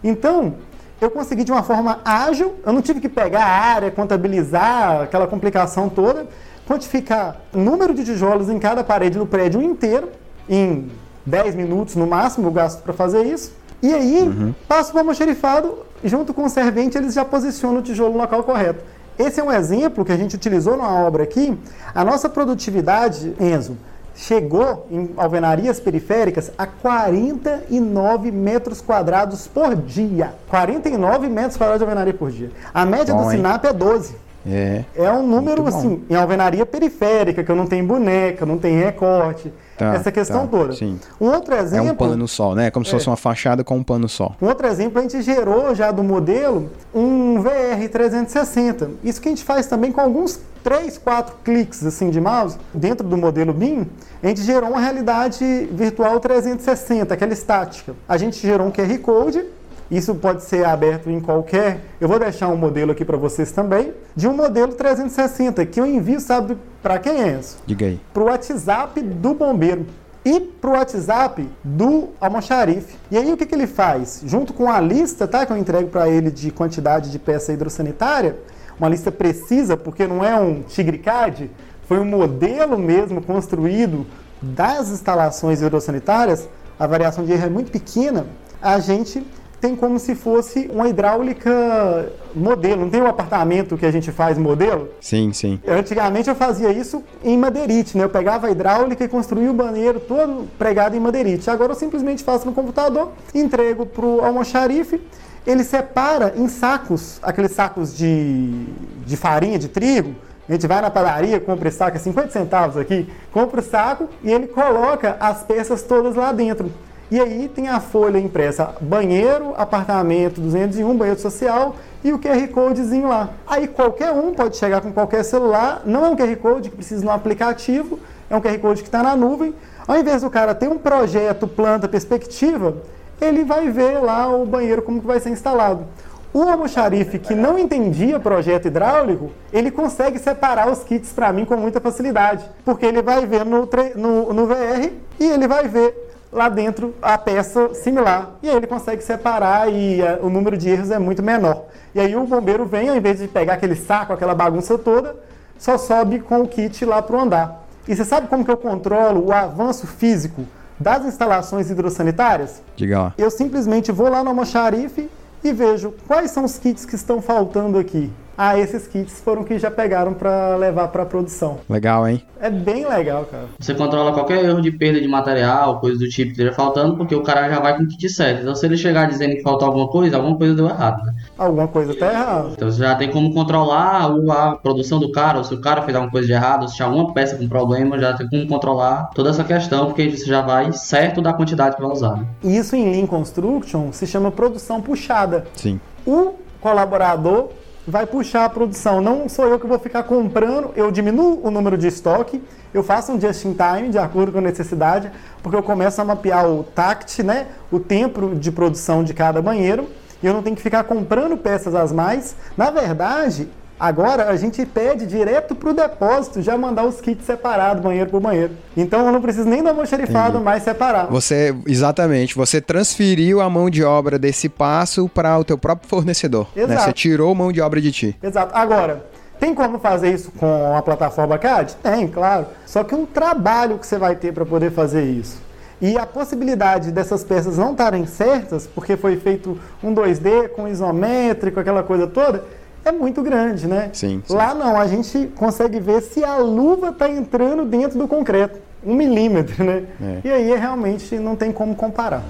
Então, 0.04 0.56
eu 1.00 1.12
consegui 1.12 1.44
de 1.44 1.52
uma 1.52 1.62
forma 1.62 2.00
ágil, 2.04 2.56
eu 2.66 2.74
não 2.74 2.82
tive 2.82 3.00
que 3.00 3.08
pegar 3.08 3.44
a 3.44 3.74
área, 3.76 3.92
contabilizar 3.92 5.04
aquela 5.04 5.28
complicação 5.28 5.90
toda, 5.90 6.26
quantificar 6.68 7.40
o 7.54 7.60
número 7.60 7.94
de 7.94 8.04
tijolos 8.04 8.50
em 8.50 8.58
cada 8.58 8.84
parede 8.84 9.20
no 9.20 9.28
prédio 9.28 9.62
inteiro, 9.62 10.10
em 10.50 10.90
10 11.24 11.54
minutos 11.54 11.96
no 11.96 12.08
máximo 12.08 12.48
eu 12.48 12.52
gasto 12.52 12.82
para 12.82 12.94
fazer 12.94 13.28
isso. 13.28 13.60
E 13.82 13.94
aí, 13.94 14.24
uhum. 14.24 14.54
passo 14.68 14.92
para 14.92 14.98
o 14.98 15.00
almoxerifado, 15.02 15.78
junto 16.04 16.34
com 16.34 16.46
o 16.46 16.50
servente, 16.50 16.98
eles 16.98 17.14
já 17.14 17.26
posicionam 17.26 17.80
o 17.80 17.84
tijolo 17.84 18.14
no 18.14 18.20
local 18.20 18.44
correto. 18.44 18.84
Esse 19.18 19.40
é 19.40 19.44
um 19.44 19.52
exemplo 19.52 20.06
que 20.06 20.12
a 20.12 20.18
gente 20.18 20.36
utilizou 20.36 20.78
na 20.78 20.88
obra 20.88 21.24
aqui. 21.24 21.58
A 21.94 22.06
nossa 22.06 22.30
produtividade, 22.30 23.34
Enzo, 23.40 23.78
chegou 24.16 24.88
em 24.90 25.10
alvenarias 25.18 25.80
periféricas 25.80 26.52
a 26.58 26.66
49 26.66 28.32
metros 28.32 28.82
quadrados 28.82 29.48
por 29.48 29.76
dia. 29.76 30.34
49 30.50 31.28
metros 31.28 31.58
quadrados 31.58 31.80
de 31.80 31.84
alvenaria 31.84 32.14
por 32.14 32.32
dia. 32.32 32.50
A 32.74 32.86
média 32.86 33.14
bom, 33.14 33.24
do 33.24 33.32
Sinap 33.32 33.66
é 33.66 33.74
12. 33.74 34.16
É. 34.48 34.84
É 34.96 35.12
um 35.12 35.26
número, 35.28 35.68
assim, 35.68 36.04
em 36.10 36.16
alvenaria 36.16 36.66
periférica, 36.66 37.44
que 37.44 37.52
eu 37.52 37.56
não 37.56 37.66
tenho 37.66 37.86
boneca, 37.86 38.46
não 38.46 38.58
tem 38.58 38.78
recorte. 38.78 39.52
Tá, 39.80 39.96
essa 39.96 40.12
questão 40.12 40.42
tá, 40.46 40.58
toda. 40.58 40.74
Sim. 40.74 41.00
Um 41.22 41.28
outro 41.28 41.56
exemplo. 41.56 41.88
É 41.88 41.92
um 41.94 41.96
pano 41.96 42.28
só, 42.28 42.54
né? 42.54 42.70
Como 42.70 42.84
se 42.84 42.92
fosse 42.92 43.08
é. 43.08 43.12
uma 43.12 43.16
fachada 43.16 43.64
com 43.64 43.78
um 43.78 43.84
pano 43.84 44.10
só. 44.10 44.36
Um 44.42 44.48
outro 44.48 44.68
exemplo, 44.68 45.00
a 45.00 45.02
gente 45.02 45.22
gerou 45.22 45.74
já 45.74 45.90
do 45.90 46.04
modelo 46.04 46.70
um 46.94 47.42
VR 47.42 47.88
360. 47.90 48.92
Isso 49.02 49.22
que 49.22 49.30
a 49.30 49.32
gente 49.32 49.44
faz 49.46 49.68
também 49.68 49.90
com 49.90 50.02
alguns 50.02 50.42
3, 50.66 50.98
4 50.98 51.36
cliques 51.46 51.86
assim 51.86 52.10
de 52.10 52.20
mouse 52.20 52.58
dentro 52.74 53.08
do 53.08 53.16
modelo 53.16 53.54
BIM, 53.54 53.88
a 54.22 54.28
gente 54.28 54.42
gerou 54.44 54.72
uma 54.72 54.82
realidade 54.82 55.70
virtual 55.72 56.20
360, 56.20 57.14
aquela 57.14 57.32
estática. 57.32 57.96
A 58.08 58.18
gente 58.18 58.46
gerou 58.46 58.68
um 58.68 58.72
QR 58.72 58.98
Code 59.00 59.46
isso 59.90 60.14
pode 60.16 60.44
ser 60.44 60.66
aberto 60.66 61.10
em 61.10 61.20
qualquer. 61.20 61.80
Eu 62.00 62.08
vou 62.08 62.20
deixar 62.20 62.48
um 62.50 62.56
modelo 62.56 62.92
aqui 62.92 63.04
para 63.04 63.18
vocês 63.18 63.52
também, 63.52 63.94
de 64.16 64.28
um 64.28 64.34
modelo 64.34 64.74
360, 64.74 65.66
que 65.66 65.80
eu 65.80 65.86
envio, 65.86 66.20
sabe 66.20 66.58
para 66.82 67.00
quem 67.00 67.22
é 67.22 67.40
isso? 67.40 67.58
Diga 67.66 67.88
aí. 67.88 68.00
Para 68.14 68.24
o 68.24 68.26
WhatsApp 68.28 69.02
do 69.02 69.34
bombeiro. 69.34 69.86
e 70.24 70.40
para 70.40 70.70
o 70.70 70.74
WhatsApp 70.74 71.50
do 71.64 72.10
almoxarife. 72.20 72.98
E 73.10 73.18
aí 73.18 73.32
o 73.32 73.38
que, 73.38 73.46
que 73.46 73.56
ele 73.56 73.66
faz? 73.66 74.22
Junto 74.26 74.54
com 74.54 74.70
a 74.70 74.80
lista 74.80 75.26
tá, 75.28 75.46
que 75.46 75.52
eu 75.52 75.58
entrego 75.58 75.88
para 75.88 76.10
ele 76.10 76.30
de 76.30 76.52
quantidade 76.52 77.10
de 77.10 77.18
peça 77.18 77.54
hidrossanitária, 77.54 78.36
uma 78.78 78.90
lista 78.90 79.12
precisa, 79.12 79.78
porque 79.78 80.06
não 80.06 80.24
é 80.24 80.36
um 80.40 80.62
tigricade, 80.62 81.50
foi 81.88 82.00
um 82.00 82.06
modelo 82.06 82.78
mesmo 82.78 83.22
construído 83.22 84.06
das 84.42 84.90
instalações 84.90 85.62
hidrossanitárias, 85.62 86.48
a 86.78 86.86
variação 86.86 87.26
de 87.26 87.32
erro 87.32 87.46
é 87.46 87.50
muito 87.50 87.72
pequena, 87.72 88.28
a 88.62 88.80
gente 88.80 89.26
tem 89.60 89.76
como 89.76 90.00
se 90.00 90.16
fosse 90.16 90.70
uma 90.74 90.88
hidráulica 90.88 92.12
modelo. 92.34 92.82
Não 92.82 92.90
tem 92.90 93.02
um 93.02 93.08
apartamento 93.08 93.78
que 93.78 93.86
a 93.86 93.92
gente 93.92 94.12
faz 94.12 94.38
modelo? 94.38 94.90
Sim, 95.02 95.34
sim. 95.34 95.60
Antigamente 95.68 96.30
eu 96.30 96.36
fazia 96.36 96.72
isso 96.72 97.04
em 97.24 97.38
madeirite, 97.38 97.98
né? 97.98 98.04
Eu 98.04 98.10
pegava 98.10 98.48
a 98.48 98.52
hidráulica 98.52 99.04
e 99.04 99.08
construía 99.08 99.52
o 99.52 99.54
banheiro 99.54 100.00
todo 100.00 100.48
pregado 100.58 100.96
em 100.96 101.00
madeirite. 101.00 101.50
Agora 101.50 101.72
eu 101.74 101.76
simplesmente 101.76 102.24
faço 102.24 102.46
no 102.46 102.54
computador, 102.54 103.12
entrego 103.34 103.86
para 103.86 104.06
o 104.06 104.24
almoxarife, 104.24 105.02
ele 105.46 105.64
separa 105.64 106.34
em 106.38 106.48
sacos, 106.48 107.20
aqueles 107.22 107.52
sacos 107.52 107.96
de, 107.96 108.66
de 109.06 109.18
farinha, 109.18 109.58
de 109.58 109.68
trigo, 109.68 110.16
a 110.48 110.54
gente 110.54 110.66
vai 110.66 110.82
na 110.82 110.90
padaria, 110.90 111.40
compra 111.40 111.70
esse 111.70 111.78
saco, 111.78 111.96
é 111.96 112.00
50 112.00 112.32
centavos 112.32 112.76
aqui, 112.76 113.08
compra 113.32 113.60
o 113.60 113.64
saco 113.64 114.10
e 114.24 114.32
ele 114.32 114.48
coloca 114.48 115.16
as 115.20 115.44
peças 115.44 115.84
todas 115.84 116.16
lá 116.16 116.32
dentro. 116.32 116.72
E 117.12 117.20
aí 117.20 117.50
tem 117.50 117.68
a 117.68 117.80
folha 117.80 118.20
impressa 118.20 118.76
banheiro, 118.80 119.56
apartamento 119.58 120.40
201, 120.40 120.96
banheiro 120.96 121.20
social 121.20 121.76
e 122.04 122.14
o 122.14 122.20
QR 122.20 122.48
Codezinho 122.50 123.08
lá. 123.08 123.30
Aí 123.48 123.68
qualquer 123.68 124.12
um 124.12 124.32
pode 124.32 124.58
chegar 124.58 124.80
com 124.80 124.92
qualquer 124.92 125.24
celular, 125.24 125.82
não 125.86 126.06
é 126.06 126.10
um 126.10 126.16
QR 126.16 126.36
Code 126.36 126.70
que 126.70 126.76
precisa 126.76 127.02
de 127.02 127.08
um 127.08 127.12
aplicativo, 127.12 128.00
é 128.30 128.36
um 128.36 128.42
QR 128.42 128.60
Code 128.60 128.84
que 128.84 128.88
está 128.88 129.02
na 129.02 129.16
nuvem. 129.16 129.56
Ao 129.88 129.98
invés 129.98 130.22
do 130.22 130.30
cara 130.30 130.54
ter 130.54 130.68
um 130.68 130.78
projeto, 130.78 131.48
planta, 131.48 131.88
perspectiva, 131.88 132.78
ele 133.20 133.44
vai 133.44 133.72
ver 133.72 133.98
lá 133.98 134.30
o 134.30 134.46
banheiro 134.46 134.84
como 134.84 135.02
que 135.02 135.08
vai 135.08 135.20
ser 135.20 135.32
instalado. 135.32 135.86
O 136.32 136.44
almoxarife 136.44 137.18
que 137.18 137.34
não 137.34 137.58
entendia 137.58 138.20
projeto 138.20 138.68
hidráulico, 138.68 139.32
ele 139.52 139.72
consegue 139.72 140.20
separar 140.20 140.70
os 140.70 140.84
kits 140.84 141.12
para 141.12 141.34
mim 141.34 141.44
com 141.44 141.58
muita 141.58 141.82
facilidade, 141.82 142.46
porque 142.64 142.86
ele 142.86 143.02
vai 143.02 143.26
ver 143.26 143.44
no, 143.44 143.68
no, 143.96 144.32
no 144.32 144.46
VR 144.46 144.92
e 145.20 145.26
ele 145.26 145.48
vai 145.48 145.68
ver 145.68 146.10
lá 146.32 146.48
dentro 146.50 146.96
a 147.02 147.18
peça 147.18 147.74
similar. 147.74 148.32
E 148.42 148.50
aí 148.50 148.56
ele 148.56 148.68
consegue 148.68 149.04
separar 149.04 149.72
e 149.72 150.02
uh, 150.02 150.26
o 150.26 150.30
número 150.30 150.58
de 150.58 150.70
erros 150.70 150.92
é 150.92 151.00
muito 151.00 151.24
menor. 151.24 151.66
E 151.94 152.00
aí 152.00 152.16
o 152.16 152.26
bombeiro 152.26 152.66
vem, 152.66 152.90
ao 152.90 152.96
invés 152.96 153.20
de 153.20 153.28
pegar 153.28 153.54
aquele 153.54 153.76
saco, 153.76 154.14
aquela 154.14 154.36
bagunça 154.36 154.78
toda, 154.78 155.16
só 155.58 155.78
sobe 155.78 156.20
com 156.20 156.42
o 156.42 156.48
kit 156.48 156.86
lá 156.86 157.02
para 157.02 157.16
o 157.16 157.20
andar. 157.20 157.66
E 157.88 157.96
você 157.96 158.06
sabe 158.06 158.28
como 158.28 158.46
que 158.46 158.52
eu 158.52 158.58
controlo 158.58 159.26
o 159.26 159.34
avanço 159.34 159.88
físico 159.88 160.46
das 160.80 161.06
instalações 161.06 161.70
hidrossanitárias? 161.70 162.62
Diga 162.76 163.02
lá. 163.02 163.14
Eu 163.18 163.32
simplesmente 163.32 163.92
vou 163.92 164.10
lá 164.10 164.24
no 164.24 164.30
almoxarife 164.30 165.10
e 165.44 165.52
vejo 165.52 165.94
quais 166.08 166.32
são 166.32 166.46
os 166.46 166.58
kits 166.58 166.86
que 166.86 166.96
estão 166.96 167.22
faltando 167.22 167.78
aqui. 167.78 168.12
Ah, 168.42 168.58
esses 168.58 168.88
kits 168.88 169.20
foram 169.20 169.44
que 169.44 169.60
já 169.60 169.70
pegaram 169.70 170.14
para 170.14 170.56
levar 170.56 170.88
para 170.88 171.06
produção. 171.06 171.58
Legal, 171.70 172.08
hein? 172.08 172.24
É 172.40 172.50
bem 172.50 172.88
legal, 172.88 173.26
cara. 173.26 173.48
Você 173.60 173.74
controla 173.74 174.14
qualquer 174.14 174.46
erro 174.46 174.62
de 174.62 174.72
perda 174.72 175.02
de 175.02 175.10
material, 175.10 175.82
coisa 175.82 176.00
do 176.00 176.08
tipo 176.08 176.28
que 176.28 176.32
esteja 176.32 176.54
faltando, 176.54 176.96
porque 176.96 177.14
o 177.14 177.22
cara 177.22 177.50
já 177.50 177.60
vai 177.60 177.76
com 177.76 177.84
o 177.84 177.88
kit 177.90 178.08
certo. 178.08 178.44
Então, 178.44 178.56
se 178.56 178.66
ele 178.66 178.78
chegar 178.78 179.10
dizendo 179.10 179.36
que 179.36 179.42
faltou 179.42 179.68
alguma 179.68 179.90
coisa, 179.90 180.16
alguma 180.16 180.38
coisa 180.38 180.56
deu 180.56 180.70
errado, 180.70 181.04
né? 181.04 181.16
Alguma 181.38 181.68
coisa 181.68 181.94
tá 181.94 182.14
errada. 182.14 182.52
Então, 182.54 182.72
você 182.72 182.82
já 182.82 182.96
tem 182.96 183.12
como 183.12 183.34
controlar 183.34 184.06
a 184.06 184.56
produção 184.56 185.02
do 185.02 185.12
cara, 185.12 185.40
ou 185.40 185.44
se 185.44 185.54
o 185.54 185.60
cara 185.60 185.82
fez 185.82 185.94
alguma 185.94 186.10
coisa 186.10 186.26
de 186.26 186.32
errado, 186.32 186.62
ou 186.62 186.70
se 186.70 186.78
tinha 186.78 186.88
alguma 186.88 187.14
peça 187.14 187.36
com 187.36 187.46
problema, 187.46 188.00
já 188.00 188.14
tem 188.14 188.30
como 188.30 188.48
controlar 188.48 189.10
toda 189.14 189.32
essa 189.32 189.44
questão, 189.44 189.88
porque 189.88 190.12
você 190.12 190.26
já 190.26 190.40
vai 190.40 190.72
certo 190.72 191.22
da 191.22 191.34
quantidade 191.34 191.76
que 191.76 191.82
vai 191.82 191.92
usar. 191.92 192.16
Né? 192.16 192.26
Isso 192.42 192.74
em 192.74 192.90
Lean 192.90 193.06
Construction 193.06 193.92
se 193.92 194.08
chama 194.08 194.32
produção 194.32 194.82
puxada. 194.82 195.46
Sim. 195.58 195.78
O 196.08 196.36
colaborador 196.62 197.50
vai 197.90 198.06
puxar 198.06 198.46
a 198.46 198.50
produção. 198.50 199.02
Não 199.02 199.28
sou 199.28 199.48
eu 199.48 199.60
que 199.60 199.68
vou 199.68 199.80
ficar 199.80 200.04
comprando, 200.04 200.72
eu 200.76 200.92
diminuo 200.92 201.42
o 201.44 201.52
número 201.52 201.78
de 201.78 201.88
estoque, 201.88 202.42
eu 202.74 202.84
faço 202.84 203.12
um 203.12 203.20
just 203.20 203.44
in 203.46 203.54
time 203.54 203.90
de 203.90 203.98
acordo 203.98 204.32
com 204.32 204.38
a 204.38 204.42
necessidade, 204.42 205.12
porque 205.42 205.58
eu 205.58 205.64
começo 205.64 206.00
a 206.00 206.06
mapear 206.06 206.48
o 206.48 206.64
tact, 206.64 207.24
né, 207.24 207.48
o 207.72 207.80
tempo 207.80 208.36
de 208.36 208.52
produção 208.52 209.04
de 209.04 209.14
cada 209.14 209.42
banheiro, 209.42 209.88
e 210.22 210.28
eu 210.28 210.34
não 210.34 210.44
tenho 210.44 210.56
que 210.56 210.62
ficar 210.62 210.84
comprando 210.84 211.36
peças 211.38 211.74
as 211.74 211.92
mais. 211.92 212.36
Na 212.56 212.70
verdade, 212.70 213.48
Agora 213.80 214.28
a 214.28 214.36
gente 214.36 214.66
pede 214.66 215.06
direto 215.06 215.56
para 215.56 215.70
o 215.70 215.74
depósito 215.74 216.42
já 216.42 216.58
mandar 216.58 216.84
os 216.84 217.00
kits 217.00 217.26
separados, 217.26 217.82
banheiro 217.82 218.10
por 218.10 218.20
banheiro. 218.20 218.52
Então 218.76 219.06
eu 219.06 219.12
não 219.14 219.22
preciso 219.22 219.48
nem 219.48 219.64
do 219.64 219.70
almoxarifado 219.70 220.42
mais 220.42 220.64
separar. 220.64 221.08
Você, 221.08 221.56
exatamente, 221.66 222.36
você 222.36 222.60
transferiu 222.60 223.40
a 223.40 223.50
mão 223.50 223.70
de 223.70 223.82
obra 223.82 224.20
desse 224.20 224.50
passo 224.50 225.08
para 225.08 225.40
o 225.40 225.46
teu 225.46 225.58
próprio 225.58 225.88
fornecedor. 225.88 226.48
Né? 226.54 226.64
Exato. 226.64 226.74
Né? 226.74 226.86
Você 226.86 226.94
tirou 226.94 227.34
mão 227.34 227.54
de 227.54 227.62
obra 227.62 227.80
de 227.80 227.92
ti. 227.92 228.18
Exato. 228.22 228.54
Agora, 228.54 229.06
tem 229.40 229.56
como 229.56 229.80
fazer 229.80 230.14
isso 230.14 230.30
com 230.38 230.76
a 230.76 230.82
plataforma 230.82 231.38
CAD? 231.38 231.76
Tem, 231.82 232.06
claro. 232.08 232.48
Só 232.66 232.84
que 232.84 232.94
um 232.94 233.06
trabalho 233.06 233.78
que 233.78 233.88
você 233.88 233.98
vai 233.98 234.16
ter 234.18 234.34
para 234.34 234.46
poder 234.46 234.72
fazer 234.72 235.04
isso. 235.04 235.42
E 235.82 235.98
a 235.98 236.06
possibilidade 236.06 236.92
dessas 236.92 237.24
peças 237.24 237.58
não 237.58 237.72
estarem 237.72 238.06
certas, 238.06 238.68
porque 238.68 238.98
foi 238.98 239.16
feito 239.16 239.58
um 239.82 239.96
2D 239.96 240.50
com 240.50 240.68
isométrico, 240.68 241.58
aquela 241.58 241.84
coisa 241.84 242.06
toda, 242.06 242.44
é 242.90 242.92
muito 242.92 243.22
grande, 243.22 243.68
né? 243.68 243.90
Sim, 243.94 244.22
sim. 244.26 244.34
Lá 244.34 244.54
não, 244.54 244.80
a 244.80 244.88
gente 244.88 245.32
consegue 245.36 245.80
ver 245.80 246.02
se 246.02 246.24
a 246.24 246.38
luva 246.38 246.90
está 246.90 247.10
entrando 247.10 247.66
dentro 247.66 247.98
do 247.98 248.08
concreto. 248.08 248.60
Um 248.84 248.96
milímetro, 248.96 249.64
né? 249.64 249.84
É. 250.02 250.28
E 250.28 250.32
aí 250.32 250.56
realmente 250.56 251.16
não 251.18 251.36
tem 251.36 251.52
como 251.52 251.76
comparar. 251.76 252.24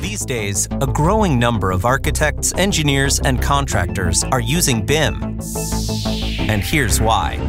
These 0.00 0.24
days, 0.24 0.68
a 0.80 0.86
growing 0.86 1.36
number 1.36 1.72
of 1.72 1.84
architects, 1.84 2.52
engineers, 2.56 3.20
and 3.24 3.42
contractors 3.42 4.22
are 4.30 4.40
using 4.40 4.80
BIM. 4.80 5.38
And 6.48 6.62
here's 6.62 7.00
why. 7.00 7.40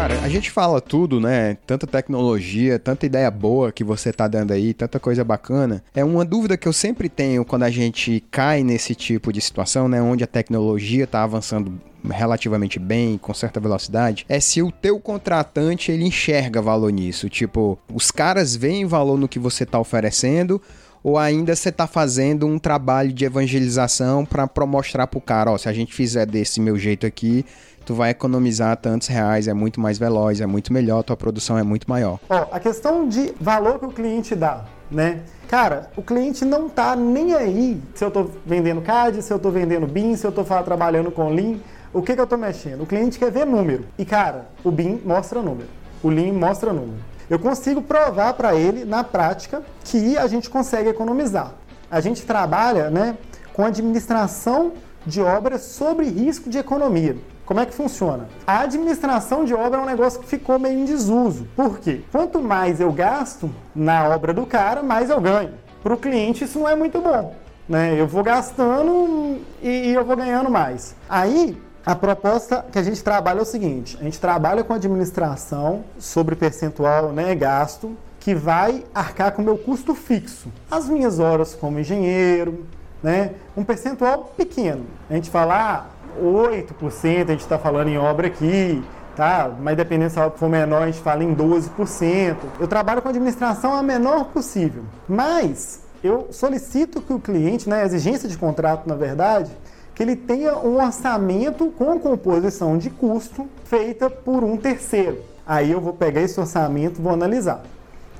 Cara, 0.00 0.18
a 0.22 0.30
gente 0.30 0.50
fala 0.50 0.80
tudo, 0.80 1.20
né? 1.20 1.58
Tanta 1.66 1.86
tecnologia, 1.86 2.78
tanta 2.78 3.04
ideia 3.04 3.30
boa 3.30 3.70
que 3.70 3.84
você 3.84 4.10
tá 4.10 4.26
dando 4.26 4.50
aí, 4.50 4.72
tanta 4.72 4.98
coisa 4.98 5.22
bacana. 5.22 5.84
É 5.94 6.02
uma 6.02 6.24
dúvida 6.24 6.56
que 6.56 6.66
eu 6.66 6.72
sempre 6.72 7.06
tenho 7.06 7.44
quando 7.44 7.64
a 7.64 7.70
gente 7.70 8.24
cai 8.30 8.62
nesse 8.62 8.94
tipo 8.94 9.30
de 9.30 9.42
situação, 9.42 9.90
né? 9.90 10.00
Onde 10.00 10.24
a 10.24 10.26
tecnologia 10.26 11.06
tá 11.06 11.22
avançando 11.22 11.78
relativamente 12.02 12.78
bem, 12.78 13.18
com 13.18 13.34
certa 13.34 13.60
velocidade, 13.60 14.24
é 14.26 14.40
se 14.40 14.62
o 14.62 14.72
teu 14.72 14.98
contratante 14.98 15.92
ele 15.92 16.06
enxerga 16.06 16.62
valor 16.62 16.90
nisso. 16.90 17.28
Tipo, 17.28 17.78
os 17.92 18.10
caras 18.10 18.56
veem 18.56 18.86
valor 18.86 19.18
no 19.18 19.28
que 19.28 19.38
você 19.38 19.66
tá 19.66 19.78
oferecendo 19.78 20.62
ou 21.02 21.18
ainda 21.18 21.54
você 21.54 21.70
tá 21.70 21.86
fazendo 21.86 22.46
um 22.46 22.58
trabalho 22.58 23.12
de 23.12 23.26
evangelização 23.26 24.24
para 24.24 24.66
mostrar 24.66 25.06
pro 25.06 25.20
cara, 25.20 25.50
ó, 25.50 25.58
se 25.58 25.68
a 25.68 25.72
gente 25.74 25.92
fizer 25.92 26.26
desse 26.26 26.58
meu 26.58 26.78
jeito 26.78 27.06
aqui, 27.06 27.44
tu 27.90 27.94
vai 27.96 28.10
economizar 28.10 28.76
tantos 28.76 29.08
reais, 29.08 29.48
é 29.48 29.52
muito 29.52 29.80
mais 29.80 29.98
veloz, 29.98 30.40
é 30.40 30.46
muito 30.46 30.72
melhor, 30.72 31.02
tua 31.02 31.16
produção 31.16 31.58
é 31.58 31.64
muito 31.64 31.90
maior. 31.90 32.20
Ó, 32.28 32.46
a 32.52 32.60
questão 32.60 33.08
de 33.08 33.34
valor 33.40 33.80
que 33.80 33.84
o 33.84 33.90
cliente 33.90 34.36
dá, 34.36 34.64
né? 34.88 35.22
Cara, 35.48 35.90
o 35.96 36.02
cliente 36.02 36.44
não 36.44 36.68
tá 36.68 36.94
nem 36.94 37.34
aí 37.34 37.82
se 37.96 38.04
eu 38.04 38.10
tô 38.12 38.30
vendendo 38.46 38.80
CAD, 38.80 39.22
se 39.22 39.32
eu 39.32 39.40
tô 39.40 39.50
vendendo 39.50 39.88
BIM, 39.88 40.14
se 40.14 40.24
eu 40.24 40.30
tô 40.30 40.44
trabalhando 40.44 41.10
com 41.10 41.30
Lean, 41.30 41.56
o 41.92 42.00
que 42.00 42.14
que 42.14 42.20
eu 42.20 42.28
tô 42.28 42.36
mexendo? 42.36 42.84
O 42.84 42.86
cliente 42.86 43.18
quer 43.18 43.32
ver 43.32 43.44
número. 43.44 43.84
E 43.98 44.04
cara, 44.04 44.46
o 44.62 44.70
BIM 44.70 45.00
mostra 45.04 45.42
número. 45.42 45.66
O 46.00 46.10
Lean 46.10 46.32
mostra 46.32 46.72
número. 46.72 47.02
Eu 47.28 47.40
consigo 47.40 47.82
provar 47.82 48.34
para 48.34 48.54
ele 48.54 48.84
na 48.84 49.02
prática 49.02 49.64
que 49.82 50.16
a 50.16 50.28
gente 50.28 50.48
consegue 50.48 50.88
economizar. 50.88 51.54
A 51.90 52.00
gente 52.00 52.24
trabalha, 52.24 52.88
né, 52.88 53.18
com 53.52 53.64
administração 53.64 54.74
de 55.04 55.20
obras 55.20 55.62
sobre 55.62 56.06
risco 56.08 56.48
de 56.48 56.58
economia. 56.58 57.16
Como 57.50 57.58
é 57.58 57.66
que 57.66 57.74
funciona? 57.74 58.28
A 58.46 58.60
administração 58.60 59.44
de 59.44 59.52
obra 59.52 59.80
é 59.80 59.82
um 59.82 59.84
negócio 59.84 60.20
que 60.20 60.26
ficou 60.28 60.56
meio 60.56 60.78
em 60.78 60.84
desuso. 60.84 61.48
Por 61.56 61.80
quê? 61.80 62.02
Quanto 62.12 62.40
mais 62.40 62.78
eu 62.78 62.92
gasto 62.92 63.50
na 63.74 64.08
obra 64.08 64.32
do 64.32 64.46
cara, 64.46 64.84
mais 64.84 65.10
eu 65.10 65.20
ganho. 65.20 65.54
Para 65.82 65.92
o 65.92 65.96
cliente 65.96 66.44
isso 66.44 66.60
não 66.60 66.68
é 66.68 66.76
muito 66.76 67.00
bom. 67.00 67.34
Né? 67.68 68.00
Eu 68.00 68.06
vou 68.06 68.22
gastando 68.22 69.40
e 69.60 69.90
eu 69.90 70.04
vou 70.04 70.16
ganhando 70.16 70.48
mais. 70.48 70.94
Aí 71.08 71.60
a 71.84 71.96
proposta 71.96 72.64
que 72.70 72.78
a 72.78 72.84
gente 72.84 73.02
trabalha 73.02 73.40
é 73.40 73.42
o 73.42 73.44
seguinte: 73.44 73.98
a 74.00 74.04
gente 74.04 74.20
trabalha 74.20 74.62
com 74.62 74.72
administração 74.72 75.82
sobre 75.98 76.36
percentual 76.36 77.10
né, 77.10 77.34
gasto 77.34 77.96
que 78.20 78.32
vai 78.32 78.84
arcar 78.94 79.32
com 79.32 79.42
o 79.42 79.44
meu 79.44 79.58
custo 79.58 79.92
fixo. 79.92 80.52
As 80.70 80.88
minhas 80.88 81.18
horas 81.18 81.52
como 81.56 81.80
engenheiro, 81.80 82.64
né, 83.02 83.32
um 83.56 83.64
percentual 83.64 84.32
pequeno. 84.36 84.86
A 85.08 85.14
gente 85.14 85.30
fala, 85.30 85.56
ah, 85.58 85.99
8%, 86.20 87.28
a 87.28 87.32
gente 87.32 87.40
está 87.40 87.58
falando 87.58 87.88
em 87.88 87.98
obra 87.98 88.26
aqui, 88.26 88.82
tá? 89.14 89.50
Mas 89.60 89.76
dependendo 89.76 90.10
se 90.10 90.18
a 90.18 90.26
obra 90.26 90.38
for 90.38 90.48
menor, 90.48 90.82
a 90.82 90.86
gente 90.86 91.00
fala 91.00 91.22
em 91.22 91.34
12%. 91.34 92.36
Eu 92.58 92.68
trabalho 92.68 93.02
com 93.02 93.08
administração 93.08 93.74
a 93.74 93.82
menor 93.82 94.26
possível, 94.26 94.84
mas 95.08 95.82
eu 96.02 96.28
solicito 96.30 97.00
que 97.00 97.12
o 97.12 97.18
cliente, 97.18 97.68
né, 97.68 97.84
exigência 97.84 98.28
de 98.28 98.38
contrato, 98.38 98.88
na 98.88 98.94
verdade, 98.94 99.50
que 99.94 100.02
ele 100.02 100.16
tenha 100.16 100.56
um 100.56 100.82
orçamento 100.82 101.66
com 101.72 101.98
composição 101.98 102.78
de 102.78 102.88
custo 102.88 103.46
feita 103.64 104.08
por 104.08 104.42
um 104.42 104.56
terceiro. 104.56 105.18
Aí 105.46 105.70
eu 105.70 105.80
vou 105.80 105.92
pegar 105.92 106.22
esse 106.22 106.40
orçamento, 106.40 107.02
vou 107.02 107.12
analisar. 107.12 107.62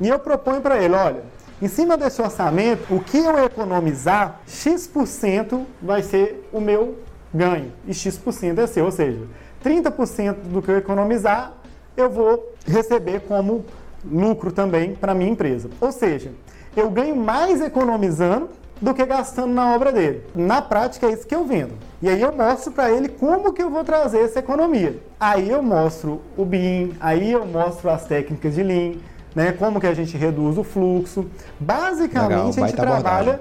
E 0.00 0.08
eu 0.08 0.18
proponho 0.18 0.60
para 0.60 0.82
ele, 0.82 0.94
olha, 0.94 1.22
em 1.62 1.68
cima 1.68 1.96
desse 1.96 2.20
orçamento, 2.20 2.94
o 2.94 3.00
que 3.00 3.18
eu 3.18 3.38
economizar, 3.44 4.40
X% 4.46 5.66
vai 5.80 6.02
ser 6.02 6.48
o 6.52 6.60
meu 6.60 6.98
ganho 7.32 7.72
e 7.86 7.94
X% 7.94 8.58
é 8.58 8.66
seu, 8.66 8.84
ou 8.84 8.90
seja, 8.90 9.20
30% 9.64 10.34
do 10.52 10.62
que 10.62 10.70
eu 10.70 10.78
economizar, 10.78 11.54
eu 11.96 12.10
vou 12.10 12.54
receber 12.66 13.20
como 13.20 13.64
lucro 14.04 14.50
também 14.50 14.94
para 14.94 15.14
minha 15.14 15.30
empresa. 15.30 15.68
Ou 15.80 15.92
seja, 15.92 16.32
eu 16.76 16.90
ganho 16.90 17.16
mais 17.16 17.60
economizando 17.60 18.48
do 18.80 18.94
que 18.94 19.04
gastando 19.04 19.52
na 19.52 19.74
obra 19.74 19.92
dele. 19.92 20.24
Na 20.34 20.62
prática 20.62 21.06
é 21.06 21.12
isso 21.12 21.26
que 21.26 21.34
eu 21.34 21.44
vendo. 21.44 21.74
E 22.00 22.08
aí 22.08 22.20
eu 22.22 22.32
mostro 22.32 22.72
para 22.72 22.90
ele 22.90 23.08
como 23.08 23.52
que 23.52 23.62
eu 23.62 23.70
vou 23.70 23.84
trazer 23.84 24.20
essa 24.20 24.38
economia. 24.38 24.98
Aí 25.18 25.50
eu 25.50 25.62
mostro 25.62 26.22
o 26.36 26.44
BIM, 26.44 26.96
aí 26.98 27.32
eu 27.32 27.44
mostro 27.44 27.90
as 27.90 28.06
técnicas 28.06 28.54
de 28.54 28.62
Lean, 28.62 28.94
né, 29.34 29.52
como 29.52 29.78
que 29.78 29.86
a 29.86 29.92
gente 29.92 30.16
reduz 30.16 30.56
o 30.56 30.64
fluxo. 30.64 31.26
Basicamente 31.58 32.28
Legal, 32.30 32.48
a 32.48 32.52
gente 32.52 32.74
trabalha 32.74 33.32
abordagem. 33.32 33.40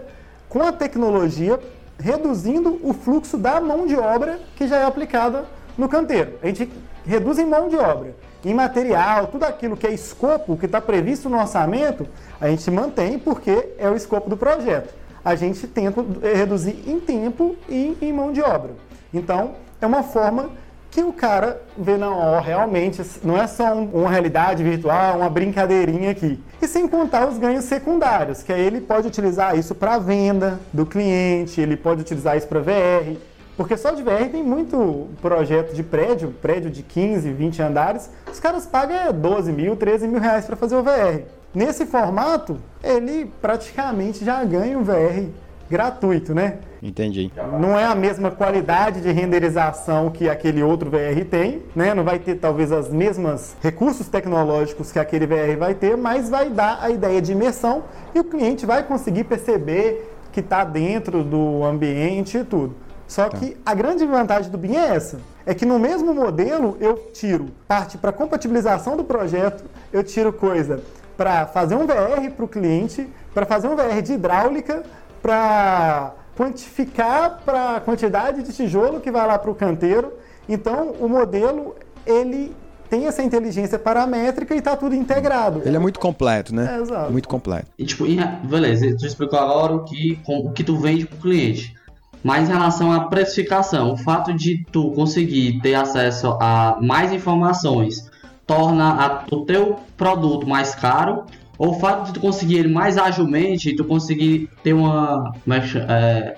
com 0.49 0.61
a 0.61 0.71
tecnologia 0.73 1.57
reduzindo 1.99 2.79
o 2.81 2.93
fluxo 2.93 3.37
da 3.37 3.59
mão 3.59 3.85
de 3.85 3.95
obra 3.95 4.39
que 4.55 4.67
já 4.67 4.77
é 4.77 4.85
aplicada 4.85 5.45
no 5.77 5.89
canteiro. 5.89 6.33
A 6.41 6.47
gente 6.47 6.71
reduz 7.05 7.37
em 7.37 7.45
mão 7.45 7.67
de 7.67 7.75
obra, 7.75 8.15
em 8.43 8.53
material, 8.53 9.27
tudo 9.27 9.43
aquilo 9.43 9.75
que 9.75 9.85
é 9.85 9.93
escopo, 9.93 10.57
que 10.57 10.65
está 10.65 10.79
previsto 10.79 11.29
no 11.29 11.37
orçamento, 11.37 12.07
a 12.39 12.47
gente 12.49 12.69
mantém 12.71 13.19
porque 13.19 13.73
é 13.77 13.89
o 13.89 13.95
escopo 13.95 14.29
do 14.29 14.37
projeto. 14.37 14.93
A 15.23 15.35
gente 15.35 15.67
tenta 15.67 16.03
reduzir 16.21 16.83
em 16.87 16.99
tempo 16.99 17.55
e 17.67 17.97
em 18.01 18.13
mão 18.13 18.31
de 18.31 18.41
obra. 18.41 18.71
Então, 19.13 19.55
é 19.81 19.85
uma 19.85 20.03
forma 20.03 20.49
que 20.91 21.01
o 21.03 21.13
cara 21.13 21.61
vê, 21.77 21.97
não, 21.97 22.17
ó, 22.17 22.39
realmente 22.39 23.01
não 23.23 23.37
é 23.37 23.45
só 23.45 23.73
um, 23.73 23.85
uma 23.93 24.09
realidade 24.09 24.63
virtual, 24.63 25.17
uma 25.17 25.29
brincadeirinha 25.29 26.11
aqui. 26.11 26.39
E 26.61 26.67
sem 26.67 26.87
contar 26.87 27.27
os 27.27 27.37
ganhos 27.37 27.65
secundários, 27.65 28.41
que 28.41 28.51
aí 28.51 28.61
ele 28.61 28.81
pode 28.81 29.07
utilizar 29.07 29.57
isso 29.57 29.75
para 29.75 29.97
venda 29.99 30.59
do 30.73 30.85
cliente, 30.85 31.61
ele 31.61 31.77
pode 31.77 32.01
utilizar 32.01 32.37
isso 32.37 32.47
para 32.47 32.59
VR, 32.59 33.17
porque 33.55 33.77
só 33.77 33.91
de 33.91 34.01
VR 34.01 34.29
tem 34.31 34.43
muito 34.43 35.09
projeto 35.21 35.73
de 35.73 35.83
prédio, 35.83 36.33
prédio 36.41 36.71
de 36.71 36.81
15, 36.81 37.31
20 37.31 37.61
andares, 37.61 38.09
os 38.31 38.39
caras 38.39 38.65
pagam 38.65 39.13
12 39.13 39.51
mil, 39.51 39.75
13 39.75 40.07
mil 40.07 40.19
reais 40.19 40.45
para 40.45 40.55
fazer 40.55 40.75
o 40.75 40.83
VR. 40.83 41.23
Nesse 41.53 41.85
formato, 41.85 42.59
ele 42.83 43.31
praticamente 43.41 44.23
já 44.23 44.43
ganha 44.43 44.77
um 44.77 44.83
VR 44.83 45.29
gratuito, 45.69 46.33
né? 46.33 46.59
Entendi. 46.81 47.31
Não 47.59 47.77
é 47.77 47.85
a 47.85 47.93
mesma 47.93 48.31
qualidade 48.31 49.01
de 49.01 49.11
renderização 49.11 50.09
que 50.09 50.27
aquele 50.29 50.63
outro 50.63 50.89
VR 50.89 51.23
tem, 51.29 51.61
né? 51.75 51.93
Não 51.93 52.03
vai 52.03 52.19
ter 52.19 52.35
talvez 52.35 52.71
as 52.71 52.89
mesmas 52.89 53.55
recursos 53.61 54.07
tecnológicos 54.07 54.91
que 54.91 54.99
aquele 54.99 55.27
VR 55.27 55.57
vai 55.57 55.73
ter, 55.73 55.95
mas 55.95 56.29
vai 56.29 56.49
dar 56.49 56.79
a 56.81 56.89
ideia 56.89 57.21
de 57.21 57.33
imersão 57.33 57.83
e 58.15 58.19
o 58.19 58.23
cliente 58.23 58.65
vai 58.65 58.83
conseguir 58.83 59.25
perceber 59.25 60.15
que 60.31 60.39
está 60.39 60.63
dentro 60.63 61.23
do 61.23 61.63
ambiente 61.63 62.37
e 62.37 62.43
tudo. 62.43 62.75
Só 63.07 63.27
tá. 63.27 63.37
que 63.37 63.57
a 63.65 63.73
grande 63.73 64.05
vantagem 64.05 64.51
do 64.51 64.57
BIM 64.57 64.75
é 64.75 64.95
essa. 64.95 65.19
É 65.45 65.53
que 65.53 65.65
no 65.65 65.79
mesmo 65.79 66.13
modelo 66.13 66.77
eu 66.79 66.95
tiro 67.11 67.47
parte 67.67 67.97
para 67.97 68.11
compatibilização 68.11 68.95
do 68.95 69.03
projeto, 69.03 69.63
eu 69.91 70.03
tiro 70.03 70.31
coisa 70.31 70.81
para 71.17 71.47
fazer 71.47 71.75
um 71.75 71.85
VR 71.85 72.31
para 72.33 72.45
o 72.45 72.47
cliente, 72.47 73.09
para 73.33 73.45
fazer 73.45 73.67
um 73.67 73.75
VR 73.75 74.01
de 74.01 74.13
hidráulica, 74.13 74.83
para 75.21 76.13
quantificar 76.35 77.41
para 77.43 77.75
a 77.77 77.79
quantidade 77.81 78.43
de 78.43 78.53
tijolo 78.53 78.99
que 78.99 79.11
vai 79.11 79.27
lá 79.27 79.37
para 79.37 79.51
o 79.51 79.55
canteiro. 79.55 80.13
Então 80.47 80.93
o 80.99 81.07
modelo 81.07 81.75
ele 82.05 82.55
tem 82.89 83.05
essa 83.05 83.21
inteligência 83.21 83.77
paramétrica 83.77 84.55
e 84.55 84.57
está 84.57 84.75
tudo 84.75 84.95
integrado. 84.95 85.61
Ele 85.63 85.75
é 85.75 85.79
muito 85.79 85.99
completo, 85.99 86.55
né? 86.55 86.77
É, 86.77 86.81
exato. 86.81 87.11
Muito 87.11 87.27
completo. 87.27 87.67
E 87.77 87.85
tipo, 87.85 88.05
beleza, 88.43 88.95
tu 88.97 89.05
explicou 89.05 89.37
agora 89.37 89.75
o 89.75 89.83
que, 89.83 90.19
o 90.27 90.51
que 90.51 90.63
tu 90.63 90.77
vende 90.77 91.05
para 91.05 91.17
o 91.17 91.21
cliente. 91.21 91.75
Mas 92.23 92.49
em 92.49 92.51
relação 92.51 92.91
à 92.91 93.05
precificação, 93.05 93.93
o 93.93 93.97
fato 93.97 94.33
de 94.33 94.65
tu 94.71 94.91
conseguir 94.91 95.59
ter 95.61 95.75
acesso 95.75 96.37
a 96.41 96.77
mais 96.81 97.13
informações 97.13 98.09
torna 98.45 98.93
a, 98.93 99.25
o 99.31 99.45
teu 99.45 99.79
produto 99.95 100.47
mais 100.47 100.73
caro, 100.73 101.25
ou 101.59 101.71
o 101.71 101.79
fato 101.79 102.07
de 102.07 102.13
tu 102.13 102.21
conseguir 102.21 102.59
ele 102.59 102.69
mais 102.69 102.97
agilmente 102.97 103.75
tu 103.75 103.83
conseguir 103.83 104.49
ter 104.63 104.73
uma. 104.73 105.33
É, 105.45 105.93
é, 105.93 106.35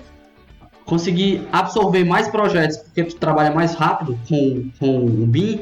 conseguir 0.84 1.48
absorver 1.54 2.04
mais 2.04 2.28
projetos 2.28 2.78
porque 2.78 3.04
tu 3.04 3.16
trabalha 3.16 3.52
mais 3.52 3.76
rápido 3.76 4.18
com, 4.28 4.70
com 4.78 5.06
o 5.06 5.26
BIM, 5.28 5.62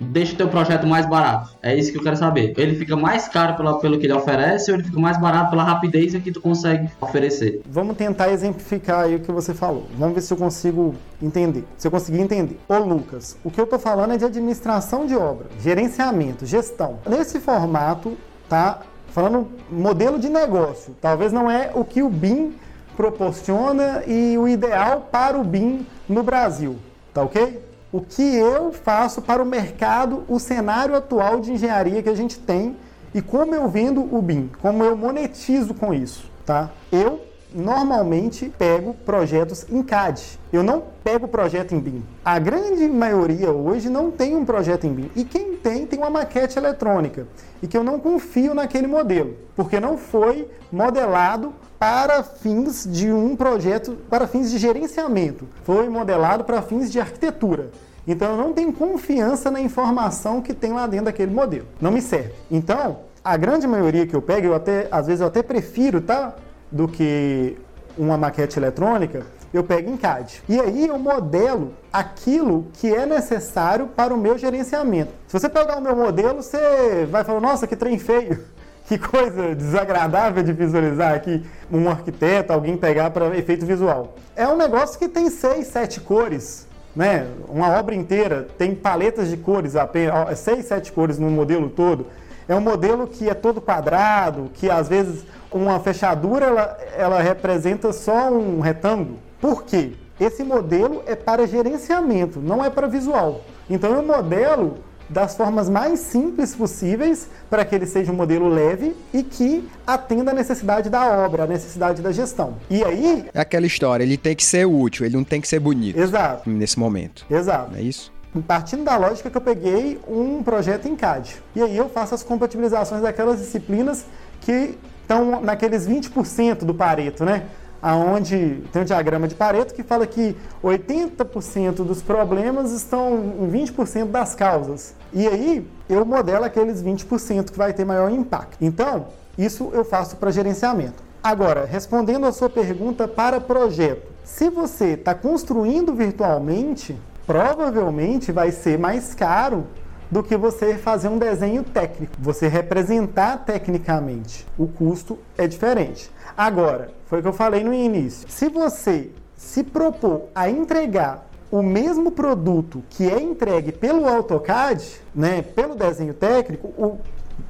deixa 0.00 0.32
o 0.32 0.36
teu 0.36 0.48
projeto 0.48 0.86
mais 0.86 1.06
barato? 1.06 1.50
É 1.62 1.76
isso 1.76 1.92
que 1.92 1.98
eu 1.98 2.02
quero 2.02 2.16
saber. 2.16 2.54
Ele 2.56 2.74
fica 2.74 2.96
mais 2.96 3.28
caro 3.28 3.56
pela, 3.56 3.78
pelo 3.78 3.98
que 3.98 4.06
ele 4.06 4.14
oferece 4.14 4.70
ou 4.70 4.76
ele 4.76 4.84
fica 4.84 4.98
mais 4.98 5.20
barato 5.20 5.50
pela 5.50 5.62
rapidez 5.62 6.14
que 6.16 6.32
tu 6.32 6.40
consegue 6.40 6.90
oferecer? 7.00 7.60
Vamos 7.68 7.96
tentar 7.96 8.30
exemplificar 8.30 9.04
aí 9.04 9.16
o 9.16 9.20
que 9.20 9.30
você 9.30 9.52
falou. 9.52 9.86
Vamos 9.96 10.14
ver 10.14 10.22
se 10.22 10.32
eu 10.32 10.36
consigo 10.36 10.94
entender. 11.22 11.64
Se 11.76 11.86
eu 11.86 11.90
conseguir 11.90 12.20
entender. 12.20 12.58
Ô 12.68 12.78
Lucas, 12.78 13.36
o 13.44 13.50
que 13.50 13.60
eu 13.60 13.64
estou 13.64 13.78
falando 13.78 14.14
é 14.14 14.16
de 14.16 14.24
administração 14.24 15.06
de 15.06 15.14
obra, 15.14 15.46
gerenciamento, 15.60 16.46
gestão. 16.46 16.98
Nesse 17.06 17.38
formato, 17.38 18.16
tá? 18.48 18.80
Falando 19.08 19.48
modelo 19.70 20.18
de 20.18 20.28
negócio. 20.28 20.94
Talvez 21.00 21.32
não 21.32 21.50
é 21.50 21.70
o 21.74 21.84
que 21.84 22.02
o 22.02 22.08
BIM 22.08 22.54
proporciona 22.96 24.02
e 24.06 24.36
o 24.38 24.48
ideal 24.48 25.08
para 25.10 25.38
o 25.38 25.44
BIM 25.44 25.86
no 26.08 26.22
Brasil. 26.22 26.76
Tá 27.12 27.22
ok? 27.22 27.68
o 27.92 28.00
que 28.00 28.22
eu 28.22 28.72
faço 28.72 29.22
para 29.22 29.42
o 29.42 29.46
mercado, 29.46 30.24
o 30.28 30.38
cenário 30.38 30.94
atual 30.94 31.40
de 31.40 31.52
engenharia 31.52 32.02
que 32.02 32.08
a 32.08 32.14
gente 32.14 32.38
tem 32.38 32.76
e 33.14 33.22
como 33.22 33.54
eu 33.54 33.68
vendo 33.68 34.02
o 34.14 34.20
BIM, 34.20 34.50
como 34.60 34.84
eu 34.84 34.96
monetizo 34.96 35.72
com 35.72 35.94
isso, 35.94 36.30
tá? 36.44 36.70
Eu 36.92 37.22
normalmente 37.54 38.52
pego 38.58 38.94
projetos 38.94 39.64
em 39.70 39.82
CAD. 39.82 40.38
Eu 40.52 40.62
não 40.62 40.82
pego 41.02 41.28
projeto 41.28 41.74
em 41.74 41.80
BIM. 41.80 42.02
A 42.24 42.38
grande 42.38 42.88
maioria 42.88 43.50
hoje 43.50 43.88
não 43.88 44.10
tem 44.10 44.36
um 44.36 44.44
projeto 44.44 44.86
em 44.86 44.92
BIM. 44.92 45.10
E 45.16 45.24
quem 45.24 45.56
tem, 45.56 45.86
tem 45.86 45.98
uma 45.98 46.10
maquete 46.10 46.58
eletrônica. 46.58 47.26
E 47.62 47.66
que 47.66 47.76
eu 47.76 47.82
não 47.84 47.98
confio 47.98 48.54
naquele 48.54 48.86
modelo, 48.86 49.34
porque 49.56 49.80
não 49.80 49.96
foi 49.96 50.48
modelado 50.70 51.52
para 51.78 52.22
fins 52.22 52.86
de 52.90 53.12
um 53.12 53.36
projeto, 53.36 53.96
para 54.08 54.26
fins 54.26 54.50
de 54.50 54.58
gerenciamento. 54.58 55.48
Foi 55.64 55.88
modelado 55.88 56.44
para 56.44 56.62
fins 56.62 56.90
de 56.90 57.00
arquitetura. 57.00 57.70
Então 58.06 58.32
eu 58.32 58.36
não 58.36 58.52
tenho 58.52 58.72
confiança 58.72 59.50
na 59.50 59.60
informação 59.60 60.40
que 60.40 60.54
tem 60.54 60.72
lá 60.72 60.86
dentro 60.86 61.06
daquele 61.06 61.32
modelo. 61.32 61.66
Não 61.80 61.90
me 61.90 62.00
serve. 62.00 62.32
Então, 62.50 63.00
a 63.22 63.36
grande 63.36 63.66
maioria 63.66 64.06
que 64.06 64.16
eu 64.16 64.22
pego, 64.22 64.46
eu 64.46 64.54
até, 64.54 64.88
às 64.90 65.06
vezes 65.06 65.20
eu 65.20 65.26
até 65.26 65.42
prefiro, 65.42 66.00
tá? 66.00 66.34
Do 66.70 66.86
que 66.86 67.56
uma 67.96 68.16
maquete 68.16 68.58
eletrônica, 68.58 69.24
eu 69.52 69.64
pego 69.64 69.90
em 69.90 69.96
CAD. 69.96 70.42
E 70.48 70.60
aí 70.60 70.86
eu 70.86 70.98
modelo 70.98 71.72
aquilo 71.92 72.66
que 72.74 72.92
é 72.94 73.06
necessário 73.06 73.88
para 73.88 74.14
o 74.14 74.18
meu 74.18 74.36
gerenciamento. 74.36 75.12
Se 75.26 75.38
você 75.38 75.48
pegar 75.48 75.78
o 75.78 75.80
meu 75.80 75.96
modelo, 75.96 76.42
você 76.42 77.06
vai 77.10 77.24
falar, 77.24 77.40
nossa, 77.40 77.66
que 77.66 77.76
trem 77.76 77.98
feio. 77.98 78.44
Que 78.88 78.96
coisa 78.96 79.54
desagradável 79.54 80.42
de 80.42 80.50
visualizar 80.50 81.12
aqui 81.12 81.44
um 81.70 81.90
arquiteto, 81.90 82.54
alguém 82.54 82.74
pegar 82.74 83.10
para 83.10 83.36
efeito 83.36 83.66
visual. 83.66 84.14
É 84.34 84.48
um 84.48 84.56
negócio 84.56 84.98
que 84.98 85.06
tem 85.06 85.28
seis, 85.28 85.66
sete 85.66 86.00
cores, 86.00 86.66
né? 86.96 87.26
Uma 87.50 87.78
obra 87.78 87.94
inteira 87.94 88.48
tem 88.56 88.74
paletas 88.74 89.28
de 89.28 89.36
cores, 89.36 89.76
apenas 89.76 90.38
seis, 90.38 90.64
sete 90.64 90.90
cores 90.90 91.18
no 91.18 91.30
modelo 91.30 91.68
todo. 91.68 92.06
É 92.48 92.54
um 92.54 92.62
modelo 92.62 93.06
que 93.06 93.28
é 93.28 93.34
todo 93.34 93.60
quadrado, 93.60 94.50
que 94.54 94.70
às 94.70 94.88
vezes 94.88 95.22
uma 95.50 95.78
fechadura 95.80 96.46
ela, 96.46 96.78
ela 96.96 97.22
representa 97.22 97.92
só 97.92 98.30
um 98.30 98.60
retângulo. 98.60 99.18
Por 99.40 99.64
quê? 99.64 99.92
Esse 100.20 100.42
modelo 100.42 101.02
é 101.06 101.14
para 101.14 101.46
gerenciamento, 101.46 102.40
não 102.40 102.64
é 102.64 102.68
para 102.68 102.86
visual. 102.88 103.42
Então 103.70 103.92
eu 103.92 104.02
modelo 104.02 104.78
das 105.08 105.36
formas 105.36 105.70
mais 105.70 106.00
simples 106.00 106.54
possíveis 106.54 107.28
para 107.48 107.64
que 107.64 107.74
ele 107.74 107.86
seja 107.86 108.12
um 108.12 108.14
modelo 108.14 108.48
leve 108.48 108.94
e 109.12 109.22
que 109.22 109.66
atenda 109.86 110.32
a 110.32 110.34
necessidade 110.34 110.90
da 110.90 111.24
obra, 111.24 111.44
a 111.44 111.46
necessidade 111.46 112.02
da 112.02 112.12
gestão. 112.12 112.56
E 112.68 112.84
aí. 112.84 113.26
É 113.32 113.40
aquela 113.40 113.66
história, 113.66 114.04
ele 114.04 114.18
tem 114.18 114.36
que 114.36 114.44
ser 114.44 114.66
útil, 114.66 115.06
ele 115.06 115.16
não 115.16 115.24
tem 115.24 115.40
que 115.40 115.48
ser 115.48 115.60
bonito. 115.60 115.98
Exato. 115.98 116.50
Nesse 116.50 116.78
momento. 116.78 117.24
Exato. 117.30 117.74
É 117.74 117.80
isso? 117.80 118.12
Partindo 118.46 118.84
da 118.84 118.96
lógica 118.96 119.30
que 119.30 119.36
eu 119.36 119.40
peguei 119.40 119.98
um 120.06 120.42
projeto 120.42 120.86
em 120.86 120.94
CAD. 120.94 121.36
E 121.56 121.62
aí 121.62 121.76
eu 121.76 121.88
faço 121.88 122.14
as 122.14 122.22
compatibilizações 122.22 123.00
daquelas 123.00 123.38
disciplinas 123.38 124.04
que 124.42 124.78
estão 125.08 125.40
naqueles 125.40 125.88
20% 125.88 126.64
do 126.64 126.74
Pareto, 126.74 127.24
né? 127.24 127.44
aonde 127.80 128.64
tem 128.72 128.82
um 128.82 128.84
diagrama 128.84 129.28
de 129.28 129.36
Pareto 129.36 129.72
que 129.72 129.84
fala 129.84 130.06
que 130.06 130.36
80% 130.62 131.76
dos 131.76 132.02
problemas 132.02 132.72
estão 132.72 133.34
em 133.40 133.50
20% 133.50 134.06
das 134.06 134.34
causas. 134.34 134.94
E 135.12 135.26
aí 135.26 135.66
eu 135.88 136.04
modelo 136.04 136.44
aqueles 136.44 136.82
20% 136.82 137.50
que 137.50 137.56
vai 137.56 137.72
ter 137.72 137.84
maior 137.84 138.10
impacto. 138.10 138.58
Então, 138.60 139.06
isso 139.38 139.70
eu 139.72 139.84
faço 139.84 140.16
para 140.16 140.30
gerenciamento. 140.30 141.02
Agora, 141.22 141.64
respondendo 141.64 142.26
a 142.26 142.32
sua 142.32 142.50
pergunta 142.50 143.08
para 143.08 143.40
projeto, 143.40 144.18
Se 144.24 144.50
você 144.50 144.88
está 144.88 145.14
construindo 145.14 145.94
virtualmente, 145.94 146.94
provavelmente 147.26 148.30
vai 148.30 148.50
ser 148.52 148.78
mais 148.78 149.14
caro 149.14 149.66
do 150.10 150.22
que 150.22 150.36
você 150.36 150.76
fazer 150.76 151.08
um 151.08 151.18
desenho 151.18 151.62
técnico, 151.62 152.14
você 152.18 152.48
representar 152.48 153.44
tecnicamente. 153.44 154.46
O 154.56 154.66
custo 154.66 155.18
é 155.36 155.46
diferente. 155.46 156.10
Agora, 156.36 156.90
foi 157.06 157.18
o 157.18 157.22
que 157.22 157.28
eu 157.28 157.32
falei 157.32 157.62
no 157.62 157.74
início. 157.74 158.28
Se 158.30 158.48
você 158.48 159.10
se 159.36 159.62
propor 159.62 160.24
a 160.34 160.48
entregar 160.48 161.26
o 161.50 161.62
mesmo 161.62 162.10
produto 162.10 162.82
que 162.90 163.08
é 163.08 163.20
entregue 163.20 163.72
pelo 163.72 164.06
AutoCAD, 164.06 165.00
né, 165.14 165.42
pelo 165.42 165.74
desenho 165.74 166.12
técnico, 166.12 166.68
o, 166.68 166.98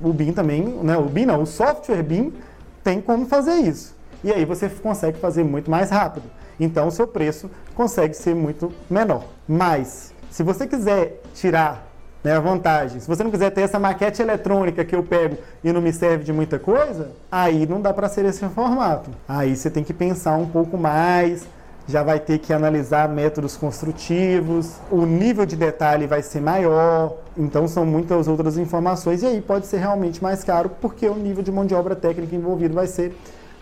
o 0.00 0.12
BIM 0.12 0.32
também, 0.32 0.62
né, 0.62 0.96
o 0.96 1.04
BIM 1.04 1.26
não, 1.26 1.42
o 1.42 1.46
software 1.46 2.02
BIM 2.02 2.32
tem 2.84 3.00
como 3.00 3.26
fazer 3.26 3.56
isso. 3.56 3.96
E 4.22 4.32
aí 4.32 4.44
você 4.44 4.68
consegue 4.68 5.18
fazer 5.18 5.44
muito 5.44 5.70
mais 5.70 5.90
rápido. 5.90 6.30
Então 6.59 6.88
o 6.88 6.90
seu 6.90 7.06
preço 7.06 7.50
consegue 7.74 8.14
ser 8.14 8.34
muito 8.34 8.72
menor. 8.90 9.24
Mas 9.46 10.12
se 10.30 10.42
você 10.42 10.66
quiser 10.66 11.20
tirar 11.34 11.88
né, 12.22 12.32
a 12.36 12.40
vantagem. 12.40 13.00
Se 13.00 13.08
você 13.08 13.22
não 13.22 13.30
quiser 13.30 13.50
ter 13.50 13.62
essa 13.62 13.78
maquete 13.78 14.20
eletrônica 14.20 14.84
que 14.84 14.94
eu 14.94 15.02
pego 15.02 15.36
e 15.62 15.72
não 15.72 15.80
me 15.80 15.92
serve 15.92 16.24
de 16.24 16.32
muita 16.32 16.58
coisa, 16.58 17.10
aí 17.30 17.66
não 17.66 17.80
dá 17.80 17.92
para 17.92 18.08
ser 18.08 18.24
esse 18.24 18.46
formato. 18.48 19.10
Aí 19.28 19.56
você 19.56 19.70
tem 19.70 19.84
que 19.84 19.92
pensar 19.92 20.36
um 20.36 20.46
pouco 20.46 20.76
mais, 20.76 21.46
já 21.86 22.02
vai 22.02 22.20
ter 22.20 22.38
que 22.38 22.52
analisar 22.52 23.08
métodos 23.08 23.56
construtivos, 23.56 24.74
o 24.90 25.06
nível 25.06 25.46
de 25.46 25.56
detalhe 25.56 26.06
vai 26.06 26.22
ser 26.22 26.40
maior, 26.40 27.14
então 27.36 27.66
são 27.66 27.86
muitas 27.86 28.28
outras 28.28 28.58
informações 28.58 29.22
e 29.22 29.26
aí 29.26 29.40
pode 29.40 29.66
ser 29.66 29.78
realmente 29.78 30.22
mais 30.22 30.44
caro 30.44 30.70
porque 30.80 31.08
o 31.08 31.14
nível 31.14 31.42
de 31.42 31.50
mão 31.50 31.64
de 31.64 31.74
obra 31.74 31.96
técnica 31.96 32.36
envolvido 32.36 32.74
vai 32.74 32.86
ser 32.86 33.16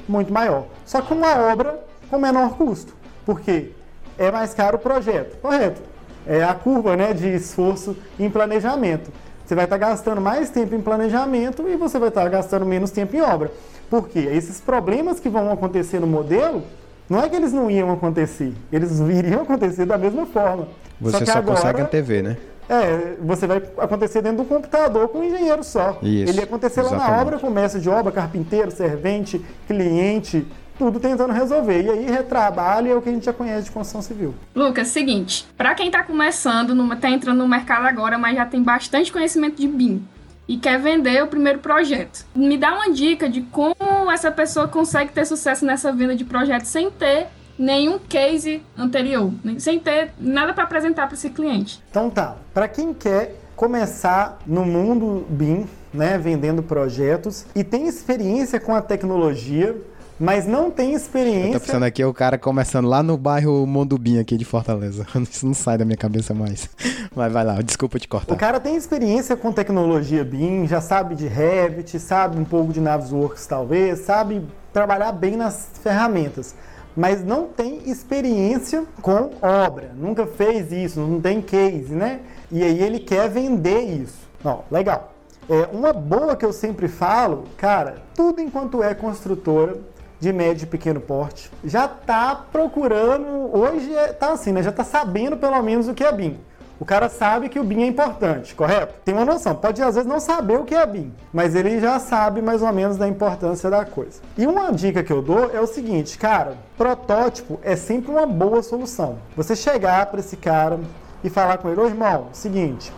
muito 0.08 0.32
maior. 0.32 0.66
Só 0.84 1.00
que 1.00 1.12
uma 1.12 1.52
obra 1.52 1.78
com 2.10 2.18
menor 2.18 2.56
custo, 2.56 2.92
porque 3.24 3.70
é 4.18 4.30
mais 4.30 4.54
caro 4.54 4.76
o 4.76 4.80
projeto, 4.80 5.38
correto? 5.40 5.80
É 6.26 6.42
a 6.42 6.54
curva 6.54 6.96
né, 6.96 7.12
de 7.12 7.28
esforço 7.28 7.96
em 8.18 8.28
planejamento. 8.28 9.10
Você 9.44 9.54
vai 9.54 9.64
estar 9.64 9.78
gastando 9.78 10.20
mais 10.20 10.50
tempo 10.50 10.74
em 10.74 10.80
planejamento 10.80 11.68
e 11.68 11.76
você 11.76 11.98
vai 11.98 12.08
estar 12.08 12.28
gastando 12.28 12.66
menos 12.66 12.90
tempo 12.90 13.14
em 13.14 13.20
obra. 13.20 13.52
Por 13.88 14.08
quê? 14.08 14.28
Esses 14.32 14.60
problemas 14.60 15.20
que 15.20 15.28
vão 15.28 15.52
acontecer 15.52 16.00
no 16.00 16.06
modelo 16.06 16.64
não 17.08 17.22
é 17.22 17.28
que 17.28 17.36
eles 17.36 17.52
não 17.52 17.70
iam 17.70 17.92
acontecer, 17.92 18.52
eles 18.72 18.98
iriam 18.98 19.42
acontecer 19.42 19.84
da 19.86 19.96
mesma 19.96 20.26
forma. 20.26 20.66
Você 21.00 21.24
só, 21.24 21.32
só 21.32 21.38
agora, 21.38 21.56
consegue 21.56 21.80
antever, 21.82 22.22
né? 22.24 22.36
É, 22.68 23.14
você 23.20 23.46
vai 23.46 23.62
acontecer 23.78 24.20
dentro 24.22 24.38
do 24.38 24.44
computador 24.44 25.08
com 25.08 25.18
um 25.18 25.24
engenheiro 25.24 25.62
só. 25.62 25.98
Isso, 26.02 26.32
Ele 26.32 26.38
ia 26.38 26.44
acontecer 26.44 26.82
lá 26.82 26.96
na 26.96 27.22
obra 27.22 27.38
com 27.38 27.48
mestre 27.48 27.80
de 27.80 27.88
obra, 27.88 28.10
carpinteiro, 28.10 28.72
servente, 28.72 29.40
cliente, 29.68 30.44
tudo 30.78 31.00
tentando 31.00 31.32
resolver. 31.32 31.82
E 31.82 31.90
aí 31.90 32.10
retrabalho 32.10 32.90
é 32.90 32.94
o 32.94 33.02
que 33.02 33.08
a 33.08 33.12
gente 33.12 33.24
já 33.24 33.32
conhece 33.32 33.64
de 33.64 33.70
construção 33.70 34.02
civil. 34.02 34.34
Lucas, 34.54 34.88
seguinte, 34.88 35.46
para 35.56 35.74
quem 35.74 35.86
está 35.86 36.02
começando, 36.02 36.92
está 36.92 37.10
entrando 37.10 37.38
no 37.38 37.48
mercado 37.48 37.86
agora, 37.86 38.18
mas 38.18 38.36
já 38.36 38.46
tem 38.46 38.62
bastante 38.62 39.12
conhecimento 39.12 39.56
de 39.56 39.68
BIM 39.68 40.06
e 40.48 40.56
quer 40.56 40.78
vender 40.78 41.22
o 41.22 41.26
primeiro 41.26 41.58
projeto. 41.58 42.24
Me 42.34 42.56
dá 42.56 42.74
uma 42.74 42.90
dica 42.90 43.28
de 43.28 43.42
como 43.42 44.10
essa 44.10 44.30
pessoa 44.30 44.68
consegue 44.68 45.12
ter 45.12 45.24
sucesso 45.24 45.64
nessa 45.64 45.92
venda 45.92 46.14
de 46.14 46.24
projeto 46.24 46.64
sem 46.64 46.90
ter 46.90 47.26
nenhum 47.58 47.98
case 47.98 48.62
anterior, 48.76 49.32
sem 49.58 49.78
ter 49.78 50.12
nada 50.18 50.52
para 50.52 50.64
apresentar 50.64 51.06
para 51.06 51.14
esse 51.14 51.30
cliente. 51.30 51.82
Então 51.90 52.10
tá, 52.10 52.36
para 52.52 52.68
quem 52.68 52.92
quer 52.92 53.34
começar 53.56 54.38
no 54.46 54.64
mundo 54.64 55.26
BIM, 55.30 55.66
né, 55.92 56.18
vendendo 56.18 56.62
projetos 56.62 57.46
e 57.54 57.64
tem 57.64 57.88
experiência 57.88 58.60
com 58.60 58.74
a 58.74 58.82
tecnologia, 58.82 59.74
mas 60.18 60.46
não 60.46 60.70
tem 60.70 60.94
experiência. 60.94 61.48
Eu 61.48 61.60
tô 61.60 61.66
pensando 61.66 61.84
aqui, 61.84 62.04
o 62.04 62.14
cara 62.14 62.38
começando 62.38 62.86
lá 62.86 63.02
no 63.02 63.16
bairro 63.16 63.66
Mondubim 63.66 64.18
aqui 64.18 64.36
de 64.36 64.44
Fortaleza. 64.44 65.06
Isso 65.30 65.46
não 65.46 65.54
sai 65.54 65.76
da 65.76 65.84
minha 65.84 65.96
cabeça 65.96 66.32
mais. 66.32 66.68
Mas 67.14 67.32
vai 67.32 67.44
lá, 67.44 67.62
desculpa 67.62 67.98
te 67.98 68.06
cortar. 68.06 68.34
O 68.34 68.36
cara 68.36 68.60
tem 68.60 68.76
experiência 68.76 69.36
com 69.36 69.50
tecnologia 69.50 70.22
BIM, 70.22 70.66
já 70.66 70.82
sabe 70.82 71.14
de 71.14 71.26
Revit, 71.26 71.98
sabe 71.98 72.38
um 72.38 72.44
pouco 72.44 72.74
de 72.74 72.80
Navisworks 72.80 73.46
talvez, 73.46 74.00
sabe 74.00 74.46
trabalhar 74.70 75.12
bem 75.12 75.34
nas 75.34 75.68
ferramentas. 75.82 76.54
Mas 76.94 77.24
não 77.24 77.46
tem 77.46 77.88
experiência 77.90 78.84
com 79.02 79.30
obra, 79.40 79.92
nunca 79.94 80.26
fez 80.26 80.72
isso, 80.72 81.00
não 81.00 81.20
tem 81.20 81.40
case, 81.40 81.94
né? 81.94 82.20
E 82.50 82.62
aí 82.62 82.82
ele 82.82 82.98
quer 82.98 83.28
vender 83.28 83.80
isso. 83.80 84.26
Ó, 84.44 84.60
legal. 84.70 85.12
É, 85.48 85.68
uma 85.72 85.92
boa 85.92 86.34
que 86.36 86.44
eu 86.44 86.52
sempre 86.52 86.88
falo, 86.88 87.44
cara, 87.56 88.02
tudo 88.14 88.40
enquanto 88.40 88.82
é 88.82 88.94
construtora, 88.94 89.76
de 90.18 90.32
médio 90.32 90.64
e 90.64 90.66
pequeno 90.66 91.00
porte 91.00 91.50
já 91.64 91.86
está 91.86 92.34
procurando, 92.34 93.26
hoje 93.56 93.90
está 93.92 94.28
é, 94.28 94.32
assim, 94.32 94.52
né? 94.52 94.62
Já 94.62 94.70
está 94.70 94.84
sabendo 94.84 95.36
pelo 95.36 95.60
menos 95.62 95.88
o 95.88 95.94
que 95.94 96.04
é 96.04 96.12
BIM. 96.12 96.38
O 96.78 96.84
cara 96.84 97.08
sabe 97.08 97.48
que 97.48 97.58
o 97.58 97.64
BIM 97.64 97.84
é 97.84 97.86
importante, 97.86 98.54
correto? 98.54 98.94
Tem 99.02 99.14
uma 99.14 99.24
noção, 99.24 99.54
pode 99.54 99.82
às 99.82 99.94
vezes 99.94 100.08
não 100.08 100.20
saber 100.20 100.58
o 100.58 100.64
que 100.64 100.74
é 100.74 100.84
BIM, 100.84 101.10
mas 101.32 101.54
ele 101.54 101.80
já 101.80 101.98
sabe 101.98 102.42
mais 102.42 102.60
ou 102.60 102.72
menos 102.72 102.98
da 102.98 103.08
importância 103.08 103.70
da 103.70 103.84
coisa. 103.84 104.20
E 104.36 104.46
uma 104.46 104.70
dica 104.70 105.02
que 105.02 105.12
eu 105.12 105.22
dou 105.22 105.50
é 105.54 105.60
o 105.60 105.66
seguinte, 105.66 106.18
cara, 106.18 106.54
protótipo 106.76 107.58
é 107.62 107.74
sempre 107.76 108.10
uma 108.10 108.26
boa 108.26 108.62
solução. 108.62 109.18
Você 109.34 109.56
chegar 109.56 110.04
para 110.06 110.20
esse 110.20 110.36
cara 110.36 110.78
e 111.24 111.30
falar 111.30 111.56
com 111.58 111.70
ele, 111.70 111.80
ô 111.80 111.86
irmão, 111.86 112.28
seguinte, 112.32 112.92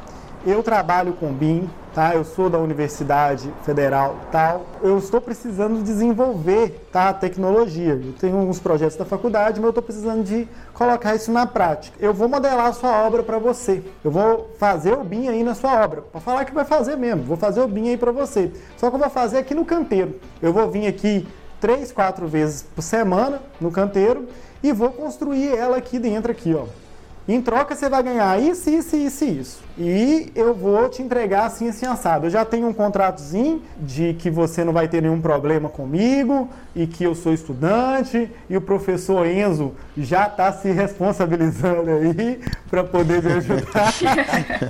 eu 0.47 0.63
trabalho 0.63 1.13
com 1.13 1.33
BIM, 1.33 1.69
tá? 1.95 2.15
Eu 2.15 2.25
sou 2.25 2.49
da 2.49 2.59
Universidade 2.59 3.53
Federal 3.65 4.17
tal. 4.31 4.67
Eu 4.83 4.99
estou 4.99 5.21
precisando 5.21 5.83
desenvolver, 5.83 6.89
tá? 6.93 7.13
Tecnologia. 7.13 7.95
Eu 7.95 8.13
tenho 8.13 8.37
uns 8.37 8.59
projetos 8.59 8.97
da 8.97 9.05
faculdade, 9.05 9.59
mas 9.59 9.65
eu 9.65 9.71
estou 9.71 9.83
precisando 9.83 10.23
de 10.23 10.49
colocar 10.73 11.15
isso 11.15 11.33
na 11.33 11.47
prática. 11.47 11.97
Eu 12.01 12.15
vou 12.15 12.29
modelar 12.29 12.67
a 12.67 12.73
sua 12.73 13.05
obra 13.05 13.23
para 13.23 13.39
você. 13.39 13.83
Eu 14.05 14.11
vou 14.11 14.51
fazer 14.59 14.93
o 14.93 15.05
BIM 15.05 15.29
aí 15.29 15.43
na 15.43 15.55
sua 15.55 15.83
obra. 15.85 16.03
Para 16.03 16.21
falar 16.21 16.45
que 16.45 16.55
vai 16.55 16.65
fazer 16.65 16.97
mesmo. 16.97 17.25
Vou 17.25 17.37
fazer 17.37 17.61
o 17.61 17.69
BIM 17.69 17.91
aí 17.91 17.97
para 17.97 18.13
você. 18.13 18.53
Só 18.77 18.89
que 18.89 18.97
eu 18.97 19.01
vou 19.01 19.11
fazer 19.11 19.39
aqui 19.39 19.55
no 19.55 19.65
canteiro. 19.65 20.21
Eu 20.41 20.53
vou 20.53 20.71
vir 20.71 20.87
aqui 20.87 21.27
três, 21.61 21.91
quatro 21.91 22.27
vezes 22.29 22.63
por 22.63 22.83
semana 22.83 23.43
no 23.61 23.71
canteiro 23.71 24.29
e 24.63 24.73
vou 24.73 24.91
construir 24.91 25.57
ela 25.57 25.77
aqui 25.77 25.99
dentro 25.99 26.31
aqui, 26.31 26.55
ó. 26.55 26.67
Em 27.29 27.43
troca, 27.43 27.77
você 27.77 27.91
vai 27.91 28.03
ganhar 28.03 28.41
isso, 28.41 28.71
isso, 28.71 28.97
isso 28.97 29.25
e 29.25 29.39
isso. 29.39 29.61
E 29.77 30.33
eu 30.35 30.55
vou 30.55 30.89
te 30.89 31.03
entregar 31.03 31.45
assim, 31.45 31.69
assim, 31.69 31.85
assado. 31.85 32.25
Eu 32.25 32.31
já 32.31 32.43
tenho 32.43 32.67
um 32.67 32.73
contratozinho 32.73 33.63
de 33.79 34.15
que 34.15 34.31
você 34.31 34.65
não 34.65 34.73
vai 34.73 34.89
ter 34.89 35.03
nenhum 35.03 35.21
problema 35.21 35.69
comigo 35.69 36.49
e 36.75 36.87
que 36.87 37.05
eu 37.05 37.15
sou 37.15 37.35
estudante 37.35 38.31
e 38.49 38.57
o 38.57 38.63
professor 38.63 39.27
Enzo 39.27 39.75
já 39.95 40.27
está 40.27 40.51
se 40.55 40.71
responsabilizando 40.71 41.91
aí 41.91 42.41
para 42.71 42.83
poder 42.83 43.23
me 43.23 43.33
ajudar. 43.35 43.93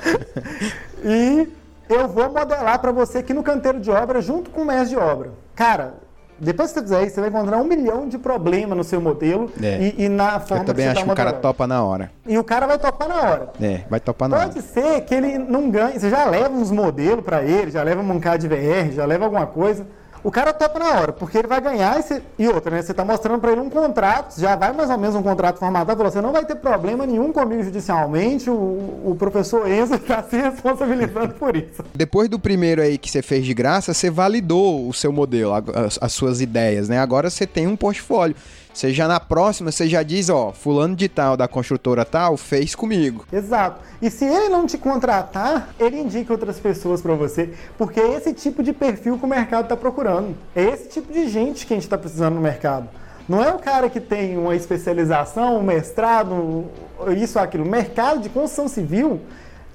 e 1.05 1.49
eu 1.89 2.09
vou 2.09 2.29
modelar 2.33 2.81
para 2.81 2.91
você 2.91 3.19
aqui 3.19 3.33
no 3.33 3.45
canteiro 3.45 3.79
de 3.79 3.89
obra 3.89 4.21
junto 4.21 4.51
com 4.51 4.63
o 4.63 4.65
mestre 4.65 4.91
de 4.91 4.97
obra. 4.97 5.31
Cara, 5.55 5.95
depois 6.41 6.73
que 6.73 6.79
você 6.79 6.83
fizer 6.83 7.03
isso, 7.05 7.15
você 7.15 7.21
vai 7.21 7.31
encontrar 7.31 7.59
um 7.59 7.65
milhão 7.65 8.09
de 8.09 8.19
problemas 8.19 8.77
no 8.77 8.85
seu 8.85 9.01
modelo 9.01 9.51
é. 9.63 9.93
e, 9.97 10.05
e, 10.05 10.09
na 10.09 10.39
forma 10.41 10.63
Eu 10.63 10.67
também 10.67 10.85
que 10.87 10.93
acho 10.93 11.05
que 11.05 11.11
o 11.11 11.15
cara 11.15 11.33
topa 11.33 11.67
na 11.67 11.83
hora. 11.83 12.11
E 12.27 12.39
o 12.39 12.45
cara 12.45 12.67
vai 12.67 12.79
topar 12.79 13.09
na 13.09 13.21
hora. 13.23 13.49
É, 13.61 13.81
vai 13.89 14.01
topar 14.01 14.29
na 14.29 14.37
Pode 14.37 14.51
hora. 14.51 14.63
Pode 14.63 14.67
ser 14.67 15.01
que 15.03 15.15
ele 15.15 15.39
não 15.39 15.71
ganhe. 15.71 15.99
Você 15.99 16.11
já 16.11 16.25
leva 16.25 16.55
uns 16.55 16.71
modelos 16.71 17.25
para 17.25 17.43
ele, 17.43 17.71
já 17.71 17.83
leva 17.83 18.01
um 18.01 18.21
CAD 18.21 18.47
VR, 18.49 18.93
já 18.93 19.05
leva 19.05 19.25
alguma 19.25 19.47
coisa 19.47 19.87
o 20.23 20.31
cara 20.31 20.53
topa 20.53 20.79
na 20.79 21.01
hora, 21.01 21.13
porque 21.13 21.39
ele 21.39 21.49
vai 21.49 21.61
ganhar 21.61 21.99
e, 22.01 22.43
e 22.43 22.49
outra, 22.49 22.71
né? 22.71 22.83
Você 22.83 22.93
está 22.93 23.05
mostrando 23.05 23.41
para 23.41 23.53
ele 23.53 23.61
um 23.61 23.71
contrato, 23.71 24.39
já 24.39 24.57
vai 24.57 24.73
mais 24.73 24.91
ou 24.91 24.99
menos 24.99 25.15
um 25.15 25.23
contrato 25.23 25.59
formatado, 25.59 26.03
você 26.03 26.21
não 26.21 26.33
vai 26.33 26.45
ter 26.45 26.57
problema 26.57 27.07
nenhum 27.07 27.33
comigo 27.33 27.63
judicialmente, 27.63 28.51
o, 28.51 28.55
o 28.55 29.17
professor 29.19 29.69
Enzo 29.71 29.95
está 29.95 30.23
se 30.29 30.37
responsabilizando 30.37 31.35
por 31.35 31.57
isso. 31.57 31.85
Depois 31.95 32.29
do 32.29 32.39
primeiro 32.39 32.83
aí 32.83 32.99
que 32.99 33.11
você 33.11 33.23
fez 33.23 33.45
de 33.45 33.55
graça, 33.55 33.95
você 33.95 34.11
validou 34.11 34.89
o 34.89 34.93
seu 34.93 35.13
modelo, 35.13 35.53
as, 35.55 35.99
as 36.01 36.13
suas 36.13 36.41
ideias, 36.41 36.89
né? 36.89 36.99
Agora 36.99 37.31
você 37.31 37.47
tem 37.47 37.67
um 37.67 37.77
portfólio. 37.77 38.37
Você 38.79 38.93
já 38.93 39.09
na 39.09 39.19
próxima, 39.19 39.73
você 39.73 39.89
já 39.89 40.05
diz, 40.05 40.29
ó, 40.29 40.53
fulano 40.53 40.95
de 40.95 41.09
tal, 41.09 41.37
da 41.37 41.49
construtora 41.49 42.05
tal, 42.05 42.37
fez 42.37 42.77
comigo. 42.77 43.27
Exato. 43.33 43.81
E 44.01 44.09
se 44.09 44.25
ele 44.25 44.49
não 44.51 44.67
te 44.67 44.79
contratar, 44.79 45.71
ele 45.81 45.99
indica 45.99 46.33
outras 46.33 46.61
pessoas 46.61 47.03
para 47.03 47.13
você, 47.15 47.53
porque 47.77 47.99
é 47.99 48.15
esse 48.15 48.33
tipo 48.33 48.63
de 48.63 48.73
perfil 48.73 49.19
que 49.19 49.25
o 49.25 49.29
mercado 49.29 49.65
está 49.65 49.77
procurando. 49.77 50.37
É 50.55 50.63
esse 50.63 50.91
tipo 50.91 51.13
de 51.13 51.29
gente 51.29 51.67
que 51.67 51.73
a 51.73 51.77
gente 51.77 51.87
está 51.87 51.99
precisando 51.99 52.37
no 52.37 52.41
mercado. 52.41 52.89
Não 53.29 53.43
é 53.43 53.53
o 53.53 53.59
cara 53.59 53.91
que 53.91 53.99
tem 53.99 54.39
uma 54.39 54.55
especialização, 54.55 55.59
um 55.59 55.63
mestrado, 55.65 56.67
isso, 57.17 57.37
aquilo. 57.37 57.65
O 57.65 57.69
mercado 57.69 58.21
de 58.21 58.29
construção 58.29 58.69
civil 58.69 59.21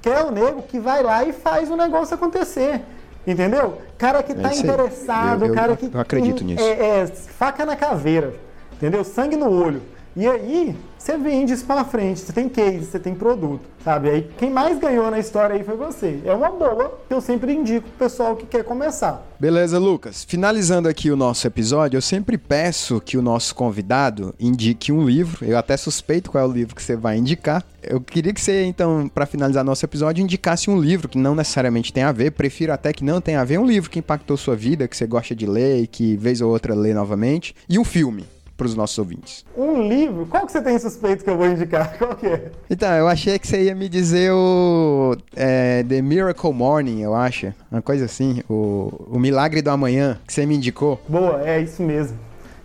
quer 0.00 0.24
o 0.24 0.30
nego 0.30 0.62
que 0.62 0.78
vai 0.78 1.02
lá 1.02 1.22
e 1.26 1.34
faz 1.34 1.70
o 1.70 1.76
negócio 1.76 2.14
acontecer. 2.14 2.80
Entendeu? 3.26 3.82
Cara 3.98 4.22
que 4.22 4.32
está 4.32 4.50
é 4.50 4.56
interessado, 4.56 5.44
eu, 5.44 5.48
eu, 5.48 5.54
cara 5.54 5.76
que. 5.76 5.90
Eu 5.92 6.00
acredito 6.00 6.42
nisso. 6.42 6.64
É, 6.64 7.00
é, 7.00 7.06
faca 7.06 7.66
na 7.66 7.76
caveira 7.76 8.32
entendeu? 8.76 9.04
Sangue 9.04 9.36
no 9.36 9.50
olho. 9.50 9.82
E 10.16 10.28
aí, 10.28 10.76
você 10.96 11.18
vende 11.18 11.52
isso 11.52 11.64
para 11.64 11.84
frente, 11.84 12.20
você 12.20 12.32
tem 12.32 12.48
case, 12.48 12.84
você 12.84 13.00
tem 13.00 13.12
produto, 13.16 13.62
sabe? 13.82 14.08
Aí 14.08 14.30
quem 14.38 14.48
mais 14.48 14.78
ganhou 14.78 15.10
na 15.10 15.18
história 15.18 15.56
aí 15.56 15.64
foi 15.64 15.76
você. 15.76 16.20
É 16.24 16.32
uma 16.32 16.50
boa 16.50 17.00
que 17.08 17.12
eu 17.12 17.20
sempre 17.20 17.52
indico 17.52 17.88
pro 17.88 18.06
pessoal 18.06 18.36
que 18.36 18.46
quer 18.46 18.62
começar. 18.62 19.26
Beleza, 19.40 19.76
Lucas. 19.76 20.22
Finalizando 20.22 20.88
aqui 20.88 21.10
o 21.10 21.16
nosso 21.16 21.44
episódio, 21.48 21.98
eu 21.98 22.00
sempre 22.00 22.38
peço 22.38 23.00
que 23.00 23.18
o 23.18 23.22
nosso 23.22 23.56
convidado 23.56 24.32
indique 24.38 24.92
um 24.92 25.04
livro. 25.04 25.44
Eu 25.44 25.58
até 25.58 25.76
suspeito 25.76 26.30
qual 26.30 26.44
é 26.44 26.46
o 26.46 26.52
livro 26.52 26.76
que 26.76 26.82
você 26.82 26.94
vai 26.94 27.18
indicar. 27.18 27.64
Eu 27.82 28.00
queria 28.00 28.32
que 28.32 28.40
você, 28.40 28.64
então, 28.64 29.10
para 29.12 29.26
finalizar 29.26 29.64
nosso 29.64 29.84
episódio, 29.84 30.22
indicasse 30.22 30.70
um 30.70 30.80
livro 30.80 31.08
que 31.08 31.18
não 31.18 31.34
necessariamente 31.34 31.92
tem 31.92 32.04
a 32.04 32.12
ver, 32.12 32.30
prefiro 32.30 32.72
até 32.72 32.92
que 32.92 33.04
não 33.04 33.20
tenha 33.20 33.40
a 33.40 33.44
ver, 33.44 33.58
um 33.58 33.66
livro 33.66 33.90
que 33.90 33.98
impactou 33.98 34.36
sua 34.36 34.54
vida, 34.54 34.86
que 34.86 34.96
você 34.96 35.08
gosta 35.08 35.34
de 35.34 35.44
ler 35.44 35.82
e 35.82 35.86
que 35.88 36.16
vez 36.16 36.40
ou 36.40 36.52
outra 36.52 36.72
lê 36.72 36.94
novamente, 36.94 37.54
e 37.68 37.80
um 37.80 37.84
filme 37.84 38.24
para 38.56 38.66
os 38.66 38.74
nossos 38.74 38.98
ouvintes. 38.98 39.44
Um 39.56 39.86
livro? 39.88 40.26
Qual 40.26 40.46
que 40.46 40.52
você 40.52 40.62
tem 40.62 40.78
suspeito 40.78 41.24
que 41.24 41.30
eu 41.30 41.36
vou 41.36 41.46
indicar? 41.46 41.96
Qual 41.98 42.14
que 42.14 42.26
é? 42.26 42.50
Então, 42.70 42.92
eu 42.92 43.08
achei 43.08 43.38
que 43.38 43.46
você 43.46 43.64
ia 43.64 43.74
me 43.74 43.88
dizer 43.88 44.32
o 44.32 45.16
é, 45.34 45.82
The 45.82 46.00
Miracle 46.00 46.52
Morning, 46.52 47.00
eu 47.00 47.14
acho. 47.14 47.52
Uma 47.70 47.82
coisa 47.82 48.04
assim, 48.04 48.42
o, 48.48 49.06
o 49.08 49.18
Milagre 49.18 49.60
do 49.60 49.70
Amanhã, 49.70 50.18
que 50.26 50.32
você 50.32 50.46
me 50.46 50.56
indicou. 50.56 51.00
Boa, 51.08 51.42
é 51.42 51.60
isso 51.60 51.82
mesmo. 51.82 52.18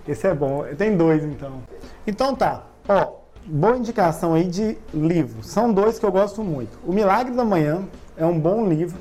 Esse 0.07 0.27
é 0.27 0.33
bom. 0.33 0.63
Tem 0.77 0.95
dois, 0.95 1.23
então. 1.23 1.61
Então 2.05 2.35
tá. 2.35 2.65
Ó, 2.87 3.19
boa 3.45 3.77
indicação 3.77 4.33
aí 4.33 4.45
de 4.45 4.77
livro. 4.93 5.43
São 5.43 5.71
dois 5.71 5.99
que 5.99 6.05
eu 6.05 6.11
gosto 6.11 6.43
muito. 6.43 6.77
O 6.85 6.93
Milagre 6.93 7.33
do 7.33 7.41
Amanhã 7.41 7.83
é 8.17 8.25
um 8.25 8.39
bom 8.39 8.67
livro 8.67 8.97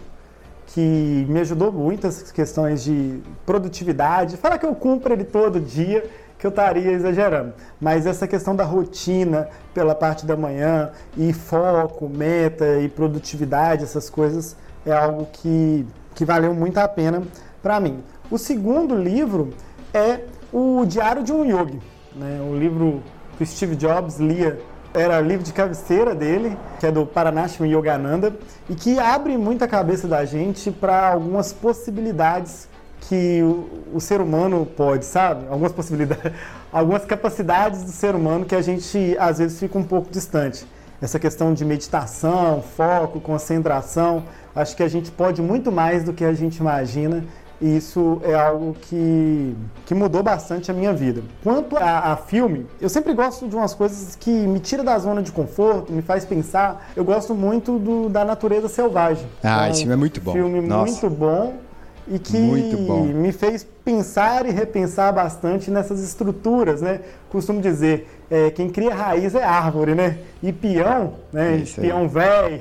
que 0.66 1.26
me 1.28 1.40
ajudou 1.40 1.72
muito 1.72 2.06
as 2.06 2.30
questões 2.30 2.84
de 2.84 3.20
produtividade. 3.46 4.36
Fala 4.36 4.58
que 4.58 4.66
eu 4.66 4.74
cumpro 4.74 5.12
ele 5.12 5.24
todo 5.24 5.58
dia 5.60 6.04
que 6.38 6.46
eu 6.46 6.50
estaria 6.50 6.92
exagerando. 6.92 7.52
Mas 7.80 8.06
essa 8.06 8.26
questão 8.26 8.54
da 8.54 8.64
rotina 8.64 9.48
pela 9.74 9.94
parte 9.94 10.24
da 10.24 10.36
manhã 10.36 10.90
e 11.16 11.32
foco, 11.32 12.08
meta 12.08 12.78
e 12.78 12.88
produtividade, 12.88 13.84
essas 13.84 14.08
coisas, 14.08 14.56
é 14.86 14.92
algo 14.92 15.26
que, 15.32 15.84
que 16.14 16.24
valeu 16.24 16.54
muito 16.54 16.78
a 16.78 16.88
pena 16.88 17.22
para 17.62 17.80
mim. 17.80 18.02
O 18.30 18.38
segundo 18.38 18.94
livro 18.94 19.52
é 19.92 20.20
o 20.52 20.84
Diário 20.86 21.22
de 21.22 21.32
um 21.32 21.44
Yogi, 21.44 21.80
né? 22.14 22.40
o 22.40 22.56
livro 22.56 23.02
que 23.36 23.42
o 23.42 23.46
Steve 23.46 23.76
Jobs 23.76 24.18
lia 24.18 24.58
era 24.94 25.20
livro 25.20 25.44
de 25.44 25.52
cabeceira 25.52 26.14
dele, 26.14 26.56
que 26.80 26.86
é 26.86 26.90
do 26.90 27.04
Paranashram 27.06 27.66
Yogananda, 27.66 28.34
e 28.68 28.74
que 28.74 28.98
abre 28.98 29.36
muito 29.36 29.62
a 29.62 29.68
cabeça 29.68 30.08
da 30.08 30.24
gente 30.24 30.70
para 30.70 31.12
algumas 31.12 31.52
possibilidades 31.52 32.67
que 33.00 33.42
o, 33.42 33.94
o, 33.94 34.00
ser 34.00 34.20
humano 34.20 34.66
pode, 34.76 35.04
sabe? 35.04 35.46
Algumas 35.48 35.72
possibilidades, 35.72 36.32
algumas 36.72 37.04
capacidades 37.04 37.82
do 37.82 37.90
ser 37.90 38.14
humano 38.14 38.44
que 38.44 38.54
a 38.54 38.62
gente 38.62 39.16
às 39.18 39.38
vezes 39.38 39.58
fica 39.58 39.78
um 39.78 39.84
pouco 39.84 40.10
distante. 40.10 40.66
Essa 41.00 41.18
questão 41.18 41.54
de 41.54 41.64
meditação, 41.64 42.62
foco, 42.76 43.20
concentração, 43.20 44.24
acho 44.54 44.76
que 44.76 44.82
a 44.82 44.88
gente 44.88 45.10
pode 45.10 45.40
muito 45.40 45.70
mais 45.70 46.02
do 46.02 46.12
que 46.12 46.24
a 46.24 46.32
gente 46.32 46.56
imagina 46.56 47.24
e 47.60 47.76
isso 47.76 48.20
é 48.22 48.34
algo 48.34 48.76
que, 48.80 49.56
que 49.84 49.94
mudou 49.94 50.22
bastante 50.22 50.70
a 50.70 50.74
minha 50.74 50.92
vida. 50.92 51.22
Quanto 51.42 51.76
a, 51.76 52.12
a, 52.12 52.16
filme, 52.16 52.66
eu 52.80 52.88
sempre 52.88 53.12
gosto 53.12 53.48
de 53.48 53.56
umas 53.56 53.74
coisas 53.74 54.14
que 54.14 54.30
me 54.30 54.60
tira 54.60 54.84
da 54.84 54.96
zona 54.98 55.22
de 55.22 55.32
conforto, 55.32 55.92
me 55.92 56.02
faz 56.02 56.24
pensar. 56.24 56.90
Eu 56.94 57.04
gosto 57.04 57.34
muito 57.34 57.78
do, 57.78 58.08
da 58.08 58.24
natureza 58.24 58.68
selvagem. 58.68 59.26
Ah, 59.42 59.62
então, 59.62 59.70
esse 59.70 59.80
filme 59.80 59.94
é 59.94 59.96
muito 59.96 60.20
bom. 60.20 60.32
Filme 60.32 60.60
Nossa. 60.60 60.92
muito 60.92 61.10
bom 61.10 61.67
e 62.10 62.18
que 62.18 62.38
me 62.38 63.32
fez 63.32 63.66
pensar 63.84 64.46
e 64.46 64.50
repensar 64.50 65.12
bastante 65.12 65.70
nessas 65.70 66.02
estruturas, 66.02 66.80
né? 66.80 67.00
Costumo 67.30 67.60
dizer, 67.60 68.08
é, 68.30 68.50
quem 68.50 68.70
cria 68.70 68.94
raiz 68.94 69.34
é 69.34 69.42
árvore, 69.42 69.94
né? 69.94 70.18
E 70.42 70.52
peão, 70.52 71.14
né? 71.32 71.56
Isso 71.56 71.80
peão 71.80 72.08
velho, 72.08 72.60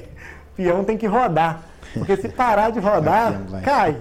peão 0.55 0.83
tem 0.83 0.97
que 0.97 1.07
rodar. 1.07 1.63
Porque 1.93 2.17
se 2.17 2.29
parar 2.29 2.71
de 2.71 2.79
rodar, 2.81 3.41
cai. 3.63 3.97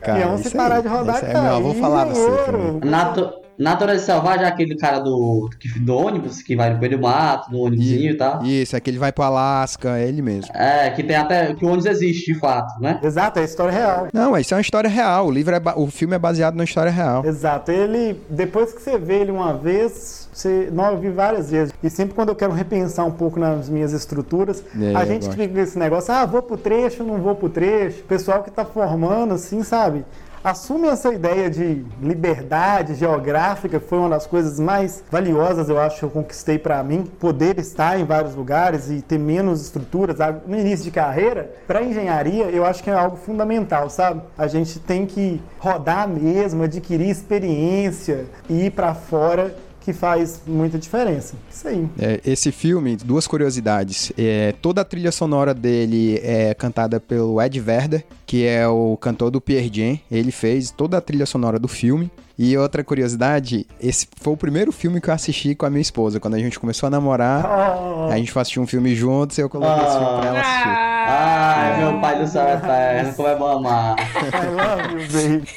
Cara, 0.00 0.18
peão 0.18 0.38
se 0.38 0.50
parar 0.50 0.80
de 0.80 0.88
rodar, 0.88 1.20
cai. 1.20 1.30
É, 1.30 1.40
meu 1.40 1.56
avô 1.56 1.74
falava 1.74 2.12
assim. 2.12 2.80
Nato, 2.84 3.32
Natureza 3.58 4.04
Selvagem 4.04 4.44
é 4.44 4.48
aquele 4.48 4.76
cara 4.76 5.00
do, 5.00 5.50
do 5.80 5.96
ônibus 5.96 6.40
que 6.42 6.54
vai 6.54 6.72
no 6.72 6.78
meio 6.78 6.96
do 6.96 7.02
mato, 7.02 7.50
no 7.50 7.58
ônibusinho 7.58 8.12
e, 8.12 8.16
tal. 8.16 8.44
Isso, 8.44 8.76
é 8.76 8.80
que 8.80 8.88
ele 8.88 8.98
vai 8.98 9.10
pro 9.10 9.24
Alasca, 9.24 9.98
é 9.98 10.08
ele 10.08 10.22
mesmo. 10.22 10.50
É, 10.54 10.90
que 10.90 11.02
tem 11.02 11.16
até. 11.16 11.52
que 11.54 11.64
o 11.64 11.68
ônibus 11.68 11.86
existe, 11.86 12.32
de 12.32 12.38
fato, 12.38 12.80
né? 12.80 13.00
Exato, 13.02 13.40
é 13.40 13.44
história 13.44 13.72
real. 13.72 14.08
Não, 14.12 14.36
isso 14.38 14.54
é 14.54 14.56
uma 14.56 14.60
história 14.60 14.88
real. 14.88 15.26
O 15.26 15.30
livro 15.30 15.54
é 15.54 15.60
o 15.76 15.88
filme 15.88 16.14
é 16.14 16.18
baseado 16.18 16.54
numa 16.54 16.64
história 16.64 16.90
real. 16.90 17.24
Exato. 17.24 17.72
Ele, 17.72 18.20
depois 18.30 18.72
que 18.72 18.80
você 18.80 18.96
vê 18.96 19.20
ele 19.20 19.32
uma 19.32 19.54
vez, 19.54 20.28
você. 20.32 20.68
Não, 20.72 20.92
eu 20.92 20.98
vi 20.98 21.10
várias 21.10 21.50
vezes. 21.50 21.74
E 21.82 21.90
sempre 21.90 22.14
quando 22.14 22.28
eu 22.28 22.36
quero 22.36 22.52
repensar 22.52 23.04
um 23.04 23.10
pouco 23.10 23.40
nas 23.40 23.68
minhas 23.68 23.92
estruturas, 23.92 24.62
é, 24.80 24.94
a 24.94 25.04
gente 25.04 25.28
fica 25.30 25.48
com 25.48 25.58
esse 25.58 25.78
negócio, 25.78 26.14
ah, 26.14 26.24
vou 26.24 26.42
pro 26.42 26.56
trecho, 26.56 27.02
não 27.02 27.18
vou 27.18 27.34
pro 27.34 27.48
trecho. 27.48 28.00
O 28.00 28.04
pessoal 28.04 28.42
que 28.42 28.50
tá 28.50 28.64
formando, 28.64 29.34
assim, 29.34 29.62
sabe? 29.64 30.04
Assume 30.42 30.88
essa 30.88 31.12
ideia 31.12 31.50
de 31.50 31.84
liberdade 32.02 32.94
geográfica, 32.94 33.78
que 33.78 33.86
foi 33.86 33.98
uma 33.98 34.08
das 34.08 34.26
coisas 34.26 34.58
mais 34.58 35.02
valiosas, 35.10 35.68
eu 35.68 35.78
acho, 35.78 35.98
que 35.98 36.04
eu 36.04 36.10
conquistei 36.10 36.58
para 36.58 36.82
mim. 36.82 37.04
Poder 37.18 37.58
estar 37.58 37.98
em 37.98 38.04
vários 38.04 38.34
lugares 38.34 38.90
e 38.90 39.00
ter 39.00 39.18
menos 39.18 39.62
estruturas 39.62 40.16
no 40.46 40.58
início 40.58 40.84
de 40.84 40.90
carreira, 40.90 41.50
para 41.66 41.82
engenharia, 41.82 42.46
eu 42.46 42.64
acho 42.64 42.82
que 42.82 42.90
é 42.90 42.94
algo 42.94 43.16
fundamental, 43.16 43.90
sabe? 43.90 44.22
A 44.36 44.46
gente 44.46 44.78
tem 44.80 45.06
que 45.06 45.40
rodar 45.58 46.08
mesmo, 46.08 46.62
adquirir 46.62 47.08
experiência 47.08 48.26
e 48.48 48.66
ir 48.66 48.70
para 48.70 48.94
fora 48.94 49.54
que 49.88 49.92
faz 49.94 50.42
muita 50.46 50.78
diferença. 50.78 51.34
Isso 51.50 51.66
aí. 51.66 51.88
É, 51.98 52.20
esse 52.26 52.52
filme, 52.52 52.94
duas 52.94 53.26
curiosidades. 53.26 54.12
É, 54.18 54.52
toda 54.60 54.82
a 54.82 54.84
trilha 54.84 55.10
sonora 55.10 55.54
dele 55.54 56.20
é 56.22 56.52
cantada 56.52 57.00
pelo 57.00 57.40
Ed 57.40 57.58
Verder, 57.58 58.04
que 58.26 58.44
é 58.44 58.68
o 58.68 58.98
cantor 58.98 59.30
do 59.30 59.40
Pierre 59.40 59.70
Jean. 59.72 59.98
Ele 60.10 60.30
fez 60.30 60.70
toda 60.70 60.98
a 60.98 61.00
trilha 61.00 61.24
sonora 61.24 61.58
do 61.58 61.68
filme. 61.68 62.10
E 62.38 62.56
outra 62.56 62.84
curiosidade, 62.84 63.66
esse 63.80 64.06
foi 64.20 64.34
o 64.34 64.36
primeiro 64.36 64.70
filme 64.70 65.00
que 65.00 65.08
eu 65.08 65.14
assisti 65.14 65.54
com 65.54 65.64
a 65.64 65.70
minha 65.70 65.80
esposa. 65.80 66.20
Quando 66.20 66.34
a 66.34 66.38
gente 66.38 66.60
começou 66.60 66.86
a 66.86 66.90
namorar, 66.90 67.44
oh. 67.44 68.12
a 68.12 68.16
gente 68.16 68.38
assistiu 68.38 68.62
um 68.62 68.66
filme 68.66 68.94
juntos 68.94 69.38
e 69.38 69.40
eu 69.40 69.48
coloquei 69.48 69.84
oh. 69.84 69.88
esse 69.88 69.98
filme 69.98 70.20
pra 70.20 70.26
ela 70.26 70.40
assistir. 70.40 70.97
Ai, 71.10 71.72
é. 71.72 71.76
meu 71.78 72.00
pai 72.00 72.18
do 72.18 72.28
céu 72.28 72.46
eterno, 72.46 73.14
como 73.14 73.28
é 73.28 73.34
bom 73.34 73.46
amar. 73.46 73.96
I 73.98 74.46
love 74.46 74.92
you, 74.92 75.08
baby. 75.10 75.48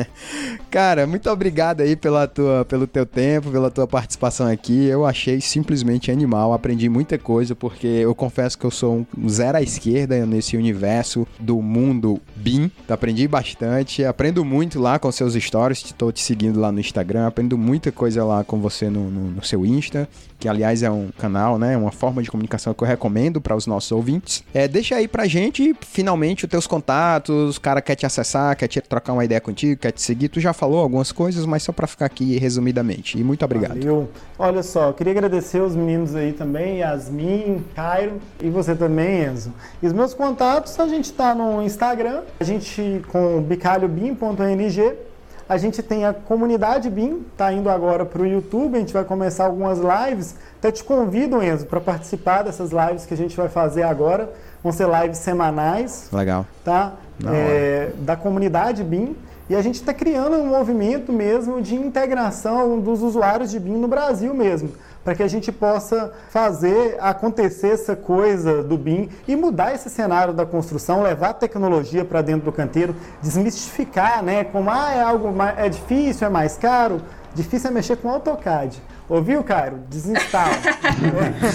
Cara, 0.70 1.06
muito 1.06 1.28
obrigado 1.30 1.82
aí 1.82 1.94
pela 1.94 2.26
tua, 2.26 2.64
pelo 2.64 2.86
teu 2.86 3.04
tempo, 3.04 3.50
pela 3.50 3.70
tua 3.70 3.86
participação 3.86 4.46
aqui. 4.46 4.86
Eu 4.86 5.04
achei 5.04 5.42
simplesmente 5.42 6.10
animal, 6.10 6.54
aprendi 6.54 6.88
muita 6.88 7.18
coisa, 7.18 7.54
porque 7.54 7.86
eu 7.86 8.14
confesso 8.14 8.58
que 8.58 8.64
eu 8.64 8.70
sou 8.70 9.06
um 9.16 9.28
zero 9.28 9.58
à 9.58 9.62
esquerda 9.62 10.24
nesse 10.24 10.56
universo 10.56 11.26
do 11.38 11.60
mundo 11.60 12.18
BIM. 12.34 12.70
Aprendi 12.88 13.28
bastante, 13.28 14.06
aprendo 14.06 14.42
muito 14.42 14.80
lá 14.80 14.98
com 14.98 15.12
seus 15.12 15.34
stories, 15.34 15.84
estou 15.84 16.10
te 16.10 16.22
seguindo 16.22 16.58
lá 16.58 16.72
no 16.72 16.80
Instagram, 16.80 17.26
aprendo 17.26 17.58
muita 17.58 17.92
coisa 17.92 18.24
lá 18.24 18.42
com 18.42 18.58
você 18.58 18.88
no, 18.88 19.10
no, 19.10 19.30
no 19.32 19.44
seu 19.44 19.66
Insta, 19.66 20.08
que 20.38 20.48
aliás 20.48 20.82
é 20.82 20.90
um 20.90 21.10
canal, 21.18 21.58
né, 21.58 21.76
uma 21.76 21.92
forma 21.92 22.22
de 22.22 22.30
comunicação 22.30 22.74
que 22.74 22.82
eu 22.82 22.88
recomendo 22.88 23.40
para 23.40 23.56
os 23.56 23.66
nossos 23.66 23.90
ouvintes. 23.92 24.44
É, 24.52 24.68
deixa 24.68 24.96
aí 24.96 25.08
pra 25.08 25.26
gente, 25.26 25.74
finalmente, 25.80 26.44
os 26.44 26.50
teus 26.50 26.66
contatos, 26.66 27.56
o 27.56 27.60
cara 27.60 27.80
quer 27.80 27.94
te 27.94 28.06
acessar, 28.06 28.56
quer 28.56 28.68
te 28.68 28.80
trocar 28.80 29.12
uma 29.12 29.24
ideia 29.24 29.40
contigo, 29.40 29.80
quer 29.80 29.92
te 29.92 30.02
seguir. 30.02 30.28
Tu 30.28 30.40
já 30.40 30.52
falou 30.52 30.80
algumas 30.80 31.12
coisas, 31.12 31.46
mas 31.46 31.62
só 31.62 31.72
para 31.72 31.86
ficar 31.86 32.06
aqui 32.06 32.36
resumidamente. 32.38 33.18
E 33.18 33.24
muito 33.24 33.44
obrigado. 33.44 33.78
Valeu. 33.78 34.08
Olha 34.38 34.62
só, 34.62 34.92
queria 34.92 35.12
agradecer 35.12 35.60
os 35.60 35.74
meninos 35.76 36.14
aí 36.14 36.32
também, 36.32 36.78
Yasmin, 36.78 37.64
Cairo 37.74 38.20
e 38.42 38.50
você 38.50 38.74
também, 38.74 39.24
Enzo. 39.24 39.52
E 39.82 39.86
os 39.86 39.92
meus 39.92 40.12
contatos, 40.12 40.78
a 40.78 40.88
gente 40.88 41.12
tá 41.12 41.34
no 41.34 41.62
Instagram, 41.62 42.22
a 42.38 42.44
gente 42.44 43.02
com 43.08 43.40
bicalhobim.ng 43.42 45.13
a 45.48 45.56
gente 45.56 45.82
tem 45.82 46.04
a 46.04 46.12
comunidade 46.12 46.88
BIM, 46.88 47.24
tá 47.36 47.52
indo 47.52 47.68
agora 47.68 48.04
para 48.04 48.22
o 48.22 48.26
YouTube, 48.26 48.76
a 48.76 48.80
gente 48.80 48.92
vai 48.92 49.04
começar 49.04 49.44
algumas 49.44 49.78
lives. 49.78 50.36
Até 50.58 50.72
te 50.72 50.82
convido, 50.82 51.42
Enzo, 51.42 51.66
para 51.66 51.80
participar 51.80 52.42
dessas 52.42 52.70
lives 52.70 53.04
que 53.04 53.14
a 53.14 53.16
gente 53.16 53.36
vai 53.36 53.48
fazer 53.48 53.82
agora. 53.82 54.32
Vão 54.62 54.72
ser 54.72 54.88
lives 54.88 55.18
semanais. 55.18 56.08
Legal. 56.12 56.46
Tá? 56.64 56.94
É, 57.26 57.92
da 57.98 58.16
comunidade 58.16 58.82
BIM. 58.82 59.14
E 59.48 59.54
a 59.54 59.60
gente 59.60 59.74
está 59.74 59.92
criando 59.92 60.36
um 60.36 60.46
movimento 60.46 61.12
mesmo 61.12 61.60
de 61.60 61.74
integração 61.74 62.80
dos 62.80 63.02
usuários 63.02 63.50
de 63.50 63.60
BIM 63.60 63.76
no 63.76 63.86
Brasil 63.86 64.32
mesmo 64.32 64.70
para 65.04 65.14
que 65.14 65.22
a 65.22 65.28
gente 65.28 65.52
possa 65.52 66.12
fazer 66.30 66.96
acontecer 66.98 67.68
essa 67.68 67.94
coisa 67.94 68.62
do 68.62 68.78
BIM 68.78 69.10
e 69.28 69.36
mudar 69.36 69.74
esse 69.74 69.90
cenário 69.90 70.32
da 70.32 70.46
construção, 70.46 71.02
levar 71.02 71.30
a 71.30 71.34
tecnologia 71.34 72.04
para 72.04 72.22
dentro 72.22 72.46
do 72.46 72.52
canteiro, 72.52 72.96
desmistificar, 73.20 74.22
né? 74.22 74.44
Como 74.44 74.70
ah, 74.70 74.92
é 74.92 75.02
algo 75.02 75.30
mais, 75.30 75.58
é 75.58 75.68
difícil, 75.68 76.26
é 76.26 76.30
mais 76.30 76.56
caro. 76.56 77.02
Difícil 77.34 77.68
é 77.68 77.72
mexer 77.72 77.96
com 77.96 78.08
AutoCAD. 78.08 78.80
Ouviu, 79.08 79.44
Cairo? 79.44 79.80
Desinstala. 79.88 80.54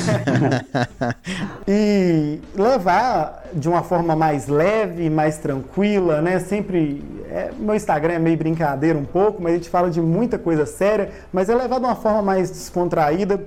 e 1.67 2.39
levar 2.55 3.43
de 3.53 3.67
uma 3.67 3.81
forma 3.81 4.15
mais 4.15 4.47
leve, 4.47 5.09
mais 5.09 5.37
tranquila, 5.37 6.21
né? 6.21 6.39
Sempre. 6.39 7.03
É, 7.27 7.51
meu 7.57 7.75
Instagram 7.75 8.13
é 8.13 8.19
meio 8.19 8.37
brincadeira 8.37 8.97
um 8.97 9.05
pouco, 9.05 9.41
mas 9.41 9.53
a 9.53 9.55
gente 9.55 9.69
fala 9.69 9.89
de 9.89 9.99
muita 9.99 10.37
coisa 10.37 10.65
séria, 10.65 11.09
mas 11.33 11.49
é 11.49 11.55
levar 11.55 11.79
de 11.79 11.85
uma 11.85 11.95
forma 11.95 12.21
mais 12.21 12.51
descontraída 12.51 13.43